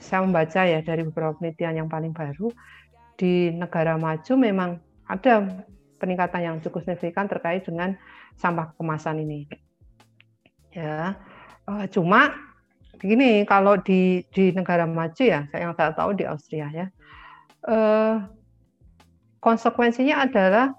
saya 0.00 0.26
membaca 0.26 0.66
ya 0.66 0.80
dari 0.82 1.06
beberapa 1.06 1.38
penelitian 1.38 1.84
yang 1.84 1.88
paling 1.88 2.10
baru 2.10 2.50
di 3.14 3.54
negara 3.54 3.94
maju 3.94 4.32
memang 4.34 4.82
ada 5.06 5.46
peningkatan 6.02 6.42
yang 6.42 6.56
cukup 6.58 6.82
signifikan 6.82 7.30
terkait 7.30 7.62
dengan 7.62 7.94
sampah 8.36 8.74
kemasan 8.76 9.22
ini. 9.22 9.46
Ya, 10.72 11.20
eh, 11.68 11.86
cuma 11.92 12.32
begini 12.96 13.44
kalau 13.44 13.76
di 13.76 14.24
di 14.32 14.54
negara 14.56 14.88
maju 14.88 15.22
ya, 15.22 15.44
saya 15.52 15.68
yang 15.68 15.74
saya 15.76 15.92
tahu 15.92 16.16
di 16.16 16.24
Austria 16.24 16.68
ya, 16.72 16.86
eh, 17.68 18.16
konsekuensinya 19.42 20.24
adalah 20.24 20.72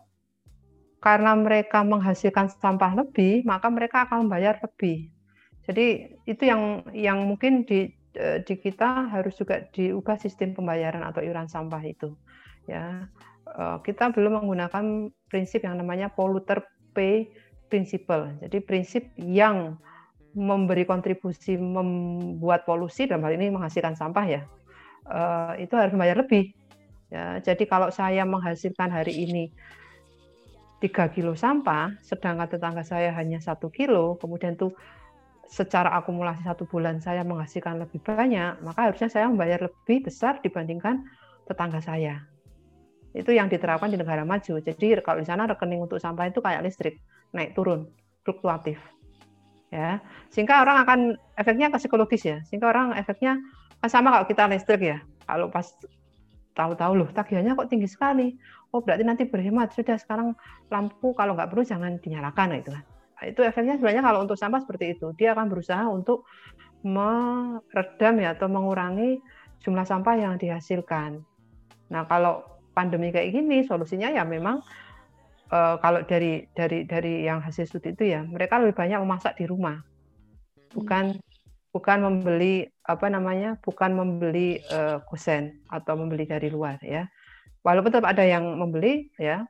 karena 1.04 1.36
mereka 1.36 1.84
menghasilkan 1.84 2.48
sampah 2.48 2.96
lebih, 2.96 3.44
maka 3.44 3.68
mereka 3.68 4.08
akan 4.08 4.26
membayar 4.26 4.56
lebih. 4.64 5.12
Jadi 5.68 6.16
itu 6.26 6.44
yang 6.48 6.84
yang 6.96 7.28
mungkin 7.28 7.68
di 7.68 7.92
eh, 8.18 8.40
di 8.42 8.56
kita 8.58 9.14
harus 9.14 9.38
juga 9.38 9.68
diubah 9.72 10.18
sistem 10.18 10.56
pembayaran 10.58 11.04
atau 11.06 11.22
iuran 11.22 11.48
sampah 11.52 11.84
itu. 11.86 12.16
Ya, 12.64 13.12
kita 13.84 14.16
belum 14.16 14.40
menggunakan 14.40 15.12
prinsip 15.28 15.68
yang 15.68 15.76
namanya 15.76 16.08
polluter 16.08 16.64
pay 16.96 17.28
principle. 17.74 18.38
Jadi 18.46 18.62
prinsip 18.62 19.10
yang 19.18 19.82
memberi 20.38 20.86
kontribusi 20.86 21.58
membuat 21.58 22.70
polusi 22.70 23.10
dalam 23.10 23.26
hal 23.26 23.34
ini 23.34 23.50
menghasilkan 23.50 23.98
sampah 23.98 24.26
ya, 24.30 24.42
eh, 25.10 25.66
itu 25.66 25.74
harus 25.74 25.90
membayar 25.98 26.22
lebih. 26.22 26.54
Ya, 27.10 27.42
jadi 27.42 27.66
kalau 27.66 27.90
saya 27.90 28.26
menghasilkan 28.26 28.94
hari 28.94 29.26
ini 29.26 29.50
3 30.82 31.10
kilo 31.10 31.34
sampah, 31.34 31.98
sedangkan 32.02 32.50
tetangga 32.50 32.82
saya 32.86 33.14
hanya 33.14 33.42
satu 33.42 33.70
kilo, 33.70 34.18
kemudian 34.22 34.58
tuh 34.58 34.74
secara 35.46 35.94
akumulasi 35.94 36.42
satu 36.46 36.66
bulan 36.66 36.98
saya 36.98 37.22
menghasilkan 37.22 37.78
lebih 37.78 38.02
banyak, 38.02 38.58
maka 38.66 38.90
harusnya 38.90 39.10
saya 39.14 39.30
membayar 39.30 39.62
lebih 39.62 40.10
besar 40.10 40.42
dibandingkan 40.42 41.06
tetangga 41.46 41.78
saya. 41.82 42.26
Itu 43.14 43.30
yang 43.30 43.46
diterapkan 43.46 43.94
di 43.94 43.98
negara 44.02 44.26
maju. 44.26 44.58
Jadi 44.58 44.98
kalau 45.06 45.22
di 45.22 45.28
sana 45.30 45.46
rekening 45.46 45.86
untuk 45.86 46.02
sampah 46.02 46.34
itu 46.34 46.42
kayak 46.42 46.66
listrik, 46.66 46.98
naik 47.34 47.58
turun, 47.58 47.90
fluktuatif. 48.24 48.80
Ya, 49.74 49.98
sehingga 50.30 50.62
orang 50.62 50.86
akan 50.86 51.00
efeknya 51.34 51.74
ke 51.74 51.82
psikologis 51.82 52.22
ya. 52.24 52.38
Sehingga 52.46 52.70
orang 52.70 52.94
efeknya 52.94 53.42
kan 53.82 53.90
sama 53.90 54.14
kalau 54.14 54.26
kita 54.30 54.46
listrik 54.46 54.86
ya. 54.86 55.02
Kalau 55.26 55.50
pas 55.50 55.66
tahu-tahu 56.54 56.94
loh 56.94 57.10
tagihannya 57.10 57.58
kok 57.58 57.74
tinggi 57.74 57.90
sekali. 57.90 58.38
Oh 58.70 58.86
berarti 58.86 59.02
nanti 59.02 59.26
berhemat. 59.26 59.74
Sudah 59.74 59.98
sekarang 59.98 60.38
lampu 60.70 61.18
kalau 61.18 61.34
nggak 61.34 61.50
perlu 61.50 61.66
jangan 61.66 61.98
dinyalakan 61.98 62.62
gitu 62.62 62.70
kan 62.70 62.86
itu 63.28 63.42
efeknya 63.44 63.80
sebenarnya 63.80 64.04
kalau 64.04 64.20
untuk 64.24 64.36
sampah 64.36 64.60
seperti 64.64 65.00
itu 65.00 65.16
dia 65.16 65.32
akan 65.32 65.48
berusaha 65.48 65.84
untuk 65.88 66.28
meredam 66.84 68.20
ya 68.20 68.36
atau 68.36 68.52
mengurangi 68.52 69.24
jumlah 69.64 69.88
sampah 69.88 70.20
yang 70.20 70.36
dihasilkan. 70.36 71.24
Nah 71.88 72.04
kalau 72.12 72.44
pandemi 72.76 73.16
kayak 73.16 73.32
gini 73.32 73.64
solusinya 73.64 74.12
ya 74.12 74.28
memang 74.28 74.60
e, 75.50 75.60
kalau 75.80 76.06
dari 76.06 76.46
dari 76.54 76.86
dari 76.88 77.28
yang 77.28 77.44
hasil 77.44 77.68
studi 77.68 77.96
itu 77.96 78.14
ya 78.14 78.22
mereka 78.24 78.60
lebih 78.62 78.76
banyak 78.78 79.00
memasak 79.02 79.40
di 79.40 79.50
rumah, 79.50 79.82
bukan 80.72 81.18
bukan 81.74 81.98
membeli 82.06 82.70
apa 82.86 83.10
namanya 83.10 83.58
bukan 83.64 83.98
membeli 83.98 84.62
e, 84.62 84.80
kusen 85.10 85.64
atau 85.72 85.98
membeli 85.98 86.30
dari 86.30 86.48
luar 86.52 86.78
ya. 86.84 87.10
Walaupun 87.64 87.96
tetap 87.96 88.12
ada 88.12 88.28
yang 88.28 88.60
membeli 88.60 89.08
ya, 89.16 89.48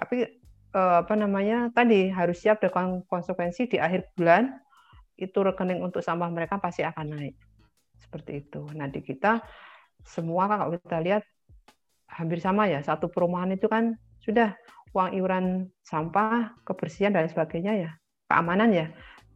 tapi 0.00 0.40
uh, 0.74 1.02
apa 1.02 1.14
namanya 1.18 1.70
tadi 1.74 2.10
harus 2.10 2.38
siap 2.40 2.62
dengan 2.62 3.02
konsekuensi 3.06 3.70
di 3.70 3.78
akhir 3.78 4.14
bulan 4.14 4.50
itu 5.20 5.36
rekening 5.36 5.84
untuk 5.84 6.00
sampah 6.00 6.30
mereka 6.32 6.56
pasti 6.56 6.86
akan 6.86 7.06
naik. 7.12 7.36
Seperti 8.00 8.46
itu. 8.46 8.64
Nah 8.72 8.88
di 8.88 9.04
kita 9.04 9.44
semua 10.06 10.48
kalau 10.48 10.72
kita 10.80 10.98
lihat 11.04 11.22
hampir 12.08 12.40
sama 12.40 12.66
ya. 12.70 12.80
Satu 12.80 13.12
perumahan 13.12 13.52
itu 13.52 13.68
kan 13.68 13.94
sudah 14.24 14.56
uang 14.90 15.14
iuran 15.14 15.70
sampah 15.86 16.54
kebersihan 16.66 17.14
dan 17.14 17.30
sebagainya 17.30 17.72
ya. 17.76 17.90
Keamanan 18.26 18.70
ya. 18.74 18.86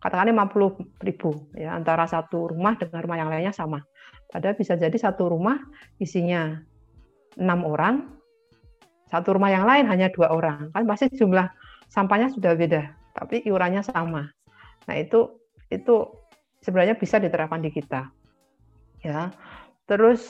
Katakan 0.02 0.30
50 0.36 1.00
ribu 1.00 1.48
ya 1.56 1.72
antara 1.72 2.04
satu 2.04 2.52
rumah 2.52 2.76
dengan 2.76 3.00
rumah 3.00 3.18
yang 3.18 3.30
lainnya 3.32 3.54
sama. 3.56 3.80
Padahal 4.28 4.58
bisa 4.58 4.76
jadi 4.76 4.94
satu 4.94 5.30
rumah 5.30 5.56
isinya 6.02 6.60
enam 7.38 7.64
orang 7.64 8.14
satu 9.08 9.38
rumah 9.38 9.52
yang 9.52 9.62
lain 9.62 9.86
hanya 9.86 10.10
dua 10.10 10.34
orang. 10.34 10.74
Kan 10.74 10.84
pasti 10.90 11.08
jumlah 11.14 11.46
sampahnya 11.88 12.34
sudah 12.34 12.52
beda 12.58 12.82
tapi 13.14 13.46
iurannya 13.46 13.80
sama. 13.86 14.26
Nah 14.90 14.96
itu 14.98 15.38
itu 15.70 16.10
sebenarnya 16.60 16.98
bisa 16.98 17.22
diterapkan 17.22 17.62
di 17.62 17.70
kita 17.70 18.10
ya. 19.06 19.30
Terus 19.86 20.20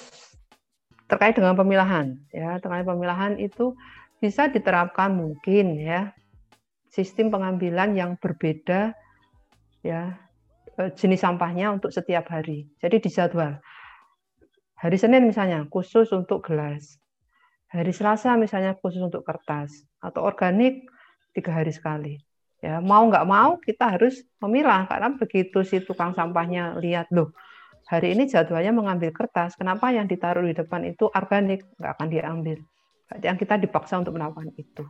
terkait 1.09 1.35
dengan 1.35 1.57
pemilahan 1.57 2.15
ya. 2.31 2.61
Terkait 2.61 2.85
pemilahan 2.85 3.41
itu 3.41 3.73
bisa 4.19 4.51
diterapkan 4.51 5.15
mungkin 5.15 5.79
ya. 5.79 6.13
Sistem 6.91 7.35
pengambilan 7.35 7.99
yang 7.99 8.15
berbeda 8.23 8.95
ya 9.83 10.15
eh, 10.79 10.91
jenis 10.95 11.27
sampahnya 11.27 11.75
untuk 11.75 11.91
setiap 11.91 12.31
hari. 12.31 12.71
Jadi 12.79 13.03
dijadwal 13.03 13.59
hari 14.79 14.97
Senin 15.01 15.27
misalnya 15.27 15.67
khusus 15.67 16.11
untuk 16.15 16.47
gelas. 16.47 17.03
Hari 17.75 17.91
Selasa 17.91 18.39
misalnya 18.39 18.79
khusus 18.79 19.03
untuk 19.03 19.27
kertas. 19.27 19.83
Atau 19.99 20.23
organik 20.23 20.87
tiga 21.35 21.51
hari 21.51 21.75
sekali. 21.75 22.23
Ya 22.63 22.79
mau 22.79 23.03
nggak 23.11 23.27
mau 23.27 23.59
kita 23.59 23.99
harus 23.99 24.23
memilah. 24.39 24.87
Karena 24.87 25.11
begitu 25.19 25.67
si 25.67 25.83
tukang 25.83 26.15
sampahnya 26.15 26.79
lihat 26.79 27.11
loh 27.11 27.35
hari 27.89 28.17
ini 28.17 28.25
jadwalnya 28.29 28.73
mengambil 28.73 29.13
kertas, 29.13 29.57
kenapa 29.57 29.93
yang 29.93 30.09
ditaruh 30.09 30.45
di 30.45 30.57
depan 30.57 30.89
itu 30.89 31.09
organik? 31.13 31.65
Nggak 31.77 31.93
akan 32.01 32.09
diambil? 32.09 32.59
Yang 33.21 33.45
kita 33.45 33.61
dipaksa 33.61 34.01
untuk 34.01 34.17
melakukan 34.17 34.53
itu. 34.57 34.85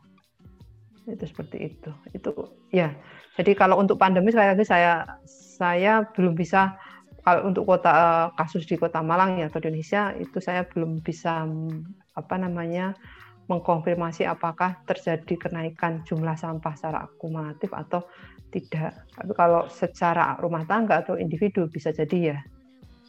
Itu 1.04 1.24
seperti 1.24 1.74
itu. 1.74 1.90
Itu 2.14 2.30
ya. 2.70 2.94
Jadi 3.34 3.52
kalau 3.58 3.80
untuk 3.82 3.98
pandemi 3.98 4.30
sekali 4.30 4.54
lagi 4.54 4.64
saya 4.64 5.18
saya 5.26 6.06
belum 6.14 6.38
bisa 6.38 6.78
kalau 7.24 7.48
untuk 7.48 7.64
kota 7.64 7.90
eh, 7.90 8.26
kasus 8.36 8.68
di 8.68 8.76
kota 8.76 9.00
Malang 9.00 9.40
ya 9.40 9.48
atau 9.48 9.58
Indonesia 9.64 10.12
itu 10.16 10.38
saya 10.38 10.68
belum 10.68 11.00
bisa 11.00 11.48
apa 12.14 12.34
namanya 12.36 12.94
mengkonfirmasi 13.48 14.24
apakah 14.24 14.80
terjadi 14.88 15.36
kenaikan 15.36 16.00
jumlah 16.08 16.36
sampah 16.36 16.72
secara 16.76 17.04
akumulatif 17.04 17.72
atau 17.76 18.04
tidak. 18.48 19.04
Tapi 19.12 19.32
kalau 19.36 19.66
secara 19.68 20.38
rumah 20.40 20.64
tangga 20.64 21.04
atau 21.04 21.18
individu 21.18 21.68
bisa 21.68 21.92
jadi 21.92 22.36
ya. 22.36 22.38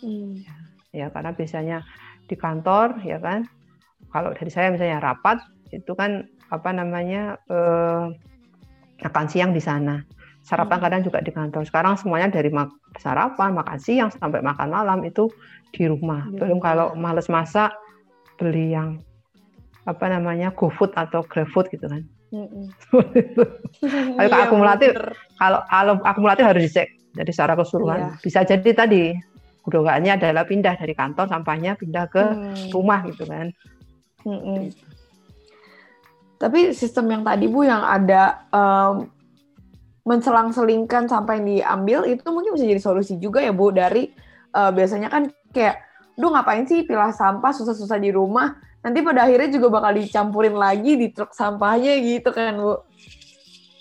Hmm. 0.04 0.44
Ya, 0.92 1.12
karena 1.12 1.32
biasanya 1.36 1.78
di 2.26 2.36
kantor 2.36 3.04
ya 3.06 3.22
kan. 3.22 3.48
Kalau 4.16 4.32
dari 4.32 4.48
saya 4.48 4.72
misalnya 4.72 5.04
rapat 5.04 5.44
itu 5.76 5.92
kan 5.92 6.24
apa 6.48 6.72
namanya 6.72 7.36
eh, 7.52 8.16
makan 9.04 9.28
siang 9.28 9.52
di 9.52 9.60
sana. 9.60 10.00
Sarapan 10.46 10.80
hmm. 10.80 10.86
kadang 10.88 11.02
juga 11.04 11.20
di 11.20 11.36
kantor. 11.36 11.68
Sekarang 11.68 12.00
semuanya 12.00 12.32
dari 12.32 12.48
mak 12.48 12.72
sarapan, 12.96 13.52
makan 13.52 13.80
siang 13.82 14.08
sampai 14.08 14.40
makan 14.40 14.72
malam 14.72 15.04
itu 15.04 15.28
di 15.76 15.84
rumah. 15.84 16.32
Belum 16.32 16.64
kalau 16.64 16.96
males 16.96 17.28
masak 17.28 17.76
beli 18.40 18.72
yang 18.72 19.04
apa 19.84 20.06
namanya 20.08 20.56
GoFood 20.56 20.96
atau 20.96 21.20
GrabFood 21.28 21.68
gitu 21.76 21.92
kan. 21.92 22.04
Mm 22.36 22.68
kalau 24.18 24.28
iya, 24.28 24.44
akumulatif, 24.50 24.92
kalau, 25.40 25.62
kalau 25.72 25.94
akumulatif 26.04 26.44
harus 26.44 26.68
dicek 26.68 26.90
dari 27.16 27.32
secara 27.32 27.54
keseluruhan. 27.56 28.00
Iya. 28.02 28.10
Bisa 28.20 28.40
jadi 28.44 28.70
tadi 28.76 29.04
gudogannya 29.64 30.20
adalah 30.20 30.44
pindah 30.44 30.76
dari 30.76 30.92
kantor 30.98 31.32
sampahnya 31.32 31.78
pindah 31.80 32.06
ke 32.12 32.24
hmm. 32.26 32.76
rumah 32.76 33.08
gitu 33.08 33.24
kan. 33.30 33.54
Hmm. 34.26 34.74
Tapi 36.42 36.74
sistem 36.74 37.14
yang 37.14 37.24
tadi 37.24 37.46
bu 37.48 37.64
yang 37.64 37.86
ada 37.86 38.44
um, 38.50 39.08
menselang-selingkan 40.06 41.08
sampai 41.08 41.42
diambil 41.42 42.06
itu 42.10 42.26
mungkin 42.30 42.58
bisa 42.58 42.66
jadi 42.68 42.82
solusi 42.82 43.18
juga 43.22 43.42
ya 43.42 43.54
bu 43.54 43.72
dari 43.72 44.12
uh, 44.54 44.70
biasanya 44.74 45.08
kan 45.10 45.32
kayak, 45.54 45.82
duh 46.18 46.34
ngapain 46.34 46.66
sih 46.66 46.84
pilah 46.84 47.14
sampah 47.14 47.54
susah-susah 47.54 48.02
di 48.02 48.12
rumah? 48.12 48.58
Nanti 48.86 49.02
pada 49.02 49.26
akhirnya 49.26 49.50
juga 49.50 49.82
bakal 49.82 49.98
dicampurin 49.98 50.54
lagi 50.58 50.98
di 50.98 51.10
truk 51.10 51.34
sampahnya 51.34 51.98
gitu 52.02 52.30
kan 52.34 52.58
bu. 52.58 52.76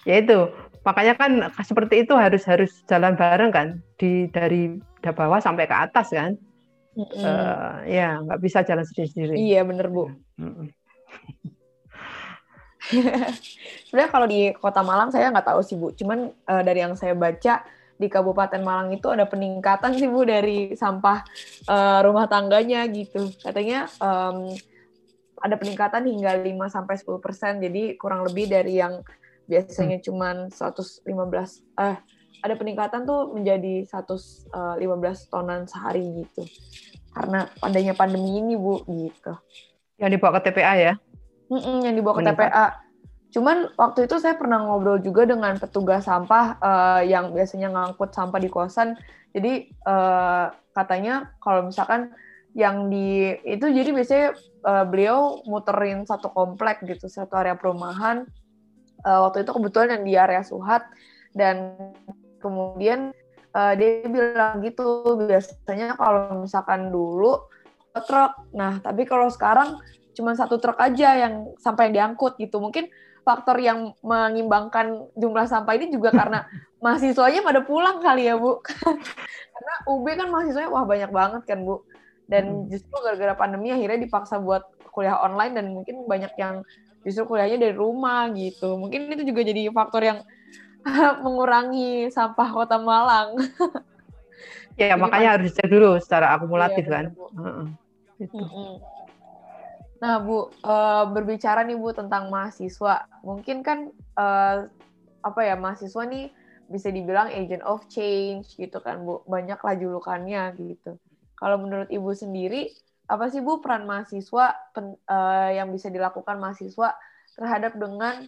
Ya 0.04 0.20
itu. 0.20 0.48
Makanya 0.84 1.16
kan 1.16 1.32
seperti 1.64 2.04
itu 2.04 2.12
harus 2.12 2.44
harus 2.44 2.84
jalan 2.84 3.16
bareng 3.16 3.52
kan 3.52 3.68
di 3.96 4.28
dari 4.28 4.76
bawah 5.00 5.40
sampai 5.40 5.64
ke 5.64 5.72
atas 5.72 6.12
kan 6.12 6.36
mm 6.94 7.04
-hmm. 7.04 7.22
uh, 7.22 7.74
ya 7.86 8.18
nggak 8.22 8.40
bisa 8.40 8.62
jalan 8.62 8.86
sendiri-sendiri 8.86 9.34
iya 9.38 9.60
bener 9.66 9.90
bu 9.90 10.10
mm 10.38 10.50
-hmm. 10.50 10.66
sebenarnya 13.88 14.10
kalau 14.12 14.26
di 14.28 14.52
kota 14.56 14.80
Malang 14.84 15.10
saya 15.10 15.32
nggak 15.32 15.48
tahu 15.50 15.60
sih 15.60 15.76
bu 15.76 15.92
cuman 15.92 16.30
uh, 16.48 16.62
dari 16.62 16.80
yang 16.80 16.94
saya 16.94 17.12
baca 17.12 17.64
di 17.94 18.06
Kabupaten 18.10 18.62
Malang 18.62 18.90
itu 18.90 19.06
ada 19.10 19.26
peningkatan 19.26 19.94
sih 19.94 20.10
bu 20.10 20.26
dari 20.26 20.74
sampah 20.74 21.22
uh, 21.70 22.00
rumah 22.02 22.26
tangganya 22.26 22.86
gitu 22.90 23.30
katanya 23.42 23.86
um, 24.02 24.50
ada 25.44 25.60
peningkatan 25.60 26.08
hingga 26.08 26.40
5 26.40 26.56
sampai 26.72 26.96
10%. 26.96 27.64
Jadi 27.68 27.82
kurang 28.00 28.24
lebih 28.24 28.48
dari 28.48 28.80
yang 28.80 29.04
biasanya 29.44 30.00
hmm. 30.00 30.06
cuman 30.08 30.36
115 30.48 31.04
eh 31.84 31.96
ada 32.44 32.54
peningkatan 32.60 33.08
tuh 33.08 33.32
menjadi 33.32 33.88
115 33.88 34.52
eh, 34.52 35.14
tonan 35.32 35.64
sehari 35.64 36.04
gitu. 36.20 36.44
Karena 37.16 37.48
adanya 37.64 37.96
pandemi 37.96 38.36
ini, 38.36 38.52
Bu, 38.52 38.84
gitu. 38.84 39.32
Yang 39.96 40.20
dibawa 40.20 40.36
ke 40.36 40.52
TPA 40.52 40.74
ya? 40.76 40.94
Mm 41.48 41.56
-mm, 41.56 41.76
yang 41.88 41.94
dibawa 41.96 42.14
ke 42.20 42.24
TPA. 42.28 42.66
Cuman 43.32 43.72
waktu 43.80 44.06
itu 44.06 44.20
saya 44.20 44.36
pernah 44.36 44.60
ngobrol 44.60 45.00
juga 45.00 45.24
dengan 45.24 45.56
petugas 45.56 46.04
sampah 46.04 46.60
uh, 46.60 47.02
yang 47.02 47.32
biasanya 47.32 47.72
ngangkut 47.72 48.12
sampah 48.12 48.38
di 48.38 48.52
kosan. 48.52 48.94
Jadi 49.32 49.72
uh, 49.88 50.52
katanya 50.76 51.34
kalau 51.40 51.66
misalkan 51.66 52.14
yang 52.54 52.86
di 52.86 53.34
itu 53.42 53.66
jadi 53.66 53.90
biasanya 53.90 54.28
uh, 54.62 54.86
beliau 54.86 55.42
muterin 55.50 56.06
satu 56.06 56.30
komplek 56.30 56.86
gitu 56.86 57.10
satu 57.10 57.34
area 57.34 57.58
perumahan 57.58 58.30
uh, 59.02 59.26
waktu 59.26 59.42
itu 59.42 59.50
kebetulan 59.50 59.98
yang 59.98 60.04
di 60.06 60.14
area 60.14 60.42
Suhat 60.46 60.86
dan 61.34 61.74
kemudian 62.44 63.16
uh, 63.56 63.72
dia 63.72 64.04
bilang 64.04 64.60
gitu 64.60 65.16
biasanya 65.24 65.96
kalau 65.96 66.44
misalkan 66.44 66.92
dulu 66.92 67.48
truk. 68.04 68.32
Nah 68.52 68.82
tapi 68.84 69.08
kalau 69.08 69.32
sekarang 69.32 69.80
cuma 70.14 70.36
satu 70.36 70.60
truk 70.60 70.76
aja 70.76 71.16
yang 71.16 71.54
sampai 71.62 71.88
yang 71.88 72.12
diangkut 72.12 72.36
gitu. 72.36 72.60
Mungkin 72.60 72.90
faktor 73.24 73.56
yang 73.56 73.96
mengimbangkan 74.04 75.08
jumlah 75.16 75.48
sampah 75.48 75.74
ini 75.80 75.88
juga 75.88 76.12
karena 76.12 76.44
mahasiswanya 76.84 77.40
pada 77.40 77.64
pulang 77.64 78.02
kali 78.04 78.28
ya 78.28 78.36
bu. 78.36 78.60
Karena 79.54 79.74
UB 79.86 80.06
kan 80.18 80.28
mahasiswanya 80.28 80.68
wah 80.68 80.84
banyak 80.84 81.10
banget 81.14 81.42
kan 81.48 81.64
bu. 81.64 81.80
Dan 82.28 82.44
hmm. 82.44 82.68
justru 82.68 82.92
gara-gara 83.00 83.32
pandemi 83.32 83.72
akhirnya 83.72 84.04
dipaksa 84.04 84.36
buat 84.42 84.68
kuliah 84.92 85.16
online 85.24 85.56
dan 85.56 85.72
mungkin 85.72 86.04
banyak 86.04 86.34
yang 86.36 86.60
justru 87.06 87.24
kuliahnya 87.24 87.70
dari 87.70 87.74
rumah 87.76 88.28
gitu. 88.36 88.76
Mungkin 88.76 89.12
itu 89.16 89.22
juga 89.24 89.40
jadi 89.44 89.72
faktor 89.72 90.02
yang 90.04 90.18
mengurangi 91.24 92.12
sampah 92.12 92.48
kota 92.52 92.76
Malang. 92.80 93.36
Ya 94.74 94.90
jadi 94.90 95.06
makanya 95.06 95.28
harus 95.38 95.54
dicek 95.54 95.70
dulu 95.70 96.02
secara 96.02 96.34
akumulatif 96.34 96.82
iya, 96.90 96.90
kan. 96.90 97.04
uh 97.14 97.62
-uh. 98.18 98.74
nah 100.02 100.18
bu 100.18 100.50
uh, 100.66 101.06
berbicara 101.14 101.62
nih 101.62 101.78
bu 101.78 101.94
tentang 101.94 102.26
mahasiswa. 102.26 103.06
Mungkin 103.22 103.62
kan 103.62 103.94
uh, 104.18 104.66
apa 105.22 105.40
ya 105.46 105.54
mahasiswa 105.54 106.02
nih 106.10 106.26
bisa 106.66 106.90
dibilang 106.90 107.30
agent 107.30 107.62
of 107.62 107.86
change 107.86 108.58
gitu 108.58 108.82
kan 108.82 109.06
bu. 109.06 109.22
Banyak 109.30 109.62
lah 109.62 109.78
julukannya 109.78 110.58
gitu. 110.58 110.98
Kalau 111.38 111.62
menurut 111.62 111.86
Ibu 111.86 112.10
sendiri, 112.10 112.74
apa 113.06 113.30
sih 113.30 113.46
Bu 113.46 113.62
peran 113.62 113.86
mahasiswa 113.86 114.58
pen, 114.74 114.98
uh, 115.06 115.50
yang 115.54 115.70
bisa 115.70 115.86
dilakukan 115.86 116.34
mahasiswa 116.42 116.98
terhadap 117.38 117.78
dengan 117.78 118.26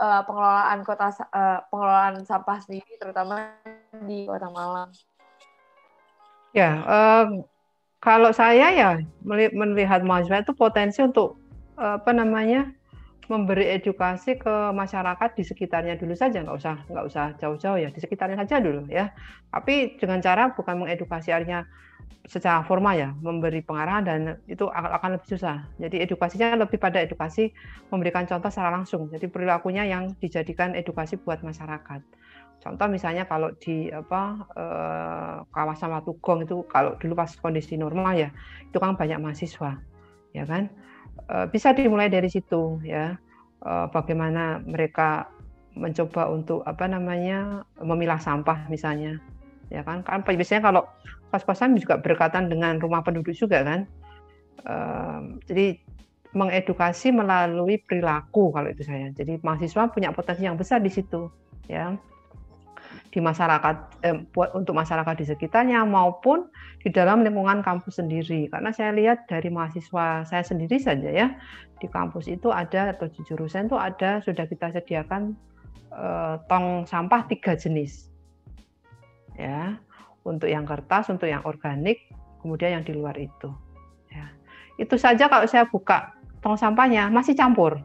uh, 0.00 0.22
pengelolaan 0.26 0.80
kota 0.82 1.10
uh, 1.30 1.60
pengelolaan 1.68 2.24
sampah 2.26 2.58
sendiri 2.62 2.98
terutama 2.98 3.54
di 4.06 4.26
Kota 4.26 4.48
Malang? 4.50 4.90
Ya, 6.54 6.82
uh, 6.86 7.26
kalau 7.98 8.30
saya 8.30 8.70
ya 8.70 8.90
melihat 9.26 10.04
mahasiswa 10.04 10.44
itu 10.44 10.52
potensi 10.54 11.00
untuk 11.00 11.40
apa 11.74 12.14
namanya 12.14 12.70
memberi 13.26 13.72
edukasi 13.72 14.36
ke 14.36 14.54
masyarakat 14.72 15.30
di 15.36 15.42
sekitarnya 15.42 15.96
dulu 15.96 16.12
saja 16.12 16.44
nggak 16.44 16.56
usah 16.60 16.76
nggak 16.86 17.04
usah 17.08 17.24
jauh-jauh 17.40 17.78
ya 17.80 17.88
di 17.88 18.00
sekitarnya 18.00 18.44
saja 18.44 18.60
dulu 18.60 18.84
ya 18.92 19.12
tapi 19.48 19.96
dengan 19.96 20.20
cara 20.20 20.52
bukan 20.52 20.84
mengedukasi 20.84 21.32
artinya 21.32 21.64
secara 22.24 22.64
formal 22.64 22.94
ya 22.96 23.10
memberi 23.20 23.60
pengarahan 23.60 24.04
dan 24.06 24.20
itu 24.48 24.66
akan 24.72 25.18
lebih 25.18 25.28
susah. 25.36 25.66
Jadi 25.76 26.00
edukasinya 26.00 26.56
lebih 26.56 26.80
pada 26.80 27.02
edukasi 27.02 27.52
memberikan 27.92 28.24
contoh 28.24 28.48
secara 28.48 28.72
langsung. 28.72 29.10
Jadi 29.12 29.28
perilakunya 29.28 29.84
yang 29.84 30.16
dijadikan 30.18 30.72
edukasi 30.72 31.20
buat 31.20 31.44
masyarakat. 31.44 32.00
Contoh 32.64 32.88
misalnya 32.88 33.28
kalau 33.28 33.52
di 33.60 33.92
apa 33.92 34.40
eh, 34.56 35.36
kawasan 35.52 35.92
Watugong 35.92 36.48
itu 36.48 36.64
kalau 36.72 36.96
dulu 36.96 37.12
pas 37.12 37.28
kondisi 37.36 37.76
normal 37.76 38.16
ya 38.16 38.30
itu 38.64 38.80
kan 38.80 38.96
banyak 38.96 39.20
mahasiswa 39.20 39.76
ya 40.32 40.44
kan? 40.48 40.72
Eh, 41.28 41.46
bisa 41.52 41.76
dimulai 41.76 42.08
dari 42.08 42.32
situ 42.32 42.80
ya. 42.80 43.20
Eh, 43.64 43.86
bagaimana 43.92 44.64
mereka 44.64 45.28
mencoba 45.76 46.30
untuk 46.30 46.62
apa 46.64 46.86
namanya 46.86 47.66
memilah 47.82 48.16
sampah 48.16 48.64
misalnya 48.72 49.20
ya 49.68 49.84
kan? 49.84 50.00
Kan 50.00 50.24
biasanya 50.24 50.72
kalau 50.72 50.88
kos-kosan 51.34 51.74
juga 51.74 51.98
berkaitan 51.98 52.46
dengan 52.46 52.78
rumah 52.78 53.02
penduduk 53.02 53.34
juga 53.34 53.66
kan. 53.66 53.90
Jadi 55.50 55.82
mengedukasi 56.34 57.14
melalui 57.14 57.82
perilaku 57.82 58.54
kalau 58.54 58.70
itu 58.70 58.86
saya. 58.86 59.10
Jadi 59.10 59.42
mahasiswa 59.42 59.90
punya 59.90 60.10
potensi 60.14 60.46
yang 60.46 60.54
besar 60.54 60.78
di 60.78 60.90
situ 60.90 61.30
ya. 61.66 61.94
Di 63.10 63.22
masyarakat 63.22 64.02
eh, 64.02 64.26
buat 64.34 64.54
untuk 64.58 64.74
masyarakat 64.74 65.14
di 65.18 65.26
sekitarnya 65.26 65.86
maupun 65.86 66.50
di 66.82 66.90
dalam 66.90 67.22
lingkungan 67.22 67.62
kampus 67.62 68.02
sendiri. 68.02 68.50
Karena 68.50 68.74
saya 68.74 68.90
lihat 68.90 69.30
dari 69.30 69.50
mahasiswa 69.50 70.26
saya 70.26 70.42
sendiri 70.42 70.78
saja 70.82 71.10
ya 71.10 71.34
di 71.78 71.86
kampus 71.86 72.26
itu 72.26 72.50
ada 72.50 72.94
atau 72.94 73.06
di 73.06 73.20
jurusan 73.26 73.70
itu 73.70 73.78
ada 73.78 74.18
sudah 74.26 74.46
kita 74.50 74.74
sediakan 74.74 75.38
eh, 75.94 76.34
tong 76.50 76.86
sampah 76.90 77.26
tiga 77.30 77.54
jenis 77.54 78.10
ya 79.34 79.78
untuk 80.24 80.48
yang 80.48 80.64
kertas 80.64 81.12
untuk 81.12 81.28
yang 81.28 81.44
organik 81.44 82.08
kemudian 82.40 82.80
yang 82.80 82.84
di 82.84 82.92
luar 82.92 83.16
itu. 83.16 83.48
Ya. 84.12 84.28
Itu 84.76 85.00
saja 85.00 85.32
kalau 85.32 85.48
saya 85.48 85.64
buka 85.64 86.12
tong 86.44 86.60
sampahnya 86.60 87.08
masih 87.08 87.32
campur. 87.32 87.80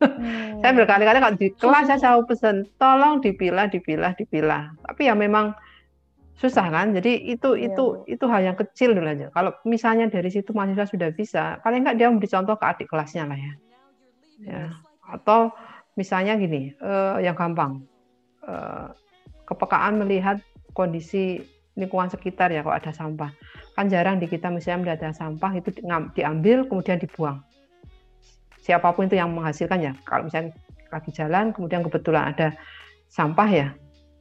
Hmm. 0.00 0.56
saya 0.60 0.72
berkali-kali 0.76 1.18
kalau 1.20 1.36
di 1.36 1.48
kelas 1.56 1.84
saya 1.88 1.98
selalu 2.00 2.22
pesan, 2.28 2.56
tolong 2.76 3.24
dipilah, 3.24 3.68
dipilah, 3.72 4.12
dipilah. 4.16 4.72
Tapi 4.84 5.08
ya 5.08 5.16
memang 5.16 5.56
susah 6.40 6.72
kan? 6.72 6.96
Jadi 6.96 7.36
itu 7.36 7.56
Iya, 7.56 7.72
itu 7.72 7.84
itu 8.08 8.24
hal 8.28 8.52
yang 8.52 8.56
kecil 8.56 8.96
dulu 8.96 9.08
aja. 9.08 9.28
Kalau 9.32 9.52
misalnya 9.68 10.08
dari 10.08 10.32
situ 10.32 10.52
mahasiswa 10.56 10.88
sudah 10.88 11.08
bisa 11.12 11.60
paling 11.60 11.84
nggak 11.84 11.96
dia 12.00 12.08
memberi 12.08 12.28
contoh 12.32 12.56
ke 12.56 12.64
adik 12.64 12.88
kelasnya 12.88 13.28
lah 13.28 13.36
ya. 13.36 13.52
Ya. 14.40 14.64
Atau 15.04 15.52
misalnya 16.00 16.40
gini 16.40 16.72
eh, 16.72 17.16
yang 17.20 17.36
gampang 17.36 17.84
eh, 18.44 18.88
kepekaan 19.44 20.00
melihat 20.00 20.40
kondisi 20.72 21.40
lingkungan 21.78 22.10
sekitar 22.10 22.50
ya 22.50 22.60
kalau 22.66 22.76
ada 22.76 22.92
sampah. 22.92 23.30
Kan 23.78 23.86
jarang 23.88 24.18
di 24.18 24.26
kita 24.26 24.50
misalnya 24.50 24.98
ada 24.98 25.10
sampah 25.14 25.54
itu 25.56 25.70
diambil 26.14 26.66
kemudian 26.66 26.98
dibuang. 26.98 27.40
Siapa 28.60 28.92
pun 28.92 29.08
itu 29.08 29.16
yang 29.16 29.32
menghasilkan 29.32 29.78
ya. 29.80 29.92
Kalau 30.04 30.28
misalnya 30.28 30.52
lagi 30.90 31.10
jalan 31.14 31.54
kemudian 31.54 31.80
kebetulan 31.86 32.34
ada 32.34 32.52
sampah 33.08 33.48
ya 33.48 33.68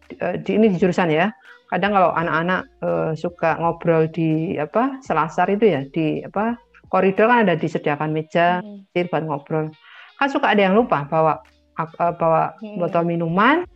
di, 0.07 0.15
eh, 0.21 0.55
ini 0.57 0.71
di 0.71 0.77
jurusan 0.79 1.11
ya. 1.11 1.33
Kadang 1.69 1.93
kalau 1.93 2.09
anak-anak 2.15 2.61
eh, 2.81 3.11
suka 3.13 3.59
ngobrol 3.61 4.09
di 4.09 4.57
apa 4.57 4.97
selasar 5.05 5.49
itu 5.53 5.65
ya 5.69 5.81
di 5.89 6.23
apa 6.25 6.57
koridor 6.89 7.29
kan 7.29 7.45
ada 7.45 7.53
disediakan 7.57 8.09
meja 8.13 8.61
Hmm. 8.65 8.85
buat 9.09 9.23
ngobrol. 9.25 9.69
Kan 10.17 10.27
suka 10.31 10.51
ada 10.55 10.65
yang 10.65 10.73
lupa 10.77 11.05
bawa 11.05 11.41
eh, 11.77 12.13
bawa 12.17 12.55
Hmm. 12.63 12.79
botol 12.79 13.03
minuman 13.05 13.67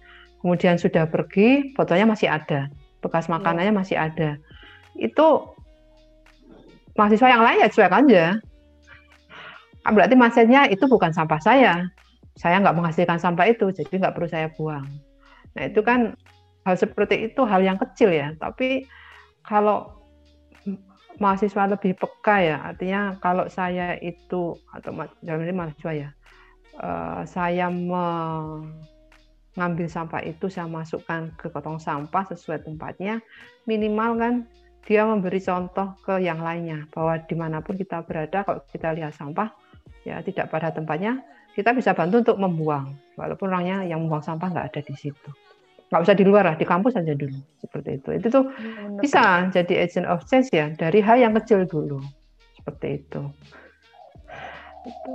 kemudian 0.44 0.76
sudah 0.76 1.08
pergi 1.08 1.72
botolnya 1.72 2.04
masih 2.04 2.28
ada. 2.28 2.68
Bekas 3.00 3.32
makanannya 3.32 3.72
masih 3.72 3.96
ada. 3.96 4.36
Itu 5.00 5.56
mahasiswa 7.00 7.32
yang 7.32 7.41
lain 7.41 7.64
ya 7.64 7.70
cuek 7.72 7.89
aja 7.89 8.26
Ah, 9.84 9.91
berarti 9.91 10.16
mindsetnya 10.16 10.72
itu 10.72 10.88
bukan 10.88 11.12
sampah 11.12 11.39
saya. 11.44 11.91
Saya 12.39 12.64
nggak 12.64 12.76
menghasilkan 12.76 13.20
sampah 13.20 13.52
itu 13.52 13.68
jadi 13.76 13.91
nggak 14.00 14.16
perlu 14.16 14.28
saya 14.32 14.48
buang. 14.56 14.88
Nah 15.60 15.64
itu 15.68 15.84
kan 15.84 16.16
hal 16.64 16.76
seperti 16.80 17.28
itu 17.28 17.44
hal 17.44 17.60
yang 17.60 17.76
kecil 17.76 18.08
ya. 18.08 18.32
Tapi 18.39 18.88
kalau 19.44 19.91
mahasiswa 21.20 21.70
lebih 21.70 21.94
peka 22.00 22.38
ya 22.41 22.58
artinya 22.74 23.20
kalau 23.22 23.46
saya 23.46 24.00
itu 24.02 24.58
atau 24.74 24.91
dalam 25.22 25.46
ini 25.46 25.54
mahasiswa 25.54 25.91
ya 25.94 26.10
eh, 26.82 27.22
saya 27.30 27.70
mengambil 29.54 29.86
sampah 29.86 30.22
itu 30.26 30.49
saya 30.49 30.66
masukkan 30.66 31.30
ke 31.38 31.49
kantong 31.54 31.78
sampah 31.78 32.24
sesuai 32.34 32.66
tempatnya 32.66 33.22
minimal 33.70 34.18
kan 34.18 34.34
dia 34.84 35.08
memberi 35.08 35.39
contoh 35.39 35.95
ke 36.04 36.20
yang 36.20 36.43
lainnya 36.43 36.89
bahwa 36.91 37.16
di 37.22 37.36
mana 37.38 37.64
pun 37.64 37.78
kita 37.80 38.04
berada 38.04 38.43
kalau 38.43 38.60
kita 38.68 38.91
lihat 38.91 39.16
sampah 39.16 39.54
ya 40.04 40.20
tidak 40.26 40.51
pada 40.51 40.74
tempatnya 40.74 41.22
kita 41.54 41.72
bisa 41.72 41.93
bantu 41.93 42.20
untuk 42.26 42.38
membuang 42.41 42.97
walaupun 43.16 43.54
orangnya 43.54 43.86
yang 43.86 44.04
membuang 44.04 44.26
sampah 44.26 44.49
nggak 44.51 44.68
ada 44.74 44.82
di 44.84 44.95
situ 44.97 45.30
nggak 45.93 46.01
usah 46.01 46.18
di 46.18 46.26
luar 46.26 46.43
lah 46.49 46.56
di 46.58 46.66
kampus 46.66 46.97
aja 46.97 47.14
dulu 47.14 47.38
seperti 47.62 48.01
itu 48.01 48.10
itu 48.18 48.28
tuh 48.34 48.43
Iya, 48.58 48.89
bener. 48.89 48.99
bisa 49.06 49.24
jadi 49.54 49.74
agent 49.86 50.08
of 50.10 50.26
change 50.26 50.49
ya 50.49 50.74
dari 50.74 50.99
hal 51.06 51.22
yang 51.22 51.38
kecil 51.38 51.70
dulu 51.70 52.01
seperti 52.58 53.06
itu 53.06 53.22
Itu. 54.84 55.14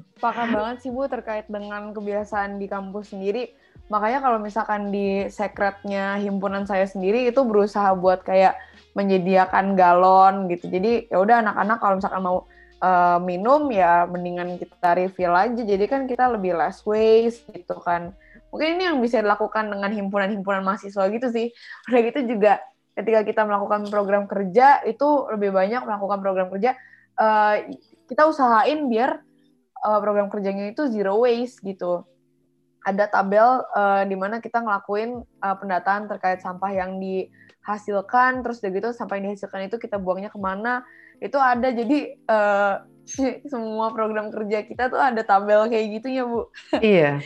Sepakat 0.22 0.54
banget 0.54 0.76
sih 0.86 0.94
Bu 0.94 1.10
terkait 1.10 1.50
dengan 1.50 1.90
kebiasaan 1.90 2.62
di 2.62 2.70
kampus 2.70 3.10
sendiri. 3.10 3.50
Makanya 3.90 4.22
kalau 4.22 4.38
misalkan 4.38 4.94
di 4.94 5.26
sekretnya 5.26 6.14
himpunan 6.22 6.62
saya 6.62 6.86
sendiri 6.86 7.26
itu 7.26 7.42
berusaha 7.42 7.90
buat 7.98 8.22
kayak 8.22 8.54
menyediakan 8.94 9.74
galon 9.74 10.46
gitu. 10.46 10.70
Jadi 10.70 11.10
ya 11.10 11.18
udah 11.18 11.42
anak-anak 11.42 11.76
kalau 11.82 11.94
misalkan 11.98 12.22
mau 12.22 12.38
eh, 12.78 13.18
minum 13.18 13.66
ya 13.74 14.06
mendingan 14.06 14.62
kita 14.62 14.94
refill 14.94 15.34
aja. 15.34 15.58
Jadi 15.58 15.90
kan 15.90 16.06
kita 16.06 16.30
lebih 16.30 16.54
less 16.54 16.86
waste 16.86 17.42
gitu 17.50 17.82
kan. 17.82 18.14
Mungkin 18.54 18.78
ini 18.78 18.94
yang 18.94 19.02
bisa 19.02 19.18
dilakukan 19.26 19.74
dengan 19.74 19.90
himpunan-himpunan 19.90 20.62
mahasiswa 20.62 21.02
gitu 21.10 21.34
sih. 21.34 21.50
Udah 21.90 21.98
gitu 21.98 22.30
juga 22.30 22.62
ketika 22.94 23.26
kita 23.26 23.42
melakukan 23.42 23.90
program 23.90 24.30
kerja 24.30 24.86
itu 24.86 25.26
lebih 25.34 25.50
banyak 25.50 25.82
melakukan 25.82 26.22
program 26.22 26.46
kerja 26.46 26.78
eh, 27.18 27.74
kita 28.06 28.30
usahain 28.30 28.86
biar 28.86 29.31
uh, 29.84 29.98
program 30.00 30.30
kerjanya 30.30 30.70
itu 30.70 30.88
zero 30.88 31.22
waste 31.22 31.60
gitu. 31.62 32.06
Ada 32.82 33.06
tabel 33.06 33.62
uh, 33.78 34.02
di 34.02 34.16
mana 34.18 34.42
kita 34.42 34.58
ngelakuin 34.58 35.22
uh, 35.22 35.56
pendataan 35.58 36.10
terkait 36.10 36.42
sampah 36.42 36.74
yang 36.74 36.98
dihasilkan, 36.98 38.42
terus 38.42 38.58
udah 38.58 38.72
gitu 38.74 38.88
sampah 38.90 39.22
yang 39.22 39.30
dihasilkan 39.30 39.70
itu 39.70 39.78
kita 39.78 40.02
buangnya 40.02 40.34
ke 40.34 40.38
mana, 40.42 40.82
itu 41.22 41.38
ada. 41.38 41.70
Jadi 41.70 42.18
uh, 42.26 42.82
semua 43.50 43.94
program 43.94 44.30
kerja 44.34 44.66
kita 44.66 44.90
tuh 44.90 44.98
ada 44.98 45.22
tabel 45.22 45.70
kayak 45.70 45.86
gitu 46.02 46.08
ya 46.10 46.22
Bu. 46.26 46.46
iya 46.78 47.18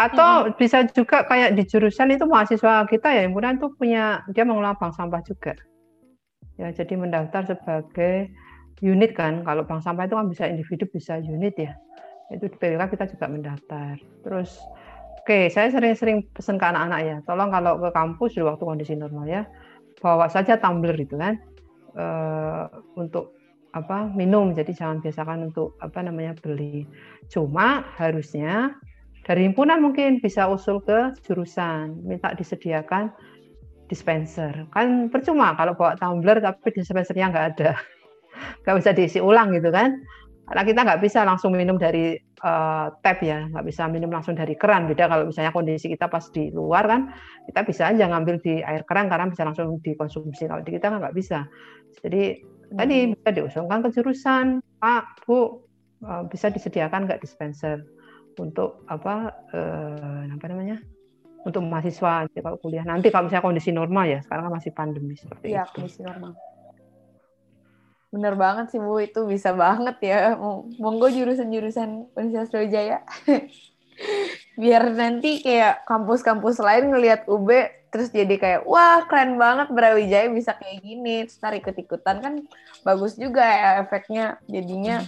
atau 0.00 0.48
bisa 0.56 0.86
juga 0.88 1.26
kayak 1.28 1.58
di 1.58 1.66
jurusan 1.68 2.14
itu 2.14 2.24
mahasiswa 2.24 2.88
kita 2.88 3.08
ya 3.10 3.26
himpunan 3.26 3.60
tuh 3.60 3.74
punya 3.76 4.24
dia 4.32 4.46
mengelola 4.48 4.78
bank 4.78 4.96
sampah 4.96 5.20
juga 5.20 5.52
ya 6.56 6.72
jadi 6.72 6.94
mendaftar 6.96 7.52
sebagai 7.52 8.32
unit 8.80 9.12
kan 9.12 9.44
kalau 9.44 9.64
bank 9.64 9.84
sampah 9.84 10.08
itu 10.08 10.16
kan 10.16 10.26
bisa 10.28 10.44
individu 10.48 10.84
bisa 10.88 11.20
unit 11.20 11.54
ya. 11.56 11.76
Itu 12.32 12.48
di 12.48 12.56
PWK 12.56 12.96
kita 12.96 13.04
juga 13.12 13.26
mendaftar. 13.28 14.00
Terus 14.24 14.56
oke 15.20 15.52
saya 15.52 15.68
sering-sering 15.68 16.26
pesan 16.32 16.56
ke 16.56 16.64
anak-anak 16.64 17.00
ya 17.04 17.16
tolong 17.28 17.52
kalau 17.52 17.76
ke 17.76 17.90
kampus 17.92 18.34
di 18.34 18.42
waktu 18.42 18.62
kondisi 18.64 18.96
normal 18.96 19.28
ya 19.28 19.42
bawa 20.00 20.26
saja 20.32 20.56
tumbler 20.56 20.96
itu 20.96 21.14
kan. 21.20 21.36
Eh, 21.90 22.64
untuk 22.94 23.34
apa 23.74 24.10
minum. 24.14 24.54
Jadi 24.54 24.74
jangan 24.74 25.02
biasakan 25.02 25.50
untuk 25.50 25.74
apa 25.82 26.02
namanya 26.02 26.38
beli. 26.38 26.86
Cuma 27.30 27.82
harusnya 27.98 28.74
dari 29.26 29.46
himpunan 29.46 29.82
mungkin 29.82 30.18
bisa 30.22 30.46
usul 30.50 30.82
ke 30.82 31.14
jurusan 31.26 32.02
minta 32.06 32.34
disediakan 32.34 33.10
dispenser. 33.90 34.70
Kan 34.70 35.10
percuma 35.10 35.54
kalau 35.58 35.74
bawa 35.74 35.98
tumbler 35.98 36.38
tapi 36.38 36.70
dispensernya 36.74 37.30
nggak 37.30 37.46
ada 37.58 37.70
nggak 38.64 38.76
bisa 38.80 38.90
diisi 38.94 39.18
ulang 39.18 39.52
gitu 39.54 39.70
kan? 39.70 40.00
Karena 40.50 40.62
kita 40.66 40.80
nggak 40.82 41.00
bisa 41.06 41.22
langsung 41.22 41.54
minum 41.54 41.78
dari 41.78 42.18
eh, 42.18 42.86
tap 43.02 43.18
ya. 43.22 43.46
Nggak 43.54 43.64
bisa 43.70 43.86
minum 43.86 44.10
langsung 44.10 44.34
dari 44.34 44.58
keran. 44.58 44.90
Beda 44.90 45.06
kalau 45.06 45.30
misalnya 45.30 45.54
kondisi 45.54 45.86
kita 45.86 46.10
pas 46.10 46.26
di 46.34 46.50
luar 46.50 46.84
kan 46.90 47.00
kita 47.46 47.62
bisa 47.62 47.86
aja 47.86 48.10
ngambil 48.10 48.42
di 48.42 48.58
air 48.58 48.82
keran 48.82 49.06
karena 49.06 49.30
bisa 49.30 49.46
langsung 49.46 49.78
dikonsumsi. 49.78 50.50
Kalau 50.50 50.62
di 50.66 50.74
kita 50.74 50.90
kan 50.90 50.98
nggak 50.98 51.14
bisa. 51.14 51.46
Jadi 52.02 52.42
tadi 52.74 53.14
bisa 53.14 53.30
diusulkan 53.30 53.78
ke 53.86 53.88
jurusan 53.94 54.58
pak 54.82 55.22
bu. 55.22 55.62
Eh, 56.00 56.22
bisa 56.32 56.50
disediakan 56.50 57.06
nggak 57.06 57.22
dispenser 57.22 57.86
untuk 58.40 58.82
apa 58.90 59.30
eh, 59.54 60.26
apa 60.34 60.46
namanya? 60.50 60.82
Untuk 61.46 61.62
mahasiswa 61.64 62.26
kalau 62.26 62.58
kuliah. 62.58 62.82
Nanti 62.84 63.08
kalau 63.14 63.30
misalnya 63.30 63.46
kondisi 63.46 63.70
normal 63.70 64.04
ya 64.10 64.18
sekarang 64.20 64.50
kan 64.50 64.54
masih 64.58 64.72
pandemi 64.74 65.14
seperti 65.14 65.54
Iya, 65.54 65.64
itu. 65.64 65.72
kondisi 65.78 66.00
normal. 66.02 66.34
Bener 68.10 68.34
banget 68.34 68.74
sih 68.74 68.80
Bu, 68.82 68.98
itu 68.98 69.22
bisa 69.26 69.54
banget 69.54 69.96
ya. 70.02 70.34
Mo- 70.34 70.66
Monggo 70.82 71.06
jurusan-jurusan 71.06 72.10
Universitas 72.18 72.50
Brawijaya. 72.50 72.98
Biar 74.60 74.82
nanti 74.92 75.40
kayak 75.40 75.86
kampus-kampus 75.86 76.58
lain 76.58 76.90
ngelihat 76.90 77.24
UB 77.30 77.48
terus 77.90 78.10
jadi 78.14 78.34
kayak 78.38 78.60
wah 78.70 79.02
keren 79.06 79.34
banget 79.34 79.70
Brawijaya 79.74 80.30
bisa 80.30 80.54
kayak 80.58 80.78
gini, 80.82 81.26
terus 81.26 81.38
ikut-ikutan 81.42 82.16
kan 82.22 82.34
bagus 82.86 83.14
juga 83.18 83.42
ya 83.42 83.70
efeknya 83.82 84.38
jadinya 84.46 85.06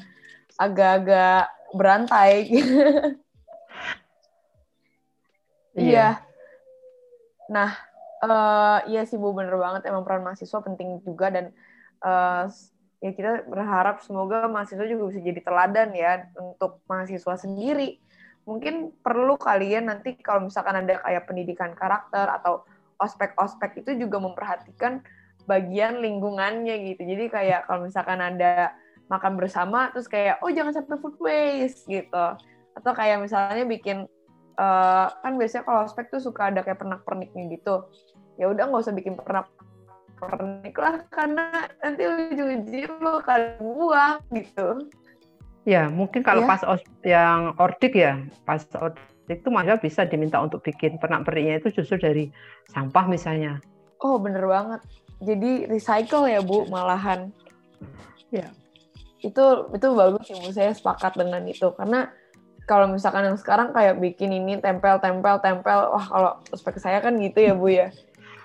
agak-agak 0.59 1.50
berantai. 1.74 2.34
Iya. 5.72 6.20
Nah, 7.48 7.70
eh 8.22 8.78
iya 8.92 9.03
sih 9.09 9.16
Bu 9.16 9.32
bener 9.32 9.57
banget 9.57 9.88
emang 9.88 10.05
peran 10.05 10.20
mahasiswa 10.20 10.61
penting 10.61 11.00
juga 11.00 11.32
dan 11.32 11.50
eh, 12.05 12.44
ya 13.03 13.11
kita 13.11 13.50
berharap 13.50 13.98
semoga 14.07 14.46
mahasiswa 14.46 14.86
juga 14.86 15.11
bisa 15.11 15.20
jadi 15.20 15.40
teladan 15.42 15.90
ya 15.90 16.30
untuk 16.38 16.78
mahasiswa 16.86 17.34
sendiri. 17.34 17.98
Mungkin 18.46 18.94
perlu 19.03 19.34
kalian 19.34 19.90
nanti 19.90 20.14
kalau 20.22 20.46
misalkan 20.46 20.86
ada 20.86 21.03
kayak 21.03 21.26
pendidikan 21.26 21.74
karakter 21.74 22.30
atau 22.30 22.62
ospek-ospek 23.03 23.82
itu 23.82 24.07
juga 24.07 24.22
memperhatikan 24.22 25.03
bagian 25.50 25.98
lingkungannya 25.98 26.94
gitu. 26.94 27.03
Jadi 27.03 27.24
kayak 27.26 27.66
kalau 27.66 27.90
misalkan 27.90 28.22
ada 28.22 28.78
makan 29.11 29.34
bersama 29.34 29.90
terus 29.90 30.07
kayak 30.07 30.38
oh 30.40 30.50
jangan 30.55 30.70
sampai 30.78 30.98
food 31.03 31.18
waste 31.18 31.82
gitu. 31.90 32.26
Atau 32.78 32.92
kayak 32.94 33.18
misalnya 33.18 33.66
bikin 33.66 34.07
eh, 34.59 35.07
kan 35.11 35.32
biasanya 35.34 35.66
kalau 35.66 35.90
ospek 35.90 36.07
tuh 36.14 36.22
suka 36.22 36.55
ada 36.55 36.62
kayak 36.62 36.78
pernak-perniknya 36.78 37.50
gitu. 37.59 37.90
Ya 38.38 38.46
udah 38.46 38.70
nggak 38.70 38.82
usah 38.86 38.94
bikin 38.94 39.18
pernak-pernik 40.22 40.76
lah 40.78 40.96
karena 41.10 41.46
nanti 41.82 42.02
ujung-ujungnya 42.06 42.88
lo 43.02 43.18
akan 43.18 43.42
buang 43.58 44.18
gitu. 44.30 44.68
Ya, 45.66 45.86
mungkin 45.90 46.22
kalau 46.26 46.46
Iya. 46.46 46.50
pas 46.50 46.62
yang 47.06 47.54
ordik 47.58 47.94
ya, 47.94 48.22
pas 48.46 48.62
ordik 48.78 49.02
itu 49.30 49.48
mahasiswa 49.50 49.78
bisa 49.78 50.00
diminta 50.06 50.38
untuk 50.42 50.62
bikin 50.62 50.98
pernak-perniknya 50.98 51.62
itu 51.62 51.82
justru 51.82 51.98
dari 51.98 52.24
sampah 52.70 53.06
misalnya. 53.06 53.62
Oh 54.02 54.18
bener 54.18 54.42
banget. 54.46 54.82
Jadi 55.22 55.70
recycle 55.70 56.26
ya 56.26 56.42
Bu 56.42 56.66
malahan. 56.66 57.30
Ya. 58.34 58.50
Itu 59.22 59.70
itu 59.70 59.86
bagus 59.94 60.26
sih 60.26 60.34
Bu. 60.34 60.50
Saya 60.50 60.74
sepakat 60.74 61.14
dengan 61.14 61.46
itu 61.46 61.70
karena 61.78 62.10
kalau 62.66 62.90
misalkan 62.90 63.30
yang 63.30 63.38
sekarang 63.38 63.70
kayak 63.70 64.02
bikin 64.02 64.34
ini 64.34 64.58
tempel 64.58 64.98
tempel 64.98 65.38
tempel 65.38 65.94
wah 65.94 66.06
kalau 66.10 66.32
ospek 66.50 66.82
saya 66.82 66.98
kan 66.98 67.14
gitu 67.22 67.38
ya 67.38 67.54
Bu 67.54 67.70
ya. 67.70 67.94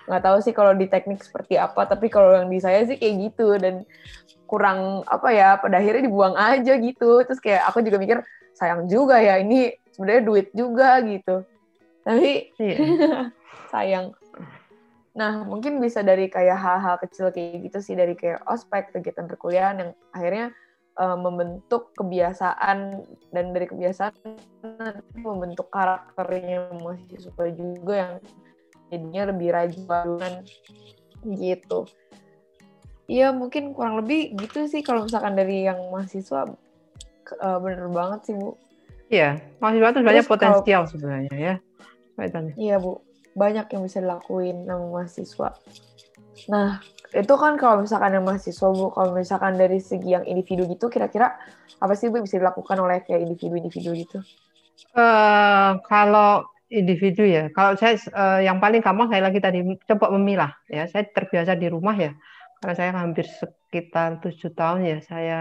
Nggak 0.07 0.23
tahu 0.23 0.37
sih 0.39 0.55
kalau 0.55 0.71
di 0.71 0.87
teknik 0.87 1.19
seperti 1.19 1.59
apa 1.59 1.83
tapi 1.83 2.07
kalau 2.07 2.31
yang 2.31 2.47
di 2.47 2.63
saya 2.63 2.87
sih 2.87 2.95
kayak 2.95 3.15
gitu. 3.31 3.59
Dan 3.59 3.83
kurang 4.47 5.03
apa 5.05 5.29
ya 5.35 5.59
pada 5.59 5.77
akhirnya 5.77 6.07
dibuang 6.07 6.33
aja 6.39 6.73
gitu. 6.79 7.21
Terus 7.27 7.39
kayak 7.43 7.67
aku 7.67 7.83
juga 7.83 7.99
mikir 7.99 8.19
sayang 8.55 8.89
juga 8.89 9.21
ya 9.21 9.37
ini 9.37 9.75
sebenarnya 9.93 10.23
duit 10.23 10.47
juga 10.55 10.97
gitu. 11.03 11.45
Tapi 12.07 12.55
iya. 12.57 12.77
sayang. 13.73 14.15
Nah 15.17 15.43
mungkin 15.43 15.83
bisa 15.83 16.01
dari 16.01 16.31
kayak 16.31 16.57
hal-hal 16.57 16.95
kecil 17.03 17.29
kayak 17.29 17.67
gitu 17.67 17.77
sih 17.83 17.93
dari 17.93 18.15
kayak 18.15 18.41
ospek 18.47 18.95
kegiatan 18.95 19.27
perkuliahan 19.27 19.75
yang 19.83 19.91
akhirnya 20.15 20.45
uh, 20.95 21.17
membentuk 21.19 21.91
kebiasaan. 21.99 23.03
Dan 23.35 23.51
dari 23.51 23.67
kebiasaan 23.67 24.13
membentuk 25.19 25.67
karakternya 25.69 26.71
mahasiswa 26.79 27.45
juga 27.53 27.93
yang 27.93 28.13
jadinya 28.87 29.29
lebih 29.29 29.49
rajin 29.51 30.43
gitu 31.27 31.87
Iya 33.07 33.31
mungkin 33.31 33.71
kurang 33.71 34.03
lebih 34.03 34.35
gitu 34.35 34.67
sih 34.67 34.83
kalau 34.83 35.07
misalkan 35.07 35.39
dari 35.39 35.63
yang 35.63 35.79
mahasiswa 35.87 36.43
uh, 37.39 37.57
bener 37.63 37.87
banget 37.87 38.19
sih 38.27 38.35
bu. 38.35 38.59
Iya 39.07 39.39
mahasiswa 39.63 39.87
itu 39.95 39.99
sebenarnya 40.03 40.27
potensial 40.27 40.81
kalau, 40.83 40.91
sebenarnya 40.91 41.33
ya. 41.39 41.55
Iya 42.59 42.75
bu 42.83 42.99
banyak 43.31 43.71
yang 43.71 43.81
bisa 43.87 44.03
dilakuin 44.03 44.67
sama 44.67 44.85
mahasiswa. 44.91 45.49
Nah 46.51 46.83
itu 47.15 47.33
kan 47.39 47.55
kalau 47.55 47.87
misalkan 47.87 48.11
yang 48.19 48.27
mahasiswa 48.27 48.67
bu, 48.75 48.91
kalau 48.91 49.15
misalkan 49.15 49.55
dari 49.55 49.79
segi 49.79 50.11
yang 50.11 50.27
individu 50.27 50.67
gitu 50.67 50.91
kira-kira 50.91 51.39
apa 51.79 51.93
sih 51.95 52.11
bu 52.11 52.19
bisa 52.19 52.43
dilakukan 52.43 52.75
oleh 52.75 53.07
kayak 53.07 53.23
individu-individu 53.23 54.03
gitu? 54.03 54.19
Uh, 54.91 55.79
kalau 55.87 56.43
individu 56.67 57.23
ya. 57.23 57.49
Kalau 57.55 57.75
saya 57.79 57.95
uh, 58.11 58.39
yang 58.43 58.59
paling 58.59 58.83
gampang 58.83 59.07
saya 59.11 59.23
lagi 59.23 59.39
tadi 59.39 59.63
coba 59.87 60.11
memilah 60.15 60.51
ya. 60.67 60.87
Saya 60.87 61.07
terbiasa 61.07 61.55
di 61.55 61.67
rumah 61.71 61.95
ya. 61.95 62.11
Karena 62.59 62.73
saya 62.73 62.91
hampir 62.95 63.25
sekitar 63.27 64.19
tujuh 64.23 64.51
tahun 64.57 64.81
ya 64.83 64.97
saya 65.05 65.39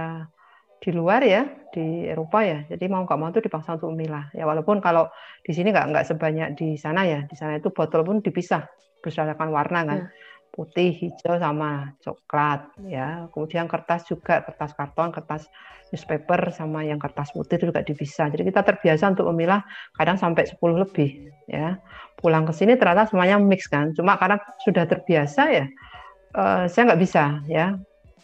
di 0.77 0.93
luar 0.93 1.25
ya 1.25 1.49
di 1.73 2.07
Eropa 2.07 2.45
ya. 2.45 2.63
Jadi 2.69 2.85
mau 2.87 3.03
nggak 3.03 3.19
mau 3.19 3.33
itu 3.33 3.41
dipaksa 3.43 3.81
untuk 3.81 3.95
memilah. 3.97 4.31
Ya 4.37 4.45
walaupun 4.45 4.79
kalau 4.79 5.09
di 5.43 5.53
sini 5.57 5.73
nggak 5.73 5.93
nggak 5.95 6.07
sebanyak 6.07 6.49
di 6.55 6.77
sana 6.79 7.03
ya. 7.09 7.25
Di 7.27 7.35
sana 7.35 7.59
itu 7.59 7.73
botol 7.73 8.07
pun 8.07 8.23
dipisah 8.23 8.63
berdasarkan 9.03 9.49
warna 9.51 9.81
kan. 9.87 10.01
Ya 10.07 10.26
putih, 10.57 10.97
hijau 10.97 11.37
sama 11.37 11.93
coklat 12.01 12.73
ya. 12.89 13.29
Kemudian 13.31 13.69
kertas 13.69 14.09
juga, 14.09 14.41
kertas 14.41 14.73
karton, 14.73 15.13
kertas 15.13 15.53
newspaper 15.93 16.51
sama 16.51 16.83
yang 16.83 16.97
kertas 16.97 17.31
putih 17.37 17.61
itu 17.61 17.69
juga 17.69 17.85
dipisah. 17.85 18.33
Jadi 18.33 18.49
kita 18.49 18.65
terbiasa 18.65 19.13
untuk 19.13 19.29
memilah 19.31 19.63
kadang 19.95 20.17
sampai 20.17 20.49
10 20.49 20.59
lebih 20.83 21.31
ya. 21.47 21.77
Pulang 22.17 22.49
ke 22.49 22.57
sini 22.57 22.75
ternyata 22.81 23.13
semuanya 23.13 23.37
mix 23.37 23.69
kan. 23.69 23.93
Cuma 23.93 24.17
karena 24.17 24.41
sudah 24.65 24.89
terbiasa 24.89 25.43
ya 25.53 25.69
uh, 26.37 26.65
saya 26.69 26.93
nggak 26.93 27.03
bisa 27.03 27.41
ya. 27.47 27.77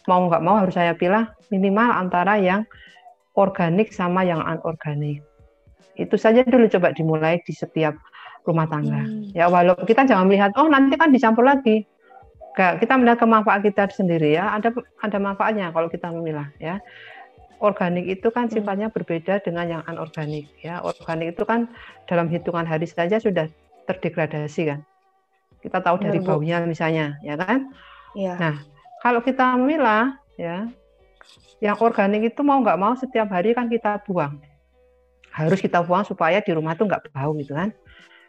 Mau 0.05 0.27
nggak 0.27 0.43
mau 0.43 0.59
harus 0.59 0.75
saya 0.75 0.91
pilih 0.93 1.23
minimal 1.47 1.89
antara 1.95 2.35
yang 2.35 2.67
organik 3.39 3.95
sama 3.95 4.27
yang 4.27 4.43
anorganik. 4.43 5.23
Itu 5.95 6.19
saja 6.19 6.43
dulu 6.43 6.67
coba 6.67 6.91
dimulai 6.91 7.39
di 7.45 7.53
setiap 7.55 7.95
rumah 8.43 8.67
tangga. 8.67 8.99
Hmm. 9.07 9.31
Ya 9.31 9.47
walaupun 9.47 9.87
kita 9.87 10.03
jangan 10.03 10.27
melihat 10.27 10.51
oh 10.59 10.67
nanti 10.67 10.99
kan 10.99 11.09
dicampur 11.09 11.47
lagi 11.47 11.87
kita 12.53 12.93
melihat 12.97 13.17
ke 13.21 13.27
manfaat 13.27 13.61
kita 13.65 13.89
sendiri 13.89 14.37
ya 14.37 14.53
ada 14.53 14.69
ada 15.01 15.17
manfaatnya 15.17 15.73
kalau 15.73 15.89
kita 15.89 16.13
memilah 16.13 16.49
ya 16.61 16.77
organik 17.63 18.05
itu 18.19 18.27
kan 18.29 18.45
hmm. 18.45 18.53
sifatnya 18.53 18.87
berbeda 18.93 19.41
dengan 19.41 19.65
yang 19.79 19.83
anorganik 19.89 20.49
ya 20.61 20.83
organik 20.85 21.33
itu 21.33 21.43
kan 21.43 21.65
dalam 22.05 22.29
hitungan 22.29 22.67
hari 22.67 22.85
saja 22.85 23.17
sudah 23.17 23.49
terdegradasi 23.89 24.69
kan 24.69 24.79
kita 25.63 25.79
tahu 25.79 25.97
dari 26.03 26.19
baunya 26.19 26.59
misalnya 26.67 27.17
ya 27.23 27.39
kan 27.39 27.71
ya. 28.13 28.35
nah 28.37 28.55
kalau 29.01 29.23
kita 29.23 29.57
memilah 29.57 30.13
ya 30.37 30.67
yang 31.63 31.79
organik 31.79 32.35
itu 32.35 32.41
mau 32.43 32.59
nggak 32.59 32.79
mau 32.79 32.93
setiap 32.99 33.31
hari 33.31 33.55
kan 33.55 33.71
kita 33.71 34.03
buang 34.05 34.37
harus 35.33 35.57
kita 35.57 35.81
buang 35.81 36.05
supaya 36.05 36.43
di 36.43 36.51
rumah 36.53 36.77
itu 36.77 36.85
nggak 36.85 37.09
bau 37.09 37.33
gitu 37.39 37.55
kan 37.57 37.73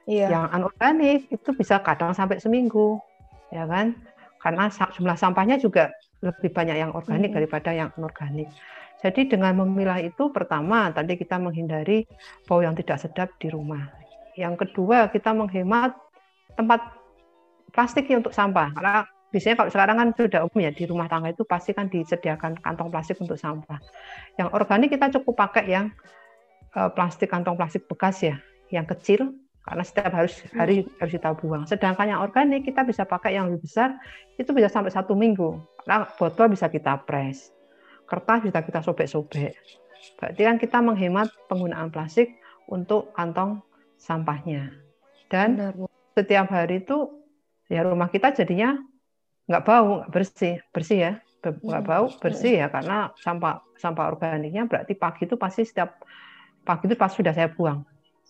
Iya. 0.04 0.28
Yang 0.28 0.44
anorganik 0.52 1.20
itu 1.32 1.50
bisa 1.56 1.80
kadang 1.80 2.12
sampai 2.12 2.36
seminggu, 2.40 3.00
ya 3.48 3.64
kan? 3.64 3.96
Karena 4.44 4.68
jumlah 4.68 5.16
sampahnya 5.16 5.56
juga 5.56 5.88
lebih 6.20 6.52
banyak 6.52 6.76
yang 6.76 6.92
organik 6.92 7.32
hmm. 7.32 7.36
daripada 7.40 7.72
yang 7.72 7.88
anorganik. 7.96 8.52
Jadi 9.00 9.32
dengan 9.32 9.56
memilah 9.64 10.00
itu 10.04 10.28
pertama 10.32 10.92
tadi 10.92 11.16
kita 11.16 11.40
menghindari 11.40 12.04
bau 12.44 12.60
yang 12.60 12.76
tidak 12.76 13.00
sedap 13.00 13.32
di 13.40 13.48
rumah. 13.48 13.88
Yang 14.36 14.68
kedua 14.68 15.08
kita 15.08 15.32
menghemat 15.32 15.96
tempat 16.60 16.80
plastik 17.72 18.08
untuk 18.12 18.36
sampah. 18.36 18.72
Karena 18.76 19.04
biasanya 19.32 19.56
kalau 19.64 19.70
sekarang 19.72 19.96
kan 19.96 20.08
sudah 20.12 20.40
umum 20.44 20.60
ya 20.60 20.70
di 20.72 20.84
rumah 20.84 21.08
tangga 21.08 21.32
itu 21.32 21.44
pasti 21.44 21.72
kan 21.72 21.88
disediakan 21.88 22.60
kantong 22.60 22.88
plastik 22.92 23.16
untuk 23.20 23.40
sampah. 23.40 23.80
Yang 24.36 24.48
organik 24.52 24.88
kita 24.92 25.08
cukup 25.20 25.48
pakai 25.48 25.64
yang 25.68 25.88
uh, 26.76 26.88
plastik 26.92 27.32
kantong 27.32 27.56
plastik 27.56 27.84
bekas 27.88 28.20
ya, 28.24 28.36
yang 28.72 28.84
kecil 28.88 29.36
karena 29.64 29.80
setiap 29.80 30.12
harus 30.12 30.44
hmm. 30.44 30.56
hari 30.60 30.76
harus 31.00 31.12
kita 31.16 31.32
buang. 31.32 31.64
Sedangkan 31.64 32.04
yang 32.12 32.20
organik 32.20 32.68
kita 32.68 32.84
bisa 32.84 33.08
pakai 33.08 33.40
yang 33.40 33.48
lebih 33.48 33.64
besar, 33.64 33.96
itu 34.36 34.52
bisa 34.52 34.68
sampai 34.68 34.92
satu 34.92 35.16
minggu. 35.16 35.56
Karena 35.80 36.04
botol 36.20 36.52
bisa 36.52 36.68
kita 36.68 37.00
press, 37.08 37.48
kertas 38.04 38.44
bisa 38.44 38.60
kita 38.60 38.84
sobek-sobek. 38.84 39.56
Berarti 40.20 40.42
kan 40.44 40.56
kita 40.60 40.78
menghemat 40.84 41.32
penggunaan 41.48 41.88
plastik 41.88 42.36
untuk 42.68 43.08
kantong 43.16 43.64
sampahnya. 43.96 44.68
Dan 45.32 45.56
Benar. 45.56 45.88
setiap 46.12 46.46
hari 46.52 46.84
itu 46.84 47.24
ya 47.72 47.80
rumah 47.88 48.12
kita 48.12 48.36
jadinya 48.36 48.76
nggak 49.48 49.64
bau, 49.64 50.04
nggak 50.04 50.12
bersih, 50.12 50.60
bersih 50.76 50.98
ya, 51.00 51.12
nggak 51.40 51.82
hmm. 51.84 51.88
bau, 51.88 52.06
bersih 52.20 52.60
ya 52.60 52.68
karena 52.68 53.08
sampah 53.16 53.64
sampah 53.80 54.12
organiknya 54.12 54.68
berarti 54.68 54.92
pagi 54.92 55.24
itu 55.24 55.40
pasti 55.40 55.64
setiap 55.64 56.04
pagi 56.68 56.84
itu 56.84 56.96
pas 57.00 57.12
sudah 57.12 57.32
saya 57.32 57.48
buang 57.48 57.84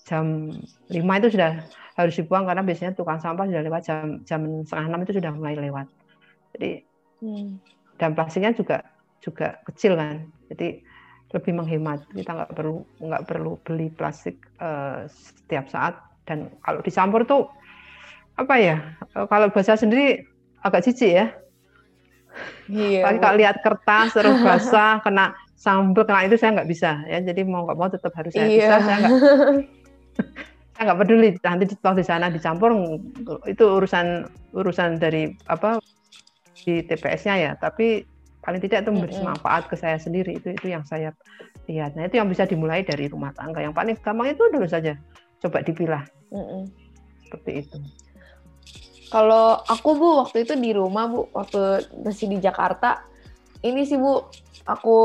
jam 0.04 0.52
5 0.92 1.00
itu 1.00 1.28
sudah 1.32 1.64
harus 1.94 2.14
dibuang 2.18 2.44
karena 2.44 2.62
biasanya 2.66 2.92
tukang 2.92 3.22
sampah 3.22 3.46
sudah 3.48 3.62
lewat 3.64 3.82
jam 3.86 4.20
jam 4.28 4.40
setengah 4.66 4.86
enam 4.92 5.00
itu 5.06 5.12
sudah 5.16 5.32
mulai 5.32 5.54
lewat. 5.56 5.86
Jadi 6.54 6.70
hmm. 7.24 7.48
dan 7.96 8.10
plastiknya 8.12 8.52
juga 8.52 8.84
juga 9.24 9.58
kecil 9.64 9.96
kan. 9.96 10.28
Jadi 10.52 10.82
lebih 11.32 11.52
menghemat. 11.56 12.04
Kita 12.12 12.30
nggak 12.36 12.52
perlu 12.52 12.84
nggak 13.00 13.24
perlu 13.24 13.56
beli 13.64 13.88
plastik 13.94 14.36
uh, 14.60 15.08
setiap 15.08 15.70
saat 15.72 15.96
dan 16.28 16.52
kalau 16.66 16.84
dicampur 16.84 17.24
tuh 17.24 17.48
apa 18.36 18.54
ya? 18.58 18.76
Kalau 19.14 19.48
bahasa 19.54 19.78
sendiri 19.78 20.26
agak 20.60 20.84
jijik 20.84 21.10
ya. 21.14 21.26
Iya. 22.66 23.06
Kalau 23.06 23.38
lihat 23.38 23.62
kertas 23.62 24.10
terus 24.12 24.36
basah 24.42 24.98
kena 25.06 25.38
sambal 25.54 26.02
kena 26.02 26.26
itu 26.26 26.34
saya 26.34 26.58
nggak 26.58 26.68
bisa 26.68 27.06
ya. 27.06 27.22
Jadi 27.22 27.46
mau 27.46 27.62
nggak 27.62 27.78
mau 27.78 27.86
tetap 27.86 28.10
harus 28.18 28.34
saya 28.34 28.50
iya. 28.50 28.58
bisa. 28.58 28.76
Saya 28.82 28.96
nggak 28.98 29.14
saya 30.74 30.82
nggak 30.90 30.98
peduli 31.06 31.28
nanti 31.42 31.70
toh 31.78 31.94
di 31.94 32.02
sana 32.02 32.26
dicampur 32.30 32.74
itu 33.46 33.64
urusan 33.64 34.26
urusan 34.54 34.98
dari 34.98 35.30
apa 35.46 35.78
di 36.64 36.82
TPS-nya 36.82 37.34
ya 37.38 37.52
tapi 37.54 38.02
paling 38.44 38.60
tidak 38.60 38.84
itu 38.84 38.90
memberi 38.92 39.16
manfaat 39.24 39.70
ke 39.72 39.74
saya 39.78 39.96
sendiri 39.96 40.36
itu 40.36 40.52
itu 40.52 40.68
yang 40.68 40.84
saya 40.84 41.16
lihat. 41.64 41.96
Nah 41.96 42.04
itu 42.04 42.20
yang 42.20 42.28
bisa 42.28 42.44
dimulai 42.44 42.84
dari 42.84 43.08
rumah 43.08 43.32
tangga. 43.32 43.64
Yang 43.64 43.72
paling 43.72 43.96
gampang 44.04 44.36
itu 44.36 44.44
dulu 44.52 44.68
saja 44.68 45.00
coba 45.40 45.64
dipilah. 45.64 46.04
Seperti 47.24 47.52
itu. 47.64 47.76
Kalau 49.08 49.64
aku 49.64 49.96
bu 49.96 50.08
waktu 50.20 50.44
itu 50.44 50.54
di 50.60 50.76
rumah 50.76 51.08
bu 51.08 51.32
waktu 51.32 51.88
masih 52.04 52.36
di 52.36 52.38
Jakarta 52.44 53.06
ini 53.64 53.88
sih 53.88 53.96
bu 53.96 54.28
aku 54.64 54.96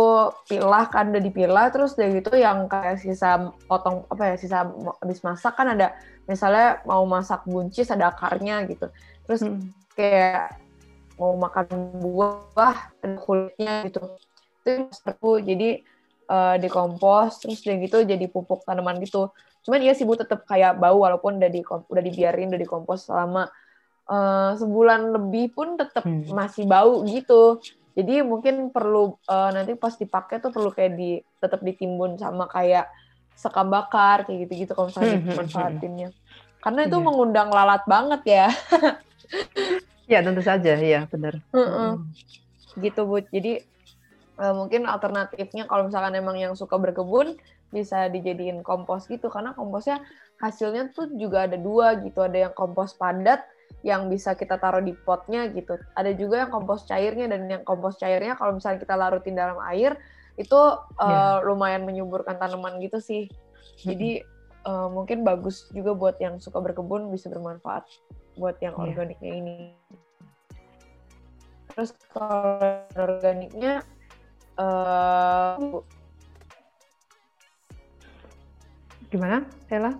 pilah 0.48 0.88
kan 0.88 1.12
udah 1.12 1.20
dipilah 1.20 1.68
terus 1.68 2.00
dari 2.00 2.24
itu 2.24 2.32
yang 2.40 2.72
kayak 2.72 2.96
sisa 3.04 3.52
potong 3.68 4.08
apa 4.08 4.34
ya 4.34 4.36
sisa 4.40 4.64
habis 5.04 5.20
masak 5.20 5.54
kan 5.60 5.76
ada 5.76 6.00
misalnya 6.32 6.80
mau 6.88 7.04
masak 7.04 7.44
buncis 7.44 7.92
ada 7.92 8.16
akarnya 8.16 8.64
gitu 8.72 8.88
terus 9.28 9.44
hmm. 9.44 9.68
kayak 10.00 10.56
mau 11.20 11.36
makan 11.36 11.68
buah 12.00 12.96
ada 13.04 13.20
kulitnya 13.20 13.84
gitu 13.92 14.00
itu 14.64 14.88
aku 15.04 15.44
jadi 15.44 15.84
uh, 16.32 16.56
dikompos 16.56 17.44
terus 17.44 17.60
dari 17.60 17.84
gitu 17.84 18.08
jadi 18.08 18.26
pupuk 18.32 18.64
tanaman 18.64 19.04
gitu 19.04 19.36
cuman 19.68 19.84
iya 19.84 19.92
sih 19.92 20.08
bu 20.08 20.16
tetap 20.16 20.48
kayak 20.48 20.80
bau 20.80 21.04
walaupun 21.04 21.36
udah 21.36 21.52
di 21.52 21.60
udah 21.68 22.04
dibiarin 22.04 22.48
udah 22.48 22.62
dikompos 22.64 23.12
selama 23.12 23.52
uh, 24.08 24.56
sebulan 24.56 25.20
lebih 25.20 25.52
pun 25.52 25.76
tetap 25.76 26.08
hmm. 26.08 26.32
masih 26.32 26.64
bau 26.64 27.04
gitu 27.04 27.60
jadi 28.00 28.24
mungkin 28.24 28.72
perlu 28.72 29.20
uh, 29.28 29.52
nanti 29.52 29.76
pas 29.76 29.92
dipakai 29.92 30.40
tuh 30.40 30.56
perlu 30.56 30.72
kayak 30.72 30.96
di 30.96 31.20
tetap 31.44 31.60
ditimbun 31.60 32.16
sama 32.16 32.48
kayak 32.48 32.88
sekam 33.36 33.68
bakar 33.68 34.24
kayak 34.24 34.48
gitu-gitu 34.48 34.72
kalau 34.72 34.88
misalnya 34.88 35.08
hmm, 35.08 35.20
hmm, 35.20 35.28
hmm, 35.28 35.36
dimanfaatinnya. 35.36 36.10
Karena 36.64 36.80
itu 36.88 36.98
yeah. 37.00 37.06
mengundang 37.08 37.50
lalat 37.52 37.84
banget 37.84 38.22
ya. 38.24 38.48
ya 40.12 40.20
tentu 40.24 40.40
saja, 40.40 40.80
ya 40.80 41.08
benar. 41.12 41.44
Hmm. 41.52 42.08
Gitu 42.80 43.00
bu. 43.04 43.20
Jadi 43.28 43.64
uh, 44.40 44.56
mungkin 44.56 44.88
alternatifnya 44.88 45.68
kalau 45.68 45.92
misalkan 45.92 46.16
emang 46.16 46.40
yang 46.40 46.56
suka 46.56 46.80
berkebun 46.80 47.36
bisa 47.70 48.08
dijadiin 48.08 48.64
kompos 48.66 49.06
gitu 49.06 49.30
karena 49.30 49.54
komposnya 49.54 50.02
hasilnya 50.42 50.90
tuh 50.90 51.12
juga 51.14 51.46
ada 51.46 51.54
dua 51.54 52.00
gitu 52.02 52.24
ada 52.24 52.50
yang 52.50 52.54
kompos 52.56 52.98
padat 52.98 53.46
yang 53.82 54.12
bisa 54.12 54.36
kita 54.36 54.60
taruh 54.60 54.84
di 54.84 54.92
potnya 54.92 55.48
gitu. 55.52 55.80
Ada 55.96 56.12
juga 56.16 56.46
yang 56.46 56.52
kompos 56.52 56.84
cairnya 56.84 57.32
dan 57.32 57.48
yang 57.48 57.64
kompos 57.64 57.96
cairnya 57.96 58.36
kalau 58.36 58.60
misalnya 58.60 58.84
kita 58.84 58.96
larutin 59.00 59.36
dalam 59.40 59.60
air 59.72 59.96
itu 60.36 60.56
uh, 60.56 60.80
yeah. 61.00 61.38
lumayan 61.44 61.84
menyuburkan 61.84 62.40
tanaman 62.40 62.80
gitu 62.84 63.00
sih. 63.00 63.28
Jadi 63.80 64.24
uh, 64.68 64.92
mungkin 64.92 65.24
bagus 65.24 65.68
juga 65.72 65.96
buat 65.96 66.16
yang 66.20 66.40
suka 66.40 66.60
berkebun 66.60 67.08
bisa 67.12 67.32
bermanfaat 67.32 67.88
buat 68.36 68.60
yang 68.60 68.76
yeah. 68.76 68.84
organiknya 68.88 69.32
ini. 69.36 69.58
Terus 71.72 71.96
kalau 72.12 72.84
organiknya 72.96 73.84
uh, 74.60 75.56
gimana, 79.08 79.48
Ella? 79.72 79.96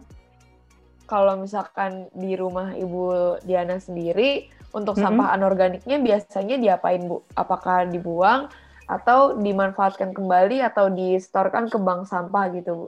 Kalau 1.10 1.42
misalkan 1.42 2.06
di 2.14 2.38
rumah 2.38 2.78
Ibu 2.78 3.42
Diana 3.42 3.82
sendiri 3.82 4.46
untuk 4.78 4.94
mm 4.94 5.02
-hmm. 5.02 5.18
sampah 5.18 5.28
anorganiknya 5.34 5.98
biasanya 5.98 6.62
diapain 6.62 7.02
Bu? 7.10 7.26
Apakah 7.34 7.90
dibuang 7.90 8.54
atau 8.86 9.34
dimanfaatkan 9.42 10.14
kembali 10.14 10.62
atau 10.62 10.94
distorkan 10.94 11.66
ke 11.66 11.82
bank 11.82 12.06
sampah 12.06 12.54
gitu 12.54 12.72
Bu? 12.86 12.88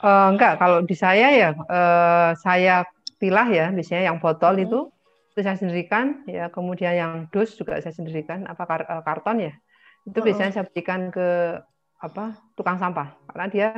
Uh, 0.00 0.32
enggak, 0.32 0.56
kalau 0.56 0.80
di 0.80 0.96
saya 0.96 1.28
ya 1.36 1.50
uh, 1.52 2.32
saya 2.40 2.88
pilah 3.20 3.48
ya, 3.52 3.68
biasanya 3.70 4.08
yang 4.08 4.18
botol 4.18 4.56
hmm. 4.56 4.64
itu 4.64 4.80
itu 5.32 5.40
saya 5.44 5.58
sendirikan 5.60 6.24
ya, 6.24 6.48
kemudian 6.48 6.94
yang 6.96 7.12
dus 7.28 7.58
juga 7.60 7.76
saya 7.84 7.92
sendirikan 7.92 8.46
apa 8.48 8.64
kar 8.64 8.82
eh, 8.88 9.02
karton 9.04 9.36
ya. 9.44 9.52
Itu 10.08 10.20
hmm. 10.20 10.26
biasanya 10.28 10.50
saya 10.56 10.64
berikan 10.64 11.12
ke 11.12 11.60
apa 12.04 12.36
tukang 12.52 12.76
sampah 12.76 13.16
karena 13.32 13.46
dia 13.48 13.68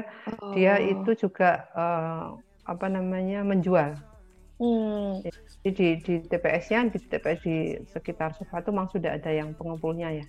oh. 0.42 0.50
dia 0.50 0.82
itu 0.82 1.14
juga 1.14 1.70
uh, 1.78 2.34
apa 2.66 2.86
namanya 2.90 3.46
menjual. 3.46 3.94
Hmm. 4.56 5.20
Jadi 5.62 5.70
di, 5.72 5.86
di 6.00 6.14
TPS-nya 6.26 6.88
di 6.88 6.98
TPS 6.98 7.40
di 7.44 7.56
sekitar 7.92 8.32
sofa 8.34 8.64
itu 8.64 8.70
memang 8.72 8.88
sudah 8.88 9.16
ada 9.16 9.30
yang 9.30 9.52
pengumpulnya 9.54 10.22
ya. 10.22 10.26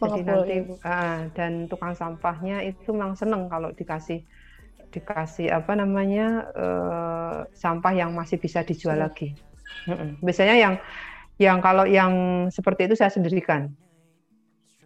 Jadi 0.00 0.20
nanti 0.24 0.56
uh, 0.80 1.28
dan 1.36 1.68
tukang 1.68 1.92
sampahnya 1.92 2.64
itu 2.64 2.88
memang 2.90 3.12
seneng 3.14 3.52
kalau 3.52 3.68
dikasih 3.76 4.24
dikasih 4.90 5.52
apa 5.52 5.76
namanya 5.76 6.50
uh, 6.56 7.38
sampah 7.52 7.92
yang 7.94 8.16
masih 8.16 8.40
bisa 8.40 8.64
dijual 8.64 8.96
hmm. 8.96 9.04
lagi. 9.06 9.28
Hmm. 9.84 10.16
Biasanya 10.24 10.56
yang 10.56 10.74
yang 11.36 11.58
kalau 11.60 11.84
yang 11.84 12.12
seperti 12.48 12.88
itu 12.88 12.96
saya 12.96 13.12
sendirikan 13.12 13.72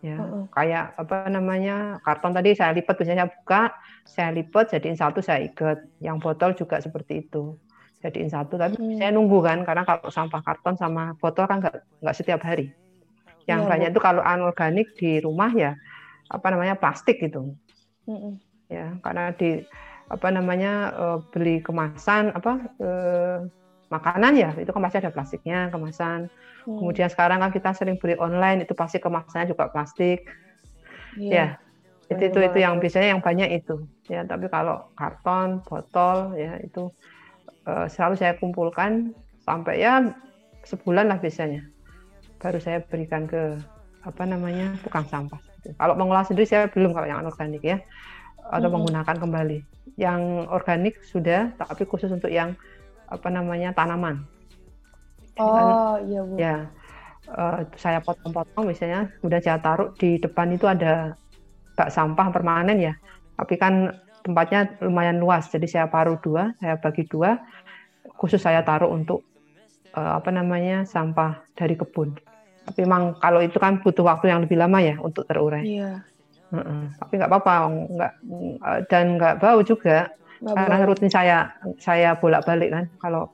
ya 0.04 0.20
uh-uh. 0.20 0.44
kayak 0.52 0.92
apa 1.00 1.32
namanya 1.32 1.96
karton 2.04 2.36
tadi 2.36 2.52
saya 2.52 2.76
lipat 2.76 3.00
biasanya 3.00 3.24
saya 3.24 3.32
buka 3.32 3.62
saya 4.04 4.28
lipat 4.36 4.64
jadiin 4.76 5.00
satu 5.00 5.24
saya 5.24 5.48
ikat 5.48 5.80
yang 6.04 6.20
botol 6.20 6.52
juga 6.52 6.76
seperti 6.76 7.24
itu 7.24 7.56
jadiin 8.04 8.28
satu 8.28 8.60
tapi 8.60 8.76
hmm. 8.76 9.00
saya 9.00 9.16
nunggu 9.16 9.40
kan 9.40 9.64
karena 9.64 9.88
kalau 9.88 10.12
sampah 10.12 10.44
karton 10.44 10.76
sama 10.76 11.16
botol 11.16 11.48
kan 11.48 11.64
nggak 11.64 11.80
nggak 12.04 12.16
setiap 12.20 12.44
hari 12.44 12.68
yang 13.48 13.64
ya, 13.64 13.68
banyak 13.72 13.88
itu 13.96 14.00
kalau 14.04 14.20
anorganik 14.20 14.92
di 15.00 15.24
rumah 15.24 15.48
ya 15.56 15.72
apa 16.28 16.52
namanya 16.52 16.76
plastik 16.76 17.16
gitu 17.24 17.56
hmm. 18.04 18.36
ya 18.68 19.00
karena 19.00 19.32
di 19.32 19.64
apa 20.12 20.28
namanya 20.28 20.92
eh, 20.92 21.18
beli 21.32 21.64
kemasan 21.64 22.28
apa 22.36 22.60
eh, 22.76 23.36
makanan 23.94 24.32
ya 24.34 24.50
itu 24.58 24.70
kan 24.74 24.82
pasti 24.82 24.98
ada 24.98 25.14
plastiknya 25.14 25.70
kemasan 25.70 26.26
Hmm. 26.64 26.80
Kemudian 26.80 27.12
sekarang 27.12 27.44
kan 27.44 27.52
kita 27.52 27.76
sering 27.76 28.00
beli 28.00 28.16
online 28.16 28.64
itu 28.64 28.72
pasti 28.72 28.96
kemasannya 28.96 29.52
juga 29.52 29.68
plastik. 29.68 30.24
Yeah. 31.20 31.60
Ya. 32.08 32.12
Itu 32.12 32.32
itu 32.32 32.38
itu 32.40 32.58
yang 32.60 32.80
biasanya 32.80 33.16
yang 33.16 33.22
banyak 33.24 33.48
itu. 33.64 33.84
Ya, 34.08 34.24
tapi 34.28 34.48
kalau 34.52 34.92
karton, 34.96 35.64
botol 35.64 36.36
ya 36.36 36.60
itu 36.60 36.92
uh, 37.64 37.88
selalu 37.88 38.20
saya 38.20 38.36
kumpulkan 38.36 39.16
sampai 39.44 39.80
ya 39.80 40.12
sebulan 40.64 41.08
lah 41.08 41.20
biasanya. 41.20 41.64
Baru 42.40 42.60
saya 42.60 42.84
berikan 42.84 43.24
ke 43.24 43.56
apa 44.04 44.22
namanya 44.28 44.76
tukang 44.84 45.08
sampah. 45.08 45.40
Kalau 45.64 45.96
mengolah 45.96 46.28
sendiri 46.28 46.44
saya 46.44 46.68
belum 46.68 46.92
kalau 46.92 47.08
yang 47.08 47.24
organik 47.24 47.64
ya 47.64 47.80
atau 48.52 48.68
hmm. 48.68 48.74
menggunakan 48.76 49.16
kembali. 49.16 49.58
Yang 49.96 50.20
organik 50.52 51.00
sudah, 51.04 51.56
tapi 51.56 51.88
khusus 51.88 52.12
untuk 52.12 52.28
yang 52.28 52.52
apa 53.08 53.28
namanya 53.28 53.72
tanaman. 53.76 54.24
Oh 55.40 55.98
iya 56.06 56.20
bu. 56.22 56.34
Ya, 56.38 56.56
uh, 57.30 57.66
saya 57.74 57.98
potong-potong 57.98 58.70
misalnya, 58.70 59.10
udah 59.26 59.40
saya 59.42 59.58
taruh 59.58 59.90
di 59.98 60.18
depan 60.22 60.54
itu 60.54 60.70
ada 60.70 61.18
bak 61.74 61.90
sampah 61.90 62.30
permanen 62.30 62.78
ya. 62.78 62.94
Tapi 63.34 63.58
kan 63.58 63.90
tempatnya 64.22 64.78
lumayan 64.78 65.18
luas, 65.18 65.50
jadi 65.50 65.66
saya 65.66 65.86
paruh 65.90 66.16
dua, 66.22 66.54
saya 66.62 66.78
bagi 66.78 67.04
dua, 67.10 67.42
khusus 68.14 68.38
saya 68.38 68.62
taruh 68.62 68.94
untuk 68.94 69.26
uh, 69.98 70.16
apa 70.16 70.30
namanya 70.30 70.86
sampah 70.86 71.42
dari 71.58 71.74
kebun. 71.74 72.14
Tapi 72.64 72.86
memang 72.86 73.18
kalau 73.20 73.44
itu 73.44 73.58
kan 73.60 73.82
butuh 73.82 74.06
waktu 74.06 74.32
yang 74.32 74.40
lebih 74.46 74.56
lama 74.56 74.80
ya 74.80 74.96
untuk 75.02 75.26
terurai. 75.28 75.66
Iya. 75.66 76.00
Uh 76.54 76.56
-uh. 76.62 76.82
Tapi 77.02 77.12
nggak 77.18 77.30
apa-apa, 77.30 77.54
nggak 77.90 78.12
dan 78.88 79.04
nggak 79.18 79.34
bau 79.42 79.60
juga. 79.66 80.08
Gak 80.44 80.54
karena 80.60 80.84
rutin 80.84 81.08
saya 81.08 81.38
saya 81.80 82.20
bolak-balik 82.20 82.68
kan 82.68 82.84
kalau 83.00 83.32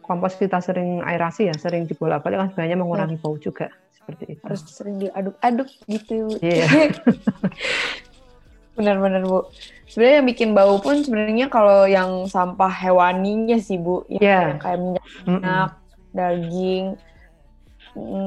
kompos 0.00 0.38
kita 0.38 0.62
sering 0.62 1.02
aerasi 1.02 1.50
ya, 1.50 1.54
sering 1.58 1.84
dibolak-balik 1.84 2.38
kan 2.38 2.48
sebenarnya 2.54 2.78
mengurangi 2.78 3.18
ya. 3.18 3.22
bau 3.22 3.36
juga 3.36 3.68
seperti 3.92 4.38
itu. 4.38 4.42
Harus 4.46 4.62
sering 4.70 4.96
diaduk-aduk 5.02 5.68
gitu. 5.90 6.38
Iya. 6.40 6.64
Yeah. 6.64 6.90
Benar-benar 8.78 9.26
Bu. 9.26 9.50
Sebenarnya 9.90 10.16
yang 10.22 10.28
bikin 10.28 10.50
bau 10.54 10.76
pun 10.78 11.02
sebenarnya 11.02 11.46
kalau 11.50 11.84
yang 11.90 12.28
sampah 12.30 12.70
hewaninya 12.70 13.58
sih 13.58 13.76
Bu, 13.76 14.06
yang 14.08 14.22
yeah. 14.22 14.46
kayak 14.62 14.78
minyak, 14.78 15.04
mm 15.26 15.38
-mm. 15.42 15.66
daging, 16.12 16.86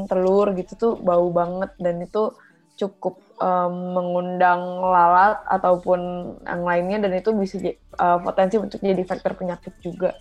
telur 0.09 0.47
gitu 0.57 0.73
tuh 0.75 0.93
bau 0.97 1.29
banget 1.29 1.71
dan 1.77 2.01
itu 2.01 2.33
cukup 2.79 3.21
um, 3.39 3.95
mengundang 3.95 4.59
lalat 4.83 5.39
ataupun 5.47 5.99
yang 6.43 6.61
lainnya 6.63 6.97
dan 7.07 7.11
itu 7.17 7.31
bisa 7.33 7.57
uh, 7.97 8.19
potensi 8.19 8.59
untuk 8.59 8.79
jadi 8.83 9.01
faktor 9.07 9.35
penyakit 9.35 9.73
juga. 9.79 10.15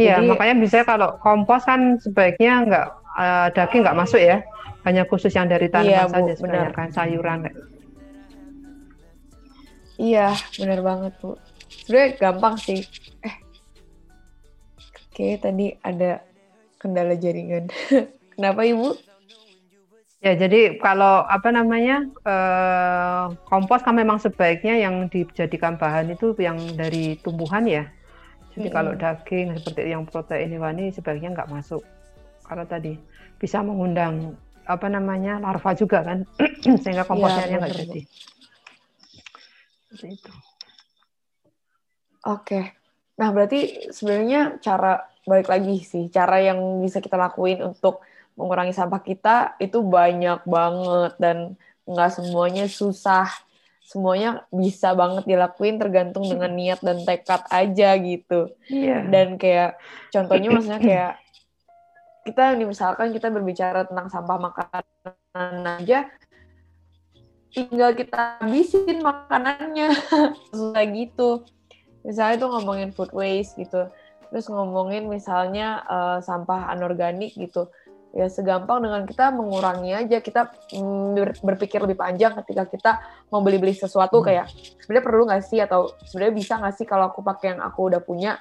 Iya, 0.00 0.24
Jadi, 0.24 0.28
makanya 0.32 0.56
bisa 0.56 0.78
kalau 0.88 1.20
kompos 1.20 1.68
kan 1.68 2.00
sebaiknya 2.00 2.64
nggak 2.64 2.86
uh, 3.18 3.48
daging 3.52 3.84
nggak 3.84 3.98
masuk 3.98 4.20
ya, 4.20 4.40
hanya 4.88 5.04
khusus 5.04 5.32
yang 5.36 5.52
dari 5.52 5.68
tanaman 5.68 6.08
iya, 6.08 6.08
saja 6.08 6.32
sebenarnya 6.32 6.72
kan 6.72 6.88
sayuran. 6.88 7.38
Iya, 10.00 10.32
benar 10.56 10.80
banget 10.80 11.12
bu. 11.20 11.36
Sebenarnya 11.68 12.08
gampang 12.16 12.54
sih. 12.56 12.80
Eh, 13.20 13.36
oke 15.12 15.26
tadi 15.44 15.76
ada 15.84 16.24
kendala 16.80 17.14
jaringan. 17.14 17.68
Kenapa 18.34 18.64
ibu? 18.64 18.96
Ya, 20.22 20.38
jadi 20.38 20.78
kalau 20.78 21.26
apa 21.26 21.50
namanya 21.50 22.06
eh, 22.06 23.24
kompos 23.50 23.82
kan 23.82 23.98
memang 23.98 24.22
sebaiknya 24.22 24.78
yang 24.78 25.10
dijadikan 25.10 25.74
bahan 25.74 26.14
itu 26.14 26.30
yang 26.38 26.62
dari 26.78 27.18
tumbuhan 27.18 27.66
ya. 27.66 27.90
Jadi 28.54 28.70
hmm. 28.70 28.76
kalau 28.78 28.92
daging 28.94 29.58
seperti 29.58 29.90
yang 29.90 30.06
protein 30.06 30.46
hewani 30.54 30.94
sebaiknya 30.94 31.34
nggak 31.34 31.50
masuk. 31.50 31.82
Karena 32.46 32.62
tadi 32.62 32.94
bisa 33.42 33.66
mengundang 33.66 34.38
apa 34.62 34.86
namanya 34.86 35.42
larva 35.42 35.74
juga 35.74 36.06
kan, 36.06 36.22
sehingga 36.86 37.02
komposnya 37.02 37.50
ya, 37.50 37.58
nggak 37.58 37.74
jadi. 37.82 38.00
Seperti 39.90 40.06
itu. 40.06 40.32
Oke. 42.30 42.78
Nah 43.18 43.28
berarti 43.34 43.90
sebenarnya 43.90 44.62
cara 44.62 45.02
balik 45.26 45.50
lagi 45.50 45.82
sih, 45.82 46.06
cara 46.14 46.38
yang 46.38 46.78
bisa 46.78 47.02
kita 47.02 47.18
lakuin 47.18 47.58
untuk 47.74 48.06
mengurangi 48.38 48.74
sampah 48.74 49.02
kita 49.02 49.56
itu 49.62 49.80
banyak 49.80 50.44
banget. 50.46 51.12
Dan 51.18 51.36
nggak 51.88 52.10
semuanya 52.18 52.64
susah. 52.66 53.28
Semuanya 53.82 54.46
bisa 54.48 54.94
banget 54.96 55.28
dilakuin 55.28 55.76
tergantung 55.76 56.24
dengan 56.24 56.54
niat 56.54 56.80
dan 56.80 57.02
tekad 57.04 57.44
aja 57.52 57.92
gitu. 57.98 58.54
Yeah. 58.70 59.04
Dan 59.10 59.36
kayak 59.36 59.76
contohnya 60.14 60.48
maksudnya 60.48 60.80
kayak 60.80 61.12
kita 62.22 62.54
nih 62.54 62.66
misalkan 62.70 63.10
kita 63.10 63.28
berbicara 63.34 63.82
tentang 63.84 64.06
sampah 64.06 64.38
makanan 64.38 65.82
aja 65.82 66.06
tinggal 67.52 67.92
kita 67.92 68.40
habisin 68.40 69.04
makanannya. 69.04 69.92
Kayak 70.74 70.88
gitu. 70.96 71.44
Misalnya 72.02 72.36
tuh 72.42 72.50
ngomongin 72.58 72.90
food 72.90 73.12
waste 73.12 73.60
gitu. 73.60 73.92
Terus 74.32 74.48
ngomongin 74.48 75.06
misalnya 75.12 75.84
uh, 75.84 76.18
sampah 76.24 76.72
anorganik 76.72 77.36
gitu 77.36 77.68
ya 78.12 78.28
segampang 78.28 78.84
dengan 78.84 79.08
kita 79.08 79.32
mengurangi 79.32 79.96
aja 79.96 80.20
kita 80.20 80.52
mm, 80.76 81.40
berpikir 81.40 81.80
lebih 81.80 81.96
panjang 81.96 82.36
ketika 82.44 82.68
kita 82.68 82.92
mau 83.32 83.40
beli-beli 83.40 83.72
sesuatu 83.72 84.20
hmm. 84.20 84.26
kayak 84.28 84.46
sebenarnya 84.84 85.04
perlu 85.04 85.22
nggak 85.24 85.42
sih? 85.48 85.58
Atau 85.64 85.96
sebenarnya 86.04 86.34
bisa 86.36 86.52
nggak 86.60 86.74
sih 86.76 86.86
kalau 86.86 87.08
aku 87.08 87.24
pakai 87.24 87.56
yang 87.56 87.60
aku 87.64 87.88
udah 87.88 88.00
punya? 88.04 88.36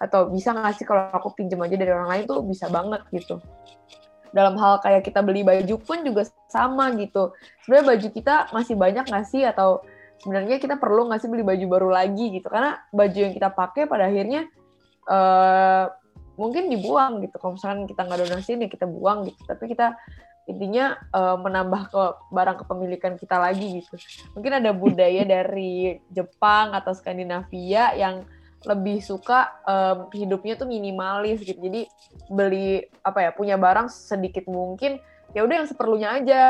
Atau 0.00 0.32
bisa 0.32 0.56
nggak 0.56 0.74
sih 0.80 0.88
kalau 0.88 1.12
aku 1.12 1.36
pinjam 1.36 1.60
aja 1.60 1.76
dari 1.76 1.92
orang 1.92 2.08
lain? 2.08 2.22
Tuh 2.24 2.40
bisa 2.40 2.72
banget 2.72 3.04
gitu. 3.12 3.36
Dalam 4.32 4.56
hal 4.56 4.80
kayak 4.80 5.04
kita 5.04 5.20
beli 5.20 5.44
baju 5.44 5.74
pun 5.84 6.00
juga 6.00 6.24
sama 6.48 6.88
gitu. 6.96 7.36
Sebenarnya 7.68 7.86
baju 7.92 8.08
kita 8.08 8.34
masih 8.56 8.74
banyak 8.80 9.04
nggak 9.04 9.26
sih? 9.28 9.44
Atau 9.44 9.84
sebenarnya 10.24 10.56
kita 10.56 10.80
perlu 10.80 11.12
nggak 11.12 11.20
sih 11.20 11.28
beli 11.28 11.44
baju 11.44 11.64
baru 11.68 11.88
lagi? 11.92 12.40
Gitu. 12.40 12.48
Karena 12.48 12.80
baju 12.88 13.18
yang 13.20 13.36
kita 13.36 13.52
pakai 13.52 13.84
pada 13.84 14.08
akhirnya 14.08 14.48
uh, 15.04 15.92
mungkin 16.40 16.72
dibuang 16.72 17.20
gitu. 17.20 17.36
Kalau 17.36 17.60
misalkan 17.60 17.84
kita 17.84 18.08
nggak 18.08 18.20
donasi 18.24 18.56
ya 18.56 18.68
kita 18.72 18.88
buang 18.88 19.28
gitu. 19.28 19.40
Tapi 19.44 19.68
kita 19.68 19.92
intinya 20.48 20.96
uh, 21.12 21.36
menambah 21.36 21.92
ke 21.92 22.02
barang 22.32 22.56
kepemilikan 22.64 23.14
kita 23.20 23.36
lagi 23.36 23.84
gitu. 23.84 24.00
Mungkin 24.32 24.64
ada 24.64 24.72
budaya 24.72 25.22
dari 25.28 26.00
Jepang 26.08 26.72
atau 26.72 26.96
Skandinavia 26.96 27.92
yang 27.94 28.24
lebih 28.64 29.00
suka 29.00 29.56
um, 29.64 30.12
hidupnya 30.12 30.56
tuh 30.56 30.68
minimalis 30.68 31.44
gitu. 31.44 31.60
Jadi 31.60 31.86
beli 32.32 32.88
apa 33.04 33.28
ya 33.28 33.30
punya 33.36 33.60
barang 33.60 33.92
sedikit 33.92 34.48
mungkin 34.48 34.98
ya 35.30 35.46
udah 35.46 35.62
yang 35.62 35.68
seperlunya 35.68 36.08
aja 36.10 36.40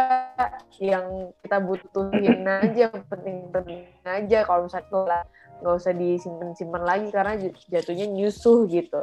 yang 0.81 1.35
kita 1.45 1.57
butuhin 1.61 2.45
aja 2.65 2.89
yang 2.89 3.05
penting-penting 3.07 3.89
aja. 4.05 4.39
Kalau 4.49 4.67
misalnya 4.67 5.27
nggak 5.61 5.77
usah 5.77 5.93
disimpan-simpan 5.93 6.83
lagi 6.83 7.09
karena 7.13 7.37
jatuhnya 7.69 8.07
nyusuh 8.09 8.65
gitu. 8.69 9.01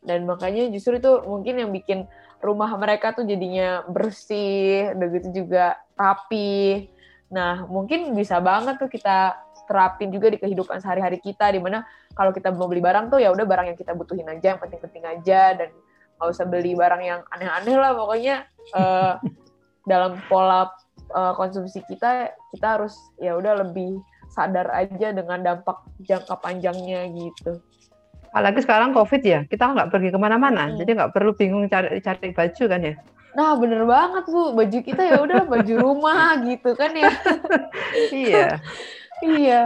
Dan 0.00 0.24
makanya 0.24 0.72
justru 0.72 0.96
itu 0.96 1.12
mungkin 1.28 1.60
yang 1.60 1.70
bikin 1.70 2.08
rumah 2.40 2.70
mereka 2.80 3.12
tuh 3.12 3.28
jadinya 3.28 3.84
bersih 3.84 4.94
udah 4.96 5.08
gitu 5.12 5.28
juga 5.44 5.76
rapi. 5.98 6.88
Nah 7.28 7.68
mungkin 7.68 8.16
bisa 8.16 8.40
banget 8.40 8.80
tuh 8.80 8.88
kita 8.88 9.36
terapin 9.68 10.08
juga 10.08 10.32
di 10.32 10.40
kehidupan 10.40 10.80
sehari-hari 10.80 11.20
kita 11.20 11.52
di 11.52 11.60
mana 11.60 11.84
kalau 12.16 12.32
kita 12.32 12.48
mau 12.48 12.64
beli 12.72 12.80
barang 12.80 13.12
tuh 13.12 13.20
ya 13.20 13.28
udah 13.28 13.44
barang 13.44 13.66
yang 13.68 13.78
kita 13.78 13.92
butuhin 13.92 14.24
aja 14.24 14.56
yang 14.56 14.60
penting-penting 14.64 15.04
aja 15.04 15.42
dan 15.60 15.68
nggak 16.18 16.28
usah 16.34 16.46
beli 16.50 16.74
barang 16.74 17.02
yang 17.02 17.20
aneh-aneh 17.30 17.76
lah 17.78 17.94
pokoknya 17.94 18.44
uh, 18.74 19.16
dalam 19.90 20.18
pola 20.26 20.68
uh, 21.14 21.32
konsumsi 21.38 21.80
kita 21.86 22.34
kita 22.52 22.66
harus 22.78 22.98
ya 23.22 23.38
udah 23.38 23.62
lebih 23.62 24.02
sadar 24.28 24.68
aja 24.74 25.14
dengan 25.14 25.40
dampak 25.40 25.80
jangka 26.04 26.36
panjangnya 26.38 27.08
gitu. 27.10 27.62
Apalagi 28.28 28.60
sekarang 28.60 28.92
COVID 28.92 29.22
ya, 29.24 29.40
kita 29.48 29.72
nggak 29.72 29.88
pergi 29.88 30.12
ke 30.12 30.18
mana-mana, 30.20 30.68
hmm. 30.68 30.76
jadi 30.84 30.90
nggak 31.00 31.12
perlu 31.16 31.32
bingung 31.32 31.64
cari 31.66 31.96
cari 32.04 32.28
baju 32.30 32.64
kan 32.68 32.80
ya. 32.84 32.94
Nah 33.32 33.56
bener 33.56 33.82
banget 33.88 34.24
bu, 34.28 34.52
baju 34.52 34.78
kita 34.84 35.02
ya 35.04 35.16
udah 35.24 35.48
baju 35.48 35.74
rumah 35.80 36.36
gitu 36.48 36.76
kan 36.76 36.92
ya. 36.92 37.08
iya. 38.12 38.48
iya. 39.40 39.60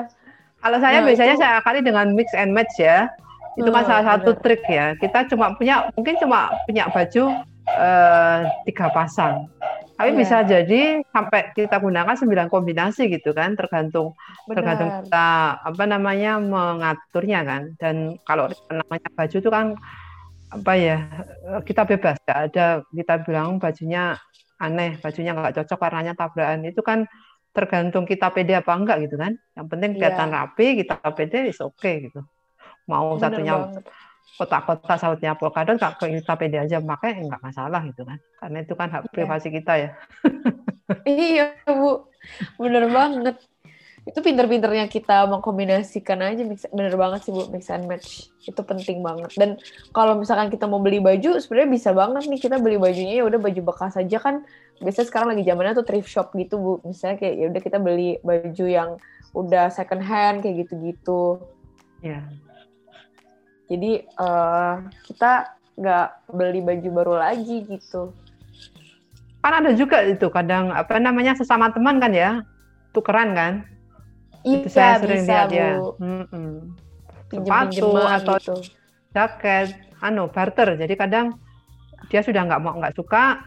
Kalau 0.63 0.79
saya 0.79 1.03
nah, 1.03 1.07
biasanya 1.11 1.35
itu... 1.35 1.43
saya 1.43 1.59
kali 1.67 1.83
dengan 1.83 2.15
mix 2.15 2.31
and 2.39 2.55
match 2.55 2.79
ya. 2.79 3.11
Itu 3.59 3.69
kan 3.69 3.85
salah 3.85 4.05
satu 4.17 4.37
trik 4.41 4.65
ya. 4.69 4.97
Kita 4.97 5.29
cuma 5.29 5.53
punya 5.57 5.89
mungkin 5.93 6.17
cuma 6.17 6.49
punya 6.65 6.89
baju 6.89 7.45
uh, 7.69 8.39
tiga 8.65 8.87
pasang. 8.91 9.49
Tapi 9.93 10.11
yeah. 10.17 10.19
bisa 10.19 10.37
jadi 10.43 10.83
sampai 11.13 11.55
kita 11.55 11.79
gunakan 11.79 12.17
sembilan 12.17 12.49
kombinasi 12.51 13.13
gitu 13.13 13.31
kan, 13.37 13.55
tergantung 13.55 14.17
Benar. 14.49 14.57
tergantung 14.57 14.91
kita 15.05 15.29
apa 15.63 15.85
namanya 15.87 16.43
mengaturnya 16.43 17.41
kan. 17.47 17.63
Dan 17.79 18.19
kalau 18.27 18.51
namanya 18.67 19.09
baju 19.15 19.37
itu 19.37 19.51
kan 19.53 19.67
apa 20.53 20.73
ya 20.77 20.99
kita 21.65 21.89
bebas, 21.89 22.21
gak 22.29 22.41
ada 22.53 22.85
kita 22.93 23.15
bilang 23.25 23.57
bajunya 23.57 24.17
aneh, 24.61 25.01
bajunya 25.01 25.33
nggak 25.33 25.65
cocok 25.65 25.81
warnanya 25.81 26.13
tabrakan 26.15 26.63
itu 26.69 26.85
kan 26.85 27.09
tergantung 27.53 28.09
kita 28.09 28.33
pede 28.33 28.57
apa 28.57 28.73
enggak 28.73 29.07
gitu 29.07 29.21
kan. 29.21 29.37
Yang 29.55 29.67
penting 29.69 29.91
iya. 29.93 29.97
kelihatan 30.01 30.29
yeah. 30.33 30.37
rapi, 30.41 30.67
kita 30.83 30.97
pede 31.13 31.39
is 31.53 31.61
oke 31.61 31.77
okay, 31.79 32.09
gitu. 32.09 32.21
Mau 32.89 33.15
Bener 33.15 33.23
satunya 33.23 33.55
banget. 33.59 33.85
kota-kota 34.33 34.95
sautnya 34.97 35.33
polkadot 35.37 35.77
kalau 35.79 36.09
kita 36.11 36.35
pede 36.35 36.59
aja 36.59 36.81
pakai 36.81 37.23
nggak 37.23 37.43
masalah 37.43 37.81
gitu 37.87 38.03
kan. 38.03 38.19
Karena 38.41 38.59
itu 38.65 38.75
kan 38.75 38.89
hak 38.91 39.03
iya. 39.07 39.13
privasi 39.13 39.49
kita 39.53 39.73
ya. 39.79 39.91
Iya 41.07 41.57
bu. 41.73 42.05
Bener 42.61 42.85
banget. 42.91 43.39
Itu 44.03 44.19
pinter-pinternya 44.19 44.91
kita 44.91 45.31
mengkombinasikan 45.31 46.19
aja 46.27 46.43
mix, 46.43 46.67
bener 46.75 46.99
banget 46.99 47.23
sih 47.23 47.33
bu 47.33 47.47
mix 47.55 47.71
and 47.71 47.87
match. 47.87 48.35
Itu 48.43 48.67
penting 48.67 48.99
banget. 48.99 49.31
Dan 49.39 49.63
kalau 49.95 50.19
misalkan 50.19 50.51
kita 50.51 50.67
mau 50.67 50.83
beli 50.83 50.99
baju 50.99 51.39
sebenarnya 51.39 51.71
bisa 51.71 51.91
banget 51.95 52.27
nih 52.27 52.41
kita 52.43 52.59
beli 52.59 52.83
bajunya 52.83 53.23
ya 53.23 53.25
udah 53.31 53.39
baju 53.39 53.61
bekas 53.63 53.95
aja 53.95 54.19
kan. 54.19 54.43
Biasanya 54.83 55.07
sekarang 55.07 55.29
lagi 55.33 55.47
zamannya 55.47 55.79
tuh 55.79 55.87
thrift 55.87 56.11
shop 56.11 56.35
gitu 56.35 56.59
bu. 56.59 56.73
Misalnya 56.83 57.17
kayak 57.23 57.35
ya 57.39 57.47
udah 57.55 57.63
kita 57.63 57.79
beli 57.79 58.19
baju 58.27 58.65
yang 58.67 58.91
udah 59.33 59.71
second 59.71 60.03
hand 60.03 60.43
kayak 60.43 60.67
gitu-gitu. 60.67 61.39
Ya 62.03 62.27
jadi 63.71 64.05
uh, 64.19 64.83
kita 65.07 65.55
nggak 65.79 66.07
beli 66.33 66.61
baju 66.61 66.89
baru 66.93 67.15
lagi 67.17 67.65
gitu. 67.65 68.13
Kan 69.43 69.53
ada 69.65 69.71
juga 69.75 70.05
itu 70.07 70.29
kadang 70.31 70.71
apa 70.71 71.01
namanya 71.03 71.35
sesama 71.35 71.73
teman 71.73 71.99
kan 71.99 72.13
ya 72.13 72.45
tukeran 72.95 73.35
kan? 73.35 73.53
Iya, 74.43 74.59
itu 74.59 74.69
saya 74.71 74.95
sering 74.99 75.25
bisa, 75.25 75.33
lihat 75.33 75.51
ya. 75.51 75.71
Hmm 75.99 76.25
-hmm. 76.29 76.55
sepatu 77.33 77.89
atau 77.97 78.37
gitu. 78.39 78.55
jaket 79.15 79.69
anu 80.03 80.29
barter. 80.29 80.77
Jadi 80.77 80.95
kadang 80.99 81.39
dia 82.11 82.21
sudah 82.21 82.45
nggak 82.45 82.61
mau 82.61 82.77
nggak 82.77 82.95
suka 82.99 83.41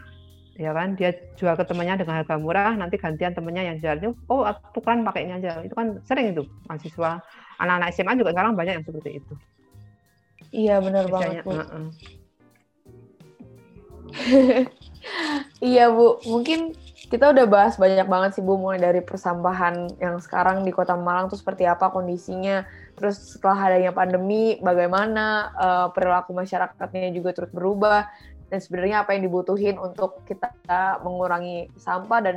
ya 0.56 0.74
kan? 0.74 0.98
Dia 0.98 1.14
jual 1.38 1.54
ke 1.54 1.64
temannya 1.64 2.02
dengan 2.02 2.24
harga 2.24 2.36
murah 2.40 2.74
nanti 2.74 2.98
gantian 2.98 3.36
temannya 3.36 3.72
yang 3.72 3.76
jual. 3.78 3.96
Itu 4.00 4.10
oh 4.32 4.42
tukeran 4.74 5.06
pakai 5.06 5.28
ini 5.28 5.38
aja. 5.38 5.62
Itu 5.62 5.76
kan 5.76 6.02
sering 6.02 6.34
itu 6.34 6.42
mahasiswa. 6.66 7.22
Anak-anak 7.56 7.88
SMA 7.94 8.20
juga 8.20 8.36
sekarang 8.36 8.52
banyak 8.52 8.74
yang 8.80 8.84
seperti 8.84 9.22
itu 9.22 9.32
Iya 10.56 10.80
benar 10.80 11.04
banget 11.12 11.44
bu. 11.44 11.52
Uh 11.52 11.60
-uh. 11.60 11.86
iya 15.60 15.92
bu, 15.92 16.16
mungkin 16.24 16.72
kita 17.12 17.30
udah 17.30 17.44
bahas 17.44 17.76
banyak 17.76 18.08
banget 18.08 18.40
sih 18.40 18.42
bu, 18.42 18.56
mulai 18.56 18.80
dari 18.80 19.04
persampahan 19.04 19.92
yang 20.00 20.16
sekarang 20.18 20.64
di 20.64 20.72
Kota 20.72 20.96
Malang 20.96 21.28
tuh 21.28 21.36
seperti 21.36 21.68
apa 21.68 21.92
kondisinya, 21.92 22.64
terus 22.96 23.36
setelah 23.36 23.70
adanya 23.70 23.92
pandemi, 23.92 24.56
bagaimana 24.64 25.52
uh, 25.54 25.88
perilaku 25.92 26.32
masyarakatnya 26.32 27.12
juga 27.12 27.36
terus 27.36 27.52
berubah, 27.52 28.08
dan 28.48 28.58
sebenarnya 28.58 29.04
apa 29.04 29.12
yang 29.12 29.28
dibutuhin 29.28 29.76
untuk 29.76 30.24
kita 30.24 30.50
mengurangi 31.04 31.68
sampah 31.76 32.20
dan 32.24 32.36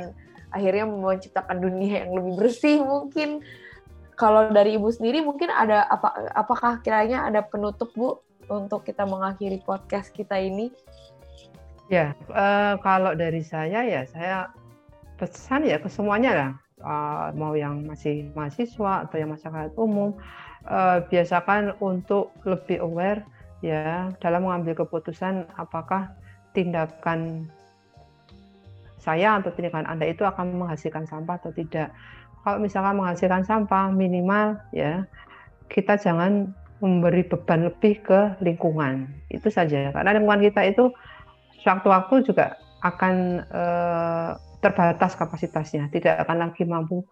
akhirnya 0.50 0.86
menciptakan 0.86 1.62
dunia 1.62 2.04
yang 2.04 2.12
lebih 2.14 2.34
bersih 2.38 2.82
mungkin 2.82 3.40
kalau 4.20 4.52
dari 4.52 4.76
ibu 4.76 4.92
sendiri 4.92 5.24
mungkin 5.24 5.48
ada 5.48 5.88
apa 5.88 6.28
apakah 6.36 6.84
kiranya 6.84 7.24
ada 7.24 7.40
penutup 7.40 7.88
bu 7.96 8.20
untuk 8.52 8.84
kita 8.84 9.08
mengakhiri 9.08 9.64
podcast 9.64 10.12
kita 10.12 10.36
ini? 10.36 10.68
Ya 11.88 12.12
uh, 12.28 12.76
kalau 12.84 13.16
dari 13.16 13.40
saya 13.40 13.80
ya 13.88 14.04
saya 14.04 14.52
pesan 15.16 15.64
ya 15.64 15.80
ke 15.80 15.88
semuanya 15.88 16.32
lah 16.36 16.50
uh, 16.84 17.26
mau 17.32 17.56
yang 17.56 17.88
masih 17.88 18.28
mahasiswa 18.36 19.08
atau 19.08 19.16
yang 19.16 19.32
masyarakat 19.32 19.72
umum 19.80 20.12
uh, 20.68 21.00
biasakan 21.08 21.72
untuk 21.80 22.36
lebih 22.44 22.84
aware 22.84 23.24
ya 23.64 24.12
dalam 24.20 24.44
mengambil 24.44 24.84
keputusan 24.84 25.48
apakah 25.56 26.12
tindakan 26.52 27.48
saya 29.00 29.40
atau 29.40 29.48
tindakan 29.56 29.88
Anda 29.88 30.12
itu 30.12 30.28
akan 30.28 30.60
menghasilkan 30.60 31.08
sampah 31.08 31.40
atau 31.40 31.52
tidak 31.56 31.88
kalau 32.40 32.58
misalkan 32.62 32.96
menghasilkan 32.96 33.44
sampah 33.44 33.92
minimal 33.92 34.56
ya 34.72 35.04
kita 35.70 35.96
jangan 36.00 36.50
memberi 36.80 37.22
beban 37.28 37.68
lebih 37.68 38.00
ke 38.02 38.20
lingkungan. 38.40 39.06
Itu 39.28 39.52
saja. 39.52 39.92
Karena 39.92 40.16
lingkungan 40.16 40.42
kita 40.42 40.64
itu 40.66 40.90
sewaktu-waktu 41.62 42.24
juga 42.24 42.56
akan 42.80 43.44
eh, 43.44 44.30
terbatas 44.64 45.14
kapasitasnya. 45.14 45.92
Tidak 45.92 46.24
akan 46.26 46.36
lagi 46.50 46.64
mampu 46.64 47.04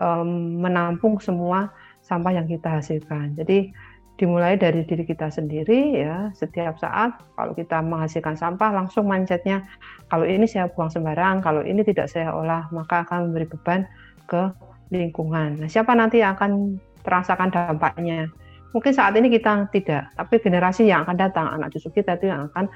eh, 0.00 0.24
menampung 0.56 1.20
semua 1.20 1.70
sampah 2.00 2.32
yang 2.32 2.48
kita 2.48 2.80
hasilkan. 2.80 3.36
Jadi 3.36 3.70
dimulai 4.16 4.56
dari 4.56 4.84
diri 4.84 5.04
kita 5.04 5.28
sendiri 5.28 6.00
ya. 6.00 6.32
Setiap 6.32 6.80
saat 6.80 7.20
kalau 7.36 7.52
kita 7.52 7.84
menghasilkan 7.84 8.40
sampah 8.40 8.72
langsung 8.72 9.04
mindsetnya 9.04 9.68
kalau 10.08 10.24
ini 10.24 10.48
saya 10.48 10.66
buang 10.72 10.88
sembarang 10.88 11.44
kalau 11.44 11.60
ini 11.60 11.84
tidak 11.84 12.08
saya 12.08 12.32
olah 12.32 12.68
maka 12.72 13.04
akan 13.04 13.30
memberi 13.30 13.46
beban 13.48 13.84
ke 14.28 14.69
lingkungan. 14.90 15.64
Nah, 15.64 15.68
siapa 15.70 15.94
nanti 15.94 16.20
yang 16.20 16.34
akan 16.36 16.76
terasakan 17.06 17.48
dampaknya? 17.50 18.28
Mungkin 18.70 18.92
saat 18.94 19.18
ini 19.18 19.26
kita 19.30 19.66
tidak, 19.74 20.14
tapi 20.14 20.38
generasi 20.38 20.86
yang 20.86 21.02
akan 21.02 21.16
datang, 21.18 21.46
anak 21.50 21.74
cucu 21.74 21.90
kita 22.02 22.18
itu 22.18 22.30
yang 22.30 22.46
akan 22.50 22.70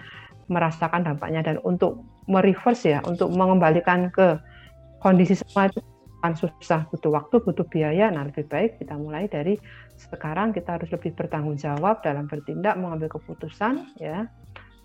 merasakan 0.50 1.06
dampaknya 1.06 1.46
dan 1.46 1.56
untuk 1.62 2.02
mereverse 2.26 2.98
ya, 2.98 2.98
untuk 3.06 3.30
mengembalikan 3.30 4.10
ke 4.10 4.38
kondisi 4.98 5.38
semua 5.38 5.70
itu 5.70 5.78
akan 6.18 6.34
susah, 6.34 6.88
butuh 6.88 7.12
waktu, 7.14 7.36
butuh 7.44 7.66
biaya. 7.68 8.10
Nah, 8.10 8.26
lebih 8.26 8.48
baik 8.48 8.80
kita 8.82 8.96
mulai 8.98 9.30
dari 9.30 9.54
sekarang 9.94 10.50
kita 10.50 10.80
harus 10.80 10.90
lebih 10.90 11.14
bertanggung 11.14 11.60
jawab 11.60 12.02
dalam 12.02 12.26
bertindak, 12.26 12.74
mengambil 12.74 13.12
keputusan 13.14 13.94
ya, 14.00 14.26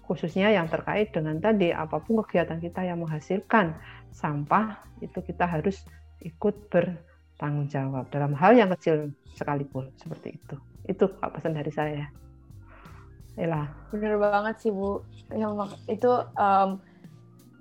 khususnya 0.06 0.54
yang 0.54 0.70
terkait 0.70 1.10
dengan 1.10 1.42
tadi 1.42 1.74
apa 1.74 1.98
pun 2.02 2.22
kegiatan 2.22 2.62
kita 2.62 2.86
yang 2.86 3.02
menghasilkan 3.02 3.74
sampah 4.14 4.82
itu 5.02 5.22
kita 5.26 5.46
harus 5.46 5.82
ikut 6.22 6.70
ber 6.70 7.09
tanggung 7.40 7.72
jawab 7.72 8.12
dalam 8.12 8.36
hal 8.36 8.52
yang 8.54 8.68
kecil 8.76 9.16
sekalipun 9.40 9.88
seperti 9.96 10.36
itu. 10.36 10.56
Itu 10.84 11.08
pesan 11.16 11.56
dari 11.56 11.72
saya. 11.72 12.12
Ella. 13.40 13.72
Bener 13.96 14.20
banget 14.20 14.60
sih 14.60 14.72
Bu. 14.76 15.00
Itu 15.88 16.12
um, 16.36 16.84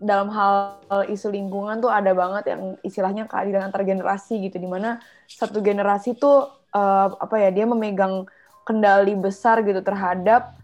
dalam 0.03 0.29
hal 0.35 0.83
isu 1.07 1.31
lingkungan 1.31 1.79
tuh 1.79 1.95
ada 1.95 2.11
banget 2.11 2.51
yang 2.51 2.75
istilahnya 2.83 3.31
keadilan 3.31 3.71
antar 3.71 3.87
generasi 3.87 4.43
gitu, 4.43 4.59
di 4.59 4.67
mana 4.67 4.99
satu 5.31 5.63
generasi 5.63 6.19
tuh 6.19 6.51
uh, 6.75 7.09
apa 7.15 7.39
ya 7.39 7.55
dia 7.55 7.63
memegang 7.63 8.27
kendali 8.67 9.15
besar 9.15 9.63
gitu 9.63 9.79
terhadap 9.87 10.58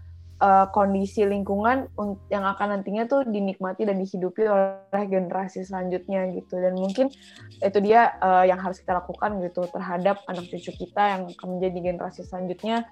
uh, 0.44 0.66
kondisi 0.68 1.24
lingkungan 1.24 1.88
yang 2.28 2.44
akan 2.44 2.78
nantinya 2.78 3.08
tuh 3.08 3.24
dinikmati 3.24 3.88
dan 3.88 3.96
dihidupi 3.96 4.44
oleh 4.44 5.04
generasi 5.08 5.64
selanjutnya 5.64 6.28
gitu. 6.36 6.60
Dan 6.60 6.76
mungkin 6.76 7.08
itu 7.64 7.78
dia 7.80 8.12
uh, 8.20 8.44
yang 8.44 8.60
harus 8.60 8.84
kita 8.84 9.00
lakukan 9.00 9.40
gitu 9.40 9.64
terhadap 9.72 10.20
anak 10.28 10.44
cucu 10.52 10.70
kita 10.76 11.02
yang 11.16 11.22
akan 11.32 11.48
menjadi 11.56 11.78
generasi 11.80 12.20
selanjutnya. 12.28 12.84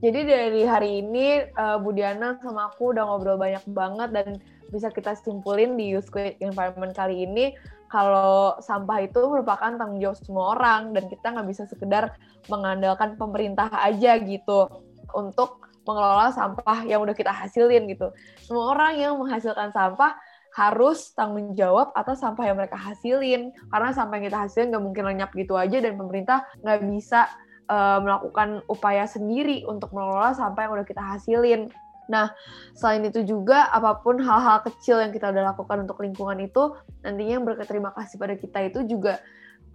Jadi 0.00 0.20
dari 0.26 0.62
hari 0.66 0.90
ini 1.04 1.46
uh, 1.56 1.78
Budiana 1.78 2.40
sama 2.42 2.72
aku 2.72 2.96
udah 2.96 3.06
ngobrol 3.06 3.38
banyak 3.38 3.62
banget 3.70 4.10
dan 4.12 4.28
bisa 4.72 4.90
kita 4.90 5.14
simpulin 5.14 5.78
di 5.78 5.94
Youth 5.94 6.10
Quick 6.10 6.42
Environment 6.42 6.90
kali 6.90 7.22
ini 7.22 7.54
kalau 7.86 8.58
sampah 8.58 9.06
itu 9.06 9.22
merupakan 9.30 9.78
tanggung 9.78 10.02
jawab 10.02 10.18
semua 10.18 10.58
orang 10.58 10.90
dan 10.90 11.06
kita 11.06 11.30
nggak 11.30 11.48
bisa 11.48 11.70
sekedar 11.70 12.18
mengandalkan 12.50 13.14
pemerintah 13.14 13.70
aja 13.70 14.18
gitu 14.18 14.66
untuk 15.14 15.65
mengelola 15.86 16.34
sampah 16.34 16.82
yang 16.84 17.00
udah 17.00 17.14
kita 17.14 17.30
hasilin 17.30 17.86
gitu. 17.86 18.10
Semua 18.42 18.74
orang 18.74 18.92
yang 18.98 19.14
menghasilkan 19.16 19.70
sampah 19.70 20.18
harus 20.56 21.12
tanggung 21.12 21.52
jawab 21.52 21.92
atas 21.94 22.20
sampah 22.20 22.44
yang 22.50 22.56
mereka 22.58 22.74
hasilin. 22.76 23.54
Karena 23.70 23.94
sampah 23.94 24.14
yang 24.18 24.26
kita 24.28 24.38
hasilin 24.42 24.68
nggak 24.74 24.84
mungkin 24.84 25.04
lenyap 25.06 25.30
gitu 25.32 25.54
aja 25.54 25.78
dan 25.78 25.94
pemerintah 25.94 26.44
nggak 26.60 26.80
bisa 26.90 27.30
uh, 27.70 28.02
melakukan 28.02 28.66
upaya 28.66 29.06
sendiri 29.06 29.62
untuk 29.64 29.94
mengelola 29.94 30.34
sampah 30.34 30.66
yang 30.66 30.72
udah 30.74 30.86
kita 30.86 31.02
hasilin. 31.02 31.70
Nah, 32.06 32.30
selain 32.74 33.02
itu 33.02 33.26
juga 33.26 33.66
apa 33.70 33.98
pun 33.98 34.22
hal-hal 34.22 34.62
kecil 34.62 35.02
yang 35.02 35.10
kita 35.10 35.30
udah 35.30 35.54
lakukan 35.54 35.86
untuk 35.86 35.98
lingkungan 36.02 36.38
itu 36.38 36.74
nantinya 37.02 37.42
yang 37.42 37.46
berterima 37.46 37.90
kasih 37.98 38.16
pada 38.18 38.34
kita 38.38 38.58
itu 38.62 38.86
juga 38.86 39.18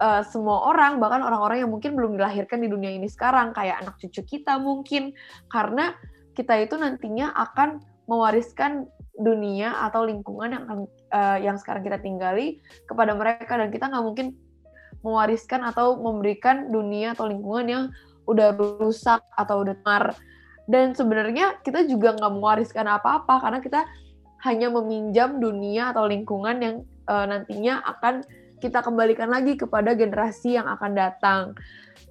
uh, 0.02 0.22
semua 0.26 0.66
orang 0.74 0.98
bahkan 0.98 1.22
orang-orang 1.22 1.62
yang 1.62 1.70
mungkin 1.70 1.94
belum 1.94 2.18
dilahirkan 2.18 2.58
di 2.58 2.66
dunia 2.66 2.90
ini 2.90 3.06
sekarang 3.06 3.54
kayak 3.54 3.86
anak 3.86 3.94
cucu 4.02 4.26
kita 4.26 4.58
mungkin. 4.58 5.14
Karena 5.46 5.94
kita 6.34 6.58
itu 6.58 6.74
nantinya 6.74 7.30
akan 7.38 7.78
mewariskan 8.10 8.90
dunia 9.14 9.78
atau 9.86 10.02
lingkungan 10.02 10.50
yang 10.50 10.64
uh, 11.14 11.38
yang 11.38 11.54
sekarang 11.54 11.86
kita 11.86 12.02
tinggali 12.02 12.58
kepada 12.90 13.14
mereka. 13.14 13.54
Dan 13.54 13.70
kita 13.70 13.86
nggak 13.86 14.02
mungkin 14.02 14.34
mewariskan 15.06 15.62
atau 15.62 15.94
memberikan 16.02 16.74
dunia 16.74 17.14
atau 17.14 17.30
lingkungan 17.30 17.66
yang 17.70 17.84
udah 18.26 18.54
rusak 18.54 19.22
atau 19.34 19.66
udah 19.66 19.74
mar 19.82 20.14
dan 20.70 20.94
sebenarnya 20.94 21.58
kita 21.66 21.86
juga 21.90 22.14
nggak 22.14 22.32
mewariskan 22.38 22.86
apa-apa 22.86 23.42
karena 23.42 23.58
kita 23.58 23.82
hanya 24.46 24.70
meminjam 24.70 25.38
dunia 25.42 25.90
atau 25.94 26.06
lingkungan 26.06 26.56
yang 26.62 26.76
uh, 27.10 27.26
nantinya 27.26 27.82
akan 27.82 28.22
kita 28.62 28.78
kembalikan 28.78 29.26
lagi 29.26 29.58
kepada 29.58 29.98
generasi 29.98 30.54
yang 30.54 30.70
akan 30.70 30.92
datang. 30.94 31.42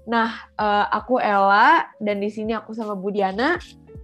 Nah, 0.04 0.52
uh, 0.60 0.86
aku 0.92 1.16
Ella 1.24 1.88
dan 2.04 2.20
di 2.20 2.28
sini 2.28 2.52
aku 2.52 2.76
sama 2.76 3.00
Budiana. 3.00 3.56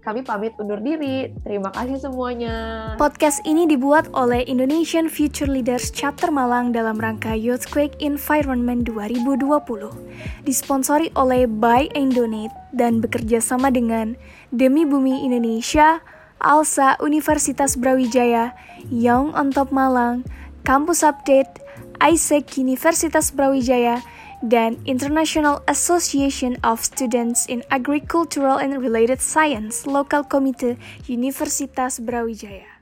Kami 0.08 0.24
pamit 0.24 0.56
undur 0.56 0.80
diri. 0.80 1.36
Terima 1.44 1.68
kasih 1.68 2.00
semuanya. 2.00 2.56
Podcast 2.96 3.44
ini 3.44 3.68
dibuat 3.68 4.08
oleh 4.16 4.40
Indonesian 4.48 5.12
Future 5.12 5.52
Leaders 5.52 5.92
Chapter 5.92 6.32
Malang 6.32 6.72
dalam 6.72 6.96
rangka 6.96 7.36
Youthquake 7.36 8.00
Environment 8.00 8.88
2020. 8.88 10.48
Disponsori 10.48 11.12
oleh 11.20 11.44
Buy 11.44 11.92
and 11.92 12.16
Donate 12.16 12.56
dan 12.72 13.04
bekerja 13.04 13.44
sama 13.44 13.68
dengan 13.68 14.16
Demi 14.56 14.88
Bumi 14.88 15.28
Indonesia, 15.28 16.00
ALSA 16.40 16.96
Universitas 17.04 17.76
Brawijaya, 17.76 18.56
Young 18.88 19.36
on 19.36 19.52
Top 19.52 19.76
Malang, 19.76 20.24
Campus 20.64 21.04
Update, 21.04 21.67
ISEC 22.00 22.58
Universitas 22.58 23.34
Brawijaya, 23.34 24.02
dan 24.46 24.78
International 24.86 25.66
Association 25.66 26.58
of 26.62 26.86
Students 26.86 27.50
in 27.50 27.66
Agricultural 27.74 28.62
and 28.62 28.78
Related 28.78 29.18
Science 29.18 29.90
Local 29.90 30.22
Committee 30.22 30.78
Universitas 31.10 31.98
Brawijaya. 31.98 32.77